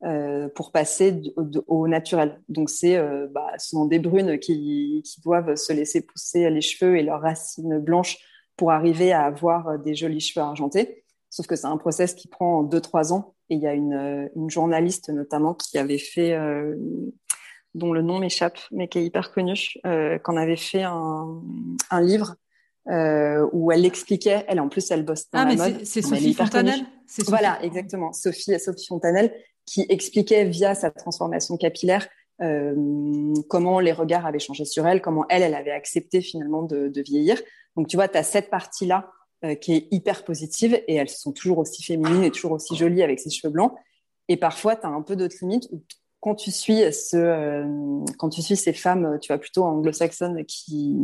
euh, 0.04 0.48
pour 0.48 0.70
passer 0.70 1.20
au 1.66 1.88
naturel. 1.88 2.40
Donc, 2.48 2.70
c'est 2.70 2.96
euh, 2.96 3.26
bah, 3.28 3.50
souvent 3.58 3.84
des 3.84 3.98
brunes 3.98 4.38
qui, 4.38 5.02
qui, 5.04 5.20
doivent 5.20 5.56
se 5.56 5.72
laisser 5.72 6.02
pousser 6.02 6.48
les 6.50 6.60
cheveux 6.60 6.96
et 6.96 7.02
leurs 7.02 7.20
racines 7.20 7.80
blanches 7.80 8.18
pour 8.56 8.70
arriver 8.70 9.10
à 9.12 9.24
avoir 9.24 9.76
des 9.80 9.96
jolis 9.96 10.20
cheveux 10.20 10.44
argentés. 10.44 11.04
Sauf 11.30 11.48
que 11.48 11.56
c'est 11.56 11.66
un 11.66 11.76
process 11.76 12.14
qui 12.14 12.28
prend 12.28 12.62
2-3 12.62 13.12
ans. 13.12 13.34
Et 13.50 13.54
il 13.54 13.60
y 13.60 13.66
a 13.66 13.72
une, 13.72 14.30
une, 14.36 14.50
journaliste 14.50 15.08
notamment 15.08 15.54
qui 15.54 15.78
avait 15.78 15.98
fait, 15.98 16.32
euh, 16.32 16.74
dont 17.74 17.92
le 17.92 18.02
nom 18.02 18.18
m'échappe, 18.18 18.58
mais 18.70 18.88
qui 18.88 18.98
est 18.98 19.04
hyper 19.04 19.32
connue, 19.32 19.74
euh, 19.86 20.18
qu'on 20.18 20.36
avait 20.36 20.56
fait 20.56 20.82
un, 20.82 21.42
un 21.90 22.00
livre 22.00 22.34
euh, 22.88 23.46
où 23.52 23.70
elle 23.70 23.84
expliquait, 23.84 24.44
elle 24.48 24.60
en 24.60 24.68
plus 24.68 24.90
elle 24.90 25.04
bosse 25.04 25.30
dans 25.30 25.40
ah, 25.40 25.44
la 25.44 25.68
mais 25.68 25.84
C'est 25.84 26.02
Sophie 26.02 26.34
Fontanelle. 26.34 26.86
Voilà, 27.26 27.62
exactement. 27.62 28.12
Sophie, 28.12 28.58
Sophie 28.58 28.86
Fontanelle 28.86 29.32
qui 29.66 29.84
expliquait 29.90 30.44
via 30.46 30.74
sa 30.74 30.90
transformation 30.90 31.58
capillaire 31.58 32.08
euh, 32.40 33.34
comment 33.48 33.80
les 33.80 33.92
regards 33.92 34.24
avaient 34.24 34.38
changé 34.38 34.64
sur 34.64 34.86
elle, 34.86 35.02
comment 35.02 35.26
elle, 35.28 35.42
elle 35.42 35.54
avait 35.54 35.72
accepté 35.72 36.22
finalement 36.22 36.62
de, 36.62 36.88
de 36.88 37.02
vieillir. 37.02 37.40
Donc 37.76 37.88
tu 37.88 37.96
vois, 37.96 38.08
tu 38.08 38.16
as 38.16 38.22
cette 38.22 38.48
partie-là 38.48 39.10
euh, 39.44 39.54
qui 39.54 39.74
est 39.74 39.88
hyper 39.90 40.24
positive 40.24 40.74
et 40.86 40.94
elles 40.94 41.08
sont 41.08 41.32
toujours 41.32 41.58
aussi 41.58 41.82
féminines 41.82 42.24
et 42.24 42.30
toujours 42.30 42.52
aussi 42.52 42.76
jolies 42.76 43.02
avec 43.02 43.20
ses 43.20 43.30
cheveux 43.30 43.52
blancs. 43.52 43.72
Et 44.28 44.36
parfois, 44.36 44.76
tu 44.76 44.86
as 44.86 44.90
un 44.90 45.02
peu 45.02 45.16
d'autres 45.16 45.36
limites 45.40 45.68
où 45.70 45.82
quand 46.20 46.34
tu 46.34 46.50
suis 46.50 46.92
ce, 46.92 47.16
euh, 47.16 48.04
quand 48.18 48.28
tu 48.28 48.42
suis 48.42 48.56
ces 48.56 48.72
femmes, 48.72 49.18
tu 49.22 49.28
vois, 49.28 49.38
plutôt 49.38 49.64
anglo-saxonnes 49.64 50.44
qui, 50.44 50.96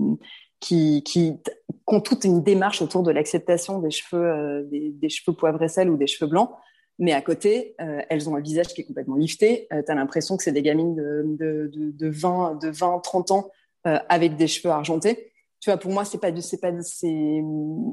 qui, 0.65 1.03
qui, 1.03 1.39
ont 1.87 2.01
toute 2.01 2.25
une 2.25 2.43
démarche 2.43 2.81
autour 2.81 3.03
de 3.03 3.11
l'acceptation 3.11 3.81
des 3.81 3.91
cheveux, 3.91 4.25
euh, 4.25 4.63
des, 4.71 5.09
cheveux 5.11 5.37
poivre 5.37 5.63
et 5.63 5.69
sel 5.69 5.91
ou 5.91 5.99
des 5.99 6.07
cheveux 6.07 6.31
blancs. 6.31 6.51
Mais 6.99 7.13
à 7.13 7.21
côté, 7.21 7.75
euh, 7.81 8.01
elles 8.09 8.31
ont 8.31 8.37
un 8.37 8.41
visage 8.41 8.69
qui 8.69 8.81
est 8.81 8.85
complètement 8.85 9.17
lifté. 9.17 9.67
Euh, 9.73 9.83
tu 9.85 9.93
as 9.93 9.95
l'impression 9.95 10.39
que 10.39 10.43
c'est 10.43 10.53
des 10.53 10.63
gamines 10.63 10.95
de, 10.95 11.25
de, 11.27 11.91
de, 11.93 12.09
20, 12.09 12.63
de 12.63 12.71
20, 12.71 13.01
30 13.01 13.31
ans 13.33 13.51
avec 13.85 14.37
des 14.37 14.47
cheveux 14.47 14.73
argentés. 14.73 15.31
Tu 15.65 15.71
vois, 15.71 15.79
pour 15.79 15.91
moi, 15.91 16.05
c'est 16.05 16.19
pas 16.19 16.31
du, 16.31 16.43
c'est 16.43 16.59
pas, 16.59 16.71
c'est, 16.83 17.43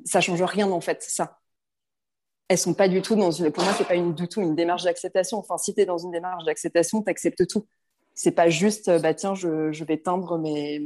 ça 0.03 0.19
change 0.19 0.43
rien 0.43 0.69
en 0.69 0.81
fait, 0.81 1.01
ça. 1.01 1.39
Elles 2.49 2.57
sont 2.57 2.73
pas 2.73 2.89
du 2.89 3.01
tout 3.01 3.15
dans 3.15 3.31
une, 3.31 3.49
pour 3.49 3.63
moi, 3.63 3.71
c'est 3.77 3.87
pas 3.87 3.95
une, 3.95 4.13
du 4.13 4.27
tout 4.27 4.41
une 4.41 4.55
démarche 4.55 4.83
d'acceptation. 4.83 5.37
Enfin, 5.37 5.57
si 5.57 5.73
tu 5.73 5.79
es 5.79 5.85
dans 5.85 5.97
une 5.97 6.11
démarche 6.11 6.43
d'acceptation, 6.43 7.01
tu 7.01 7.09
acceptes 7.09 7.47
tout 7.47 7.65
c'est 8.13 8.31
pas 8.31 8.49
juste 8.49 8.89
euh, 8.89 8.99
bah 8.99 9.13
tiens 9.13 9.35
je, 9.35 9.71
je, 9.71 9.85
vais 9.85 9.95
teindre 9.95 10.37
mes 10.37 10.85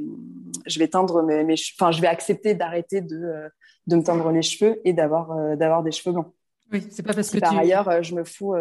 je 0.67 0.77
vais 0.77 0.87
teindre 0.87 1.23
mes, 1.23 1.43
mes 1.43 1.55
enfin 1.75 1.89
je 1.89 1.99
vais 1.99 2.07
accepter 2.07 2.53
d'arrêter 2.53 3.01
de 3.01 3.15
euh, 3.15 3.49
de 3.87 3.95
me 3.95 4.03
teindre 4.03 4.29
les 4.29 4.43
cheveux 4.43 4.79
et 4.85 4.93
d'avoir 4.93 5.31
euh, 5.31 5.55
d'avoir 5.55 5.81
des 5.81 5.91
cheveux 5.91 6.13
blancs 6.13 6.31
oui 6.71 6.85
c'est 6.91 7.01
pas 7.01 7.15
parce 7.15 7.31
que 7.31 7.39
par 7.39 7.57
ailleurs 7.57 8.03
je 8.03 8.13
me 8.13 8.23
fous 8.23 8.53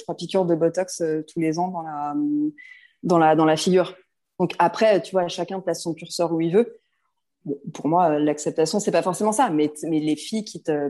trois 0.00 0.16
piqûres 0.16 0.46
de 0.46 0.56
botox 0.56 1.00
tous 1.32 1.38
les 1.38 1.60
ans 1.60 1.68
dans 1.68 1.82
la 1.82 2.14
dans 3.04 3.18
la 3.18 3.36
dans 3.36 3.44
la 3.44 3.56
figure 3.56 3.94
donc 4.40 4.56
après 4.58 5.00
tu 5.00 5.12
vois 5.12 5.28
chacun 5.28 5.60
place 5.60 5.84
son 5.84 5.94
curseur 5.94 6.32
où 6.32 6.40
il 6.40 6.52
veut 6.52 6.81
pour 7.72 7.88
moi 7.88 8.18
l'acceptation 8.18 8.78
c'est 8.78 8.92
pas 8.92 9.02
forcément 9.02 9.32
ça 9.32 9.50
mais 9.50 9.72
les 9.82 10.16
filles 10.16 10.44
qui 10.44 10.62
te 10.62 10.88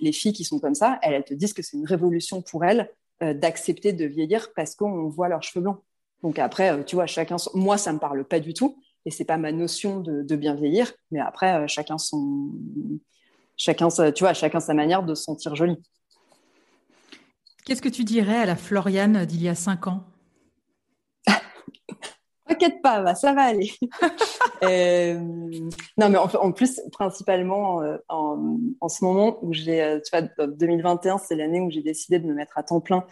les 0.00 0.12
filles 0.12 0.32
qui 0.32 0.44
sont 0.44 0.60
comme 0.60 0.74
ça 0.74 0.98
elles, 1.02 1.24
te 1.24 1.34
disent 1.34 1.52
que 1.52 1.62
c'est 1.62 1.76
une 1.76 1.86
révolution 1.86 2.40
pour 2.42 2.64
elles 2.64 2.90
d'accepter 3.20 3.92
de 3.92 4.04
vieillir 4.04 4.52
parce 4.54 4.76
qu'on 4.76 5.08
voit 5.08 5.28
leurs 5.28 5.42
cheveux 5.42 5.62
blancs 5.62 5.80
donc 6.22 6.38
après, 6.38 6.72
euh, 6.72 6.82
tu 6.82 6.96
vois, 6.96 7.06
chacun, 7.06 7.36
moi, 7.54 7.78
ça 7.78 7.92
me 7.92 7.98
parle 7.98 8.24
pas 8.24 8.40
du 8.40 8.54
tout, 8.54 8.82
et 9.04 9.10
c'est 9.10 9.24
pas 9.24 9.36
ma 9.36 9.52
notion 9.52 10.00
de, 10.00 10.36
bien 10.36 10.54
vieillir. 10.54 10.92
Mais 11.10 11.20
après, 11.20 11.54
euh, 11.54 11.66
chacun 11.66 11.98
son, 11.98 12.50
chacun, 13.56 13.88
tu 13.88 14.24
vois, 14.24 14.34
chacun 14.34 14.60
sa 14.60 14.74
manière 14.74 15.02
de 15.02 15.14
se 15.14 15.24
sentir 15.24 15.54
jolie. 15.54 15.78
Qu'est-ce 17.64 17.82
que 17.82 17.88
tu 17.88 18.04
dirais 18.04 18.38
à 18.38 18.46
la 18.46 18.56
Floriane 18.56 19.24
d'il 19.26 19.42
y 19.42 19.48
a 19.48 19.54
cinq 19.54 19.86
ans? 19.86 20.04
T'inquiète 22.48 22.82
pas, 22.82 23.14
ça 23.14 23.32
va 23.32 23.42
aller. 23.42 23.72
Euh, 24.64 25.14
non, 25.96 26.08
mais 26.08 26.18
en, 26.18 26.50
plus, 26.50 26.80
principalement 26.90 27.80
en, 28.08 28.88
ce 28.88 29.04
moment 29.04 29.38
où 29.42 29.52
j'ai, 29.52 30.00
tu 30.04 30.10
vois, 30.10 30.46
2021, 30.48 31.18
c'est 31.18 31.36
l'année 31.36 31.60
où 31.60 31.70
j'ai 31.70 31.80
décidé 31.80 32.18
de 32.18 32.26
me 32.26 32.34
mettre 32.34 32.58
à 32.58 32.64
temps 32.64 32.80
plein 32.80 33.04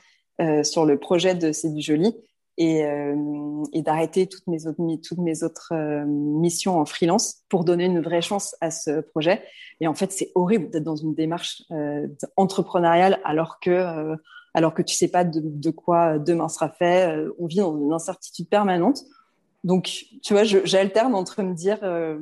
sur 0.64 0.84
le 0.84 0.98
projet 0.98 1.36
de 1.36 1.52
C'est 1.52 1.72
du 1.72 1.80
joli 1.80 2.16
et, 2.58 2.84
euh, 2.84 3.62
et 3.72 3.82
d'arrêter 3.82 4.26
toutes 4.26 4.46
mes 4.46 4.66
autres, 4.66 4.80
toutes 5.06 5.18
mes 5.18 5.42
autres 5.42 5.72
euh, 5.72 6.04
missions 6.06 6.78
en 6.78 6.84
freelance 6.84 7.42
pour 7.48 7.64
donner 7.64 7.84
une 7.84 8.00
vraie 8.00 8.22
chance 8.22 8.56
à 8.60 8.70
ce 8.70 9.00
projet. 9.00 9.42
Et 9.80 9.86
en 9.86 9.94
fait, 9.94 10.12
c'est 10.12 10.32
horrible 10.34 10.70
d'être 10.70 10.84
dans 10.84 10.96
une 10.96 11.14
démarche 11.14 11.62
euh, 11.70 12.06
entrepreneuriale 12.36 13.20
alors 13.24 13.58
que 13.60 13.70
euh, 13.70 14.16
alors 14.54 14.72
que 14.72 14.80
tu 14.80 14.94
sais 14.94 15.08
pas 15.08 15.22
de, 15.22 15.42
de, 15.44 15.70
quoi 15.70 16.18
demain 16.18 16.48
sera 16.48 16.70
fait. 16.70 17.14
Euh, 17.14 17.30
on 17.38 17.46
vit 17.46 17.58
dans 17.58 17.78
une 17.78 17.92
incertitude 17.92 18.48
permanente. 18.48 19.00
Donc, 19.66 20.06
tu 20.22 20.32
vois, 20.32 20.44
j'alterne 20.44 21.16
entre 21.16 21.42
me 21.42 21.52
dire, 21.52 21.80
euh, 21.82 22.18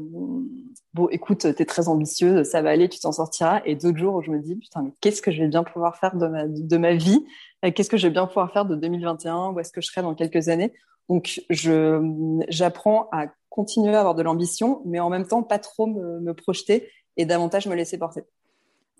bon, 0.94 1.08
écoute, 1.10 1.40
tu 1.40 1.62
es 1.62 1.66
très 1.66 1.88
ambitieuse, 1.88 2.48
ça 2.48 2.62
va 2.62 2.70
aller, 2.70 2.88
tu 2.88 2.98
t'en 2.98 3.12
sortiras, 3.12 3.60
et 3.66 3.76
d'autres 3.76 3.98
jours 3.98 4.14
où 4.14 4.22
je 4.22 4.30
me 4.30 4.38
dis, 4.40 4.56
putain, 4.56 4.80
mais 4.80 4.92
qu'est-ce 5.02 5.20
que 5.20 5.30
je 5.30 5.42
vais 5.42 5.48
bien 5.48 5.62
pouvoir 5.62 5.98
faire 5.98 6.16
de 6.16 6.26
ma, 6.26 6.48
de 6.48 6.76
ma 6.78 6.94
vie? 6.94 7.22
Euh, 7.62 7.70
Qu'est-ce 7.70 7.90
que 7.90 7.98
je 7.98 8.06
vais 8.06 8.12
bien 8.14 8.26
pouvoir 8.26 8.50
faire 8.50 8.64
de 8.64 8.74
2021 8.76 9.50
Où 9.50 9.60
est-ce 9.60 9.72
que 9.72 9.82
je 9.82 9.88
serai 9.88 10.00
dans 10.00 10.14
quelques 10.14 10.48
années? 10.48 10.72
Donc, 11.10 11.42
j'apprends 11.50 13.10
à 13.12 13.26
continuer 13.50 13.94
à 13.94 14.00
avoir 14.00 14.14
de 14.14 14.22
l'ambition, 14.22 14.80
mais 14.86 14.98
en 14.98 15.10
même 15.10 15.26
temps, 15.26 15.42
pas 15.42 15.58
trop 15.58 15.86
me, 15.86 16.20
me, 16.20 16.32
projeter 16.32 16.88
et 17.18 17.26
davantage 17.26 17.66
me 17.66 17.74
laisser 17.74 17.98
porter. 17.98 18.22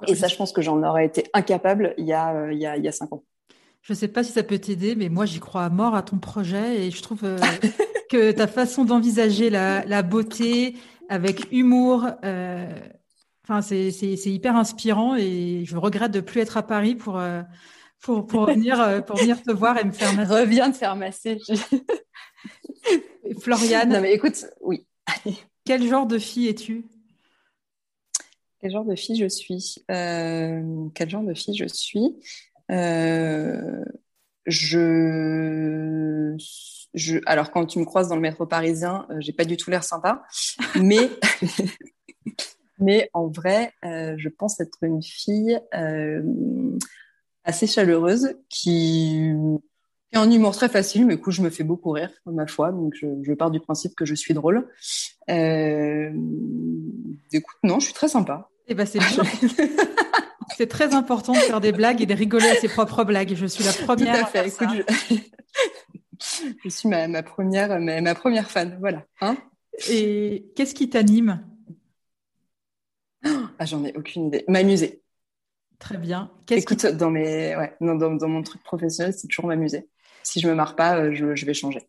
Et 0.07 0.15
ça, 0.15 0.29
je 0.29 0.37
pense 0.37 0.53
que 0.53 0.61
j'en 0.61 0.83
aurais 0.83 1.07
été 1.07 1.25
incapable 1.33 1.95
il 1.97 2.05
y 2.05 2.13
a, 2.13 2.35
euh, 2.35 2.53
il 2.53 2.59
y 2.59 2.67
a, 2.67 2.77
il 2.77 2.85
y 2.85 2.89
a 2.89 2.93
cinq 2.93 3.11
ans. 3.11 3.25
Je 3.81 3.95
ne 3.95 3.97
sais 3.97 4.09
pas 4.09 4.23
si 4.23 4.33
ça 4.33 4.43
peut 4.43 4.59
t'aider, 4.59 4.97
mais 4.97 5.09
moi, 5.09 5.25
j'y 5.25 5.41
crois 5.41 5.65
à 5.65 5.71
mort 5.71 5.95
à 5.95 6.03
ton 6.03 6.19
projet 6.19 6.85
et 6.85 6.91
je 6.91 7.01
trouve 7.01 7.23
que 8.09 8.33
ta 8.33 8.47
façon 8.47 8.85
d'envisager 8.85 9.51
la, 9.51 10.03
beauté 10.03 10.77
avec 11.09 11.47
humour, 11.53 12.07
euh, 12.25 12.69
enfin 13.45 13.63
c'est 13.63 13.91
hyper 14.27 14.57
inspirant 14.57 15.17
et 15.17 15.65
je 15.65 15.77
regrette 15.77 16.13
de 16.13 16.21
plus 16.21 16.41
être 16.41 16.57
à 16.57 16.63
Paris 16.63 16.95
pour 16.95 17.19
euh, 17.19 17.43
pour, 18.01 18.27
pour 18.27 18.47
venir 18.47 18.81
euh, 18.81 19.01
pour 19.01 19.17
venir 19.17 19.43
te 19.43 19.51
voir 19.51 19.79
et 19.79 19.85
me 19.85 19.93
faire 19.93 20.15
masser. 20.15 20.33
Reviens 20.33 20.71
te 20.71 20.77
faire 20.77 20.97
masser. 20.97 21.39
Floriane. 23.41 23.91
Non 23.91 24.01
mais 24.01 24.15
écoute, 24.15 24.47
oui. 24.61 24.87
Quel 25.65 25.87
genre 25.87 26.07
de 26.07 26.19
fille 26.19 26.49
es-tu? 26.49 26.87
Quel 28.61 28.71
genre 28.71 28.85
de 28.85 28.97
fille 28.97 29.17
je 29.17 29.29
suis? 29.29 29.85
Quel 29.89 31.09
genre 31.09 31.23
de 31.23 31.35
fille 31.35 31.57
je 31.57 31.67
suis? 31.67 32.17
Je 34.47 35.94
alors 37.27 37.51
quand 37.51 37.67
tu 37.67 37.79
me 37.79 37.85
croises 37.85 38.09
dans 38.09 38.15
le 38.15 38.21
métro 38.21 38.47
parisien, 38.47 39.07
euh, 39.11 39.17
j'ai 39.21 39.33
pas 39.33 39.45
du 39.45 39.57
tout 39.57 39.71
l'air 39.71 39.85
sympa, 39.85 40.23
mais 40.81 41.11
mais 42.79 43.11
en 43.13 43.29
vrai, 43.29 43.73
euh, 43.85 44.15
je 44.17 44.29
pense 44.29 44.61
être 44.61 44.79
une 44.83 45.03
fille 45.03 45.59
euh, 45.75 46.23
assez 47.45 47.67
chaleureuse 47.67 48.37
qui 48.49 49.33
est 50.13 50.17
un 50.17 50.31
humour 50.31 50.55
très 50.55 50.69
facile, 50.69 51.07
mais 51.07 51.17
coup 51.17 51.31
je 51.31 51.43
me 51.43 51.51
fais 51.51 51.65
beaucoup 51.65 51.91
rire, 51.91 52.11
ma 52.27 52.47
foi, 52.47 52.71
donc 52.71 52.95
je, 52.95 53.33
pars 53.33 53.51
du 53.51 53.61
principe 53.61 53.95
que 53.95 54.05
je 54.05 54.15
suis 54.15 54.35
drôle. 54.35 54.69
écoute, 55.29 56.15
non, 57.63 57.81
je 57.81 57.87
suis 57.87 57.95
très 57.95 58.09
sympa. 58.09 58.49
Eh 58.67 58.75
ben 58.75 58.87
c'est 58.87 59.01
C'est 60.57 60.69
très 60.69 60.95
important 60.95 61.33
de 61.33 61.39
faire 61.39 61.61
des 61.61 61.73
blagues 61.73 62.01
et 62.01 62.07
de 62.07 62.15
rigoler 62.15 62.49
à 62.49 62.55
ses 62.55 62.69
propres 62.69 63.05
blagues. 63.05 63.35
Je 63.35 63.47
suis 63.47 63.65
la 63.65 63.73
première. 63.73 64.19
Tout 64.19 64.25
à 64.25 64.27
fait. 64.27 64.49
Écoute, 64.49 64.69
je 65.09 65.15
je 66.65 66.69
suis 66.69 66.89
ma, 66.89 67.23
première, 67.23 67.81
ma, 67.81 68.15
première 68.15 68.51
fan. 68.51 68.77
Voilà. 68.81 69.05
Hein 69.21 69.37
Et 69.89 70.47
qu'est-ce 70.55 70.75
qui 70.75 70.89
t'anime? 70.89 71.45
Ah, 73.59 73.65
J'en 73.65 73.85
ai 73.85 73.97
aucune 73.97 74.27
idée. 74.27 74.45
M'amuser. 74.49 75.03
Très 75.79 75.99
bien. 75.99 76.31
Écoute, 76.51 76.87
dans, 76.87 77.11
mes, 77.11 77.57
ouais, 77.57 77.77
dans, 77.81 77.97
dans, 77.97 78.29
mon 78.29 78.43
truc 78.43 78.63
professionnel, 78.63 79.13
c'est 79.13 79.29
toujours 79.29 79.47
m'amuser. 79.47 79.89
Si 80.23 80.41
je 80.41 80.49
me 80.49 80.55
marre 80.55 80.77
pas, 80.77 81.13
je, 81.13 81.35
je 81.35 81.47
vais 81.47 81.55
changer. 81.55 81.83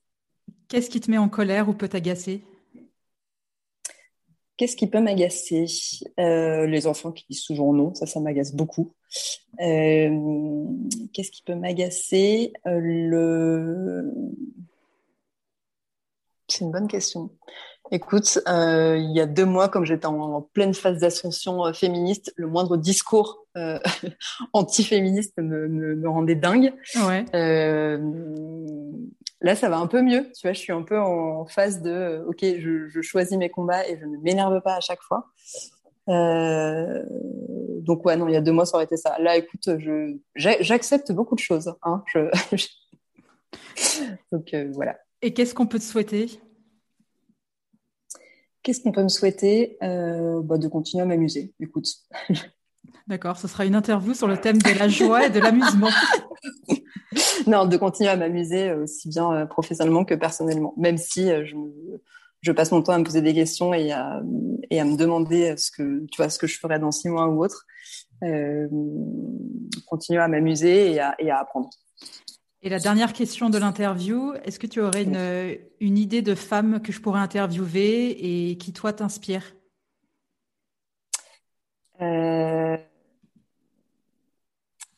Qu'est-ce 0.67 0.89
qui 0.89 0.99
te 0.99 1.09
met 1.09 1.17
en 1.17 1.29
colère 1.29 1.69
ou 1.69 1.73
peut 1.73 1.87
t'agacer? 1.87 2.43
Qu'est-ce 4.57 4.75
qui 4.75 4.87
peut 4.87 5.01
m'agacer? 5.01 5.65
Euh, 6.19 6.65
Les 6.65 6.87
enfants 6.87 7.11
qui 7.11 7.25
disent 7.29 7.43
toujours 7.43 7.73
non, 7.73 7.93
ça, 7.93 8.05
ça 8.05 8.19
m'agace 8.19 8.53
beaucoup. 8.53 8.93
Euh, 9.61 10.65
qu'est-ce 11.13 11.31
qui 11.31 11.43
peut 11.43 11.55
m'agacer? 11.55 12.53
Euh, 12.67 12.79
Le... 12.81 14.11
C'est 16.47 16.63
une 16.63 16.71
bonne 16.71 16.87
question. 16.87 17.31
Écoute, 17.91 18.39
il 18.47 19.11
y 19.13 19.19
a 19.19 19.25
deux 19.25 19.45
mois, 19.45 19.69
comme 19.69 19.85
j'étais 19.85 20.05
en, 20.05 20.41
pleine 20.41 20.73
phase 20.73 20.99
d'ascension 20.99 21.71
féministe, 21.73 22.33
le 22.35 22.47
moindre 22.47 22.77
discours 22.77 23.45
anti-féministe 24.53 25.33
me, 25.37 25.67
me, 25.67 25.95
me, 25.95 26.09
rendait 26.09 26.35
dingue. 26.35 26.73
Ouais. 26.95 27.25
Là, 29.45 29.55
ça 29.55 29.69
va 29.69 29.77
un 29.77 29.85
peu 29.85 30.01
mieux. 30.01 30.31
Tu 30.33 30.47
vois, 30.47 30.53
je 30.53 30.59
suis 30.59 30.71
un 30.71 30.81
peu 30.81 30.99
en 30.99 31.45
phase 31.45 31.83
de 31.83 31.91
euh, 31.91 32.25
OK, 32.25 32.39
je, 32.41 33.01
choisis 33.01 33.37
mes 33.37 33.49
combats 33.49 33.87
et 33.87 33.95
je 33.99 34.05
ne 34.05 34.17
m'énerve 34.17 34.59
pas 34.61 34.75
à 34.75 34.79
chaque 34.79 35.01
fois. 35.01 35.27
Euh, 36.09 37.03
donc 37.81 38.05
ouais, 38.05 38.15
non, 38.15 38.27
il 38.27 38.33
y 38.33 38.37
a 38.37 38.41
deux 38.41 38.51
mois, 38.51 38.65
ça 38.65 38.77
aurait 38.77 38.85
été 38.85 38.97
ça. 38.97 39.17
Là, 39.19 39.37
écoute, 39.37 39.69
je 39.77 40.17
j'accepte 40.35 41.11
beaucoup 41.11 41.35
de 41.35 41.39
choses. 41.39 41.73
Hein. 41.83 42.03
donc 44.31 44.53
euh, 44.53 44.69
voilà. 44.73 44.97
Et 45.21 45.33
qu'est-ce 45.33 45.53
qu'on 45.53 45.67
peut 45.67 45.79
te 45.79 45.83
souhaiter? 45.83 46.39
Qu'est-ce 48.63 48.81
qu'on 48.81 48.91
peut 48.91 49.03
me 49.03 49.09
souhaiter? 49.09 49.77
Bah, 49.81 50.57
De 50.57 50.67
continuer 50.67 51.03
à 51.03 51.05
m'amuser. 51.05 51.53
Écoute. 51.59 51.87
D'accord, 53.07 53.37
ce 53.37 53.47
sera 53.47 53.65
une 53.65 53.75
interview 53.75 54.15
sur 54.15 54.27
le 54.27 54.37
thème 54.37 54.57
de 54.57 54.79
la 54.79 54.87
joie 54.87 55.27
et 55.27 55.29
de 55.29 55.39
l'amusement. 55.39 55.89
non, 57.47 57.65
de 57.65 57.77
continuer 57.77 58.09
à 58.09 58.15
m'amuser 58.15 58.69
euh, 58.69 58.83
aussi 58.83 59.09
bien 59.09 59.31
euh, 59.31 59.45
professionnellement 59.45 60.05
que 60.05 60.15
personnellement, 60.15 60.73
même 60.77 60.97
si 60.97 61.29
euh, 61.29 61.45
je, 61.45 61.55
je, 62.45 62.51
passe 62.51 62.71
mon 62.71 62.81
temps 62.81 62.93
à 62.93 62.99
me 62.99 63.03
poser 63.03 63.21
des 63.21 63.33
questions 63.33 63.73
et 63.73 63.91
à, 63.91 64.21
et 64.69 64.79
à 64.79 64.85
me 64.85 64.95
demander 64.95 65.55
ce 65.57 65.71
que, 65.71 66.05
tu 66.11 66.17
vois, 66.17 66.29
ce 66.29 66.39
que 66.39 66.47
je 66.47 66.59
ferais 66.59 66.79
dans 66.79 66.91
six 66.91 67.09
mois 67.09 67.27
ou 67.27 67.43
autre. 67.43 67.65
Euh, 68.23 68.67
continuer 69.85 70.19
à 70.19 70.27
m'amuser 70.27 70.93
et 70.93 70.99
à, 70.99 71.15
et 71.19 71.29
à 71.29 71.39
apprendre. 71.39 71.69
Et 72.61 72.69
la 72.69 72.79
dernière 72.79 73.13
question 73.13 73.49
de 73.49 73.57
l'interview, 73.57 74.33
est-ce 74.43 74.57
que 74.57 74.67
tu 74.67 74.81
aurais 74.81 75.03
une, 75.03 75.57
une, 75.79 75.97
idée 75.97 76.21
de 76.21 76.33
femme 76.33 76.81
que 76.81 76.91
je 76.91 76.99
pourrais 76.99 77.19
interviewer 77.19 78.49
et 78.49 78.57
qui, 78.57 78.73
toi, 78.73 78.91
t'inspire? 78.91 79.43
Euh, 82.01 82.77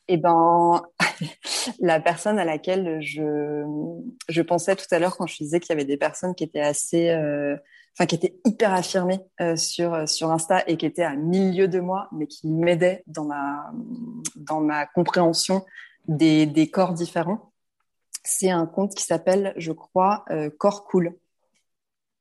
Eh 0.07 0.17
ben, 0.17 0.81
la 1.79 1.99
personne 1.99 2.39
à 2.39 2.45
laquelle 2.45 3.01
je, 3.01 3.63
je 4.29 4.41
pensais 4.41 4.75
tout 4.75 4.85
à 4.91 4.99
l'heure 4.99 5.17
quand 5.17 5.27
je 5.27 5.37
disais 5.37 5.59
qu'il 5.59 5.69
y 5.69 5.73
avait 5.73 5.85
des 5.85 5.97
personnes 5.97 6.33
qui 6.33 6.43
étaient 6.43 6.61
assez, 6.61 7.09
euh, 7.09 7.57
enfin 7.93 8.05
qui 8.05 8.15
étaient 8.15 8.39
hyper 8.45 8.73
affirmées 8.73 9.19
euh, 9.41 9.55
sur 9.55 10.07
sur 10.07 10.31
Insta 10.31 10.63
et 10.67 10.77
qui 10.77 10.85
étaient 10.85 11.03
à 11.03 11.15
milieu 11.15 11.67
de 11.67 11.79
moi, 11.79 12.07
mais 12.11 12.27
qui 12.27 12.47
m'aidaient 12.47 13.03
dans 13.07 13.25
ma 13.25 13.71
dans 14.35 14.61
ma 14.61 14.85
compréhension 14.85 15.65
des, 16.07 16.45
des 16.45 16.69
corps 16.69 16.93
différents. 16.93 17.51
C'est 18.23 18.49
un 18.49 18.65
compte 18.65 18.93
qui 18.95 19.03
s'appelle, 19.03 19.53
je 19.57 19.71
crois, 19.71 20.25
euh, 20.31 20.49
Corps 20.57 20.85
Cool. 20.85 21.15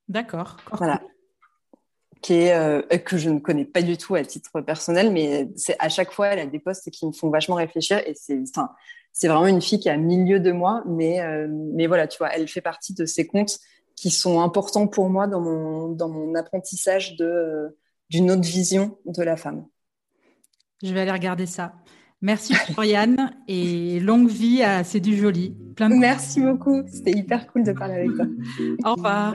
D'accord. 0.09 0.57
Voilà. 0.73 1.01
Qui 2.27 2.33
est, 2.33 2.55
euh, 2.55 2.83
que 2.83 3.17
je 3.17 3.31
ne 3.31 3.39
connais 3.39 3.65
pas 3.65 3.83
du 3.83 3.97
tout 3.97 4.17
à 4.17 4.25
titre 4.25 4.61
personnel, 4.61 5.13
mais 5.13 5.49
c'est 5.55 5.77
à 5.79 5.89
chaque 5.89 6.11
fois 6.11 6.29
elle 6.29 6.41
a 6.41 6.47
des 6.47 6.59
posts 6.59 6.91
qui 6.91 7.07
me 7.07 7.13
font 7.13 7.31
vachement 7.31 7.55
réfléchir 7.55 7.99
et 8.05 8.15
c'est, 8.15 8.43
enfin, 8.51 8.71
c'est 9.13 9.29
vraiment 9.29 9.47
une 9.47 9.63
fille 9.63 9.79
qui 9.79 9.89
est 9.89 9.93
à 9.93 9.97
milieu 9.97 10.41
de 10.41 10.51
moi, 10.51 10.83
mais 10.87 11.21
euh, 11.21 11.47
mais 11.49 11.87
voilà, 11.87 12.09
tu 12.09 12.19
vois, 12.19 12.31
elle 12.35 12.49
fait 12.49 12.61
partie 12.61 12.95
de 12.95 13.05
ces 13.07 13.29
comptes 13.29 13.61
qui 13.95 14.11
sont 14.11 14.41
importants 14.41 14.89
pour 14.89 15.09
moi 15.09 15.29
dans 15.29 15.41
mon 15.41 15.89
dans 15.89 16.09
mon 16.09 16.35
apprentissage 16.35 17.17
de 17.17 17.79
d'une 18.11 18.31
autre 18.33 18.43
vision 18.43 18.99
de 19.05 19.23
la 19.23 19.37
femme. 19.37 19.65
Je 20.83 20.93
vais 20.93 21.03
aller 21.03 21.13
regarder 21.13 21.47
ça. 21.47 21.75
Merci 22.23 22.55
Floriane 22.73 23.37
et 23.47 24.01
longue 24.01 24.29
vie 24.29 24.63
à 24.63 24.83
C'est 24.83 25.01
du 25.01 25.17
joli. 25.17 25.55
Plein 25.77 25.91
de... 25.91 25.95
Merci 25.95 26.41
beaucoup, 26.41 26.83
c'était 26.89 27.13
hyper 27.13 27.47
cool 27.53 27.63
de 27.63 27.73
parler 27.73 27.95
avec 27.95 28.15
toi. 28.17 28.27
Au 28.85 28.95
revoir. 28.95 29.35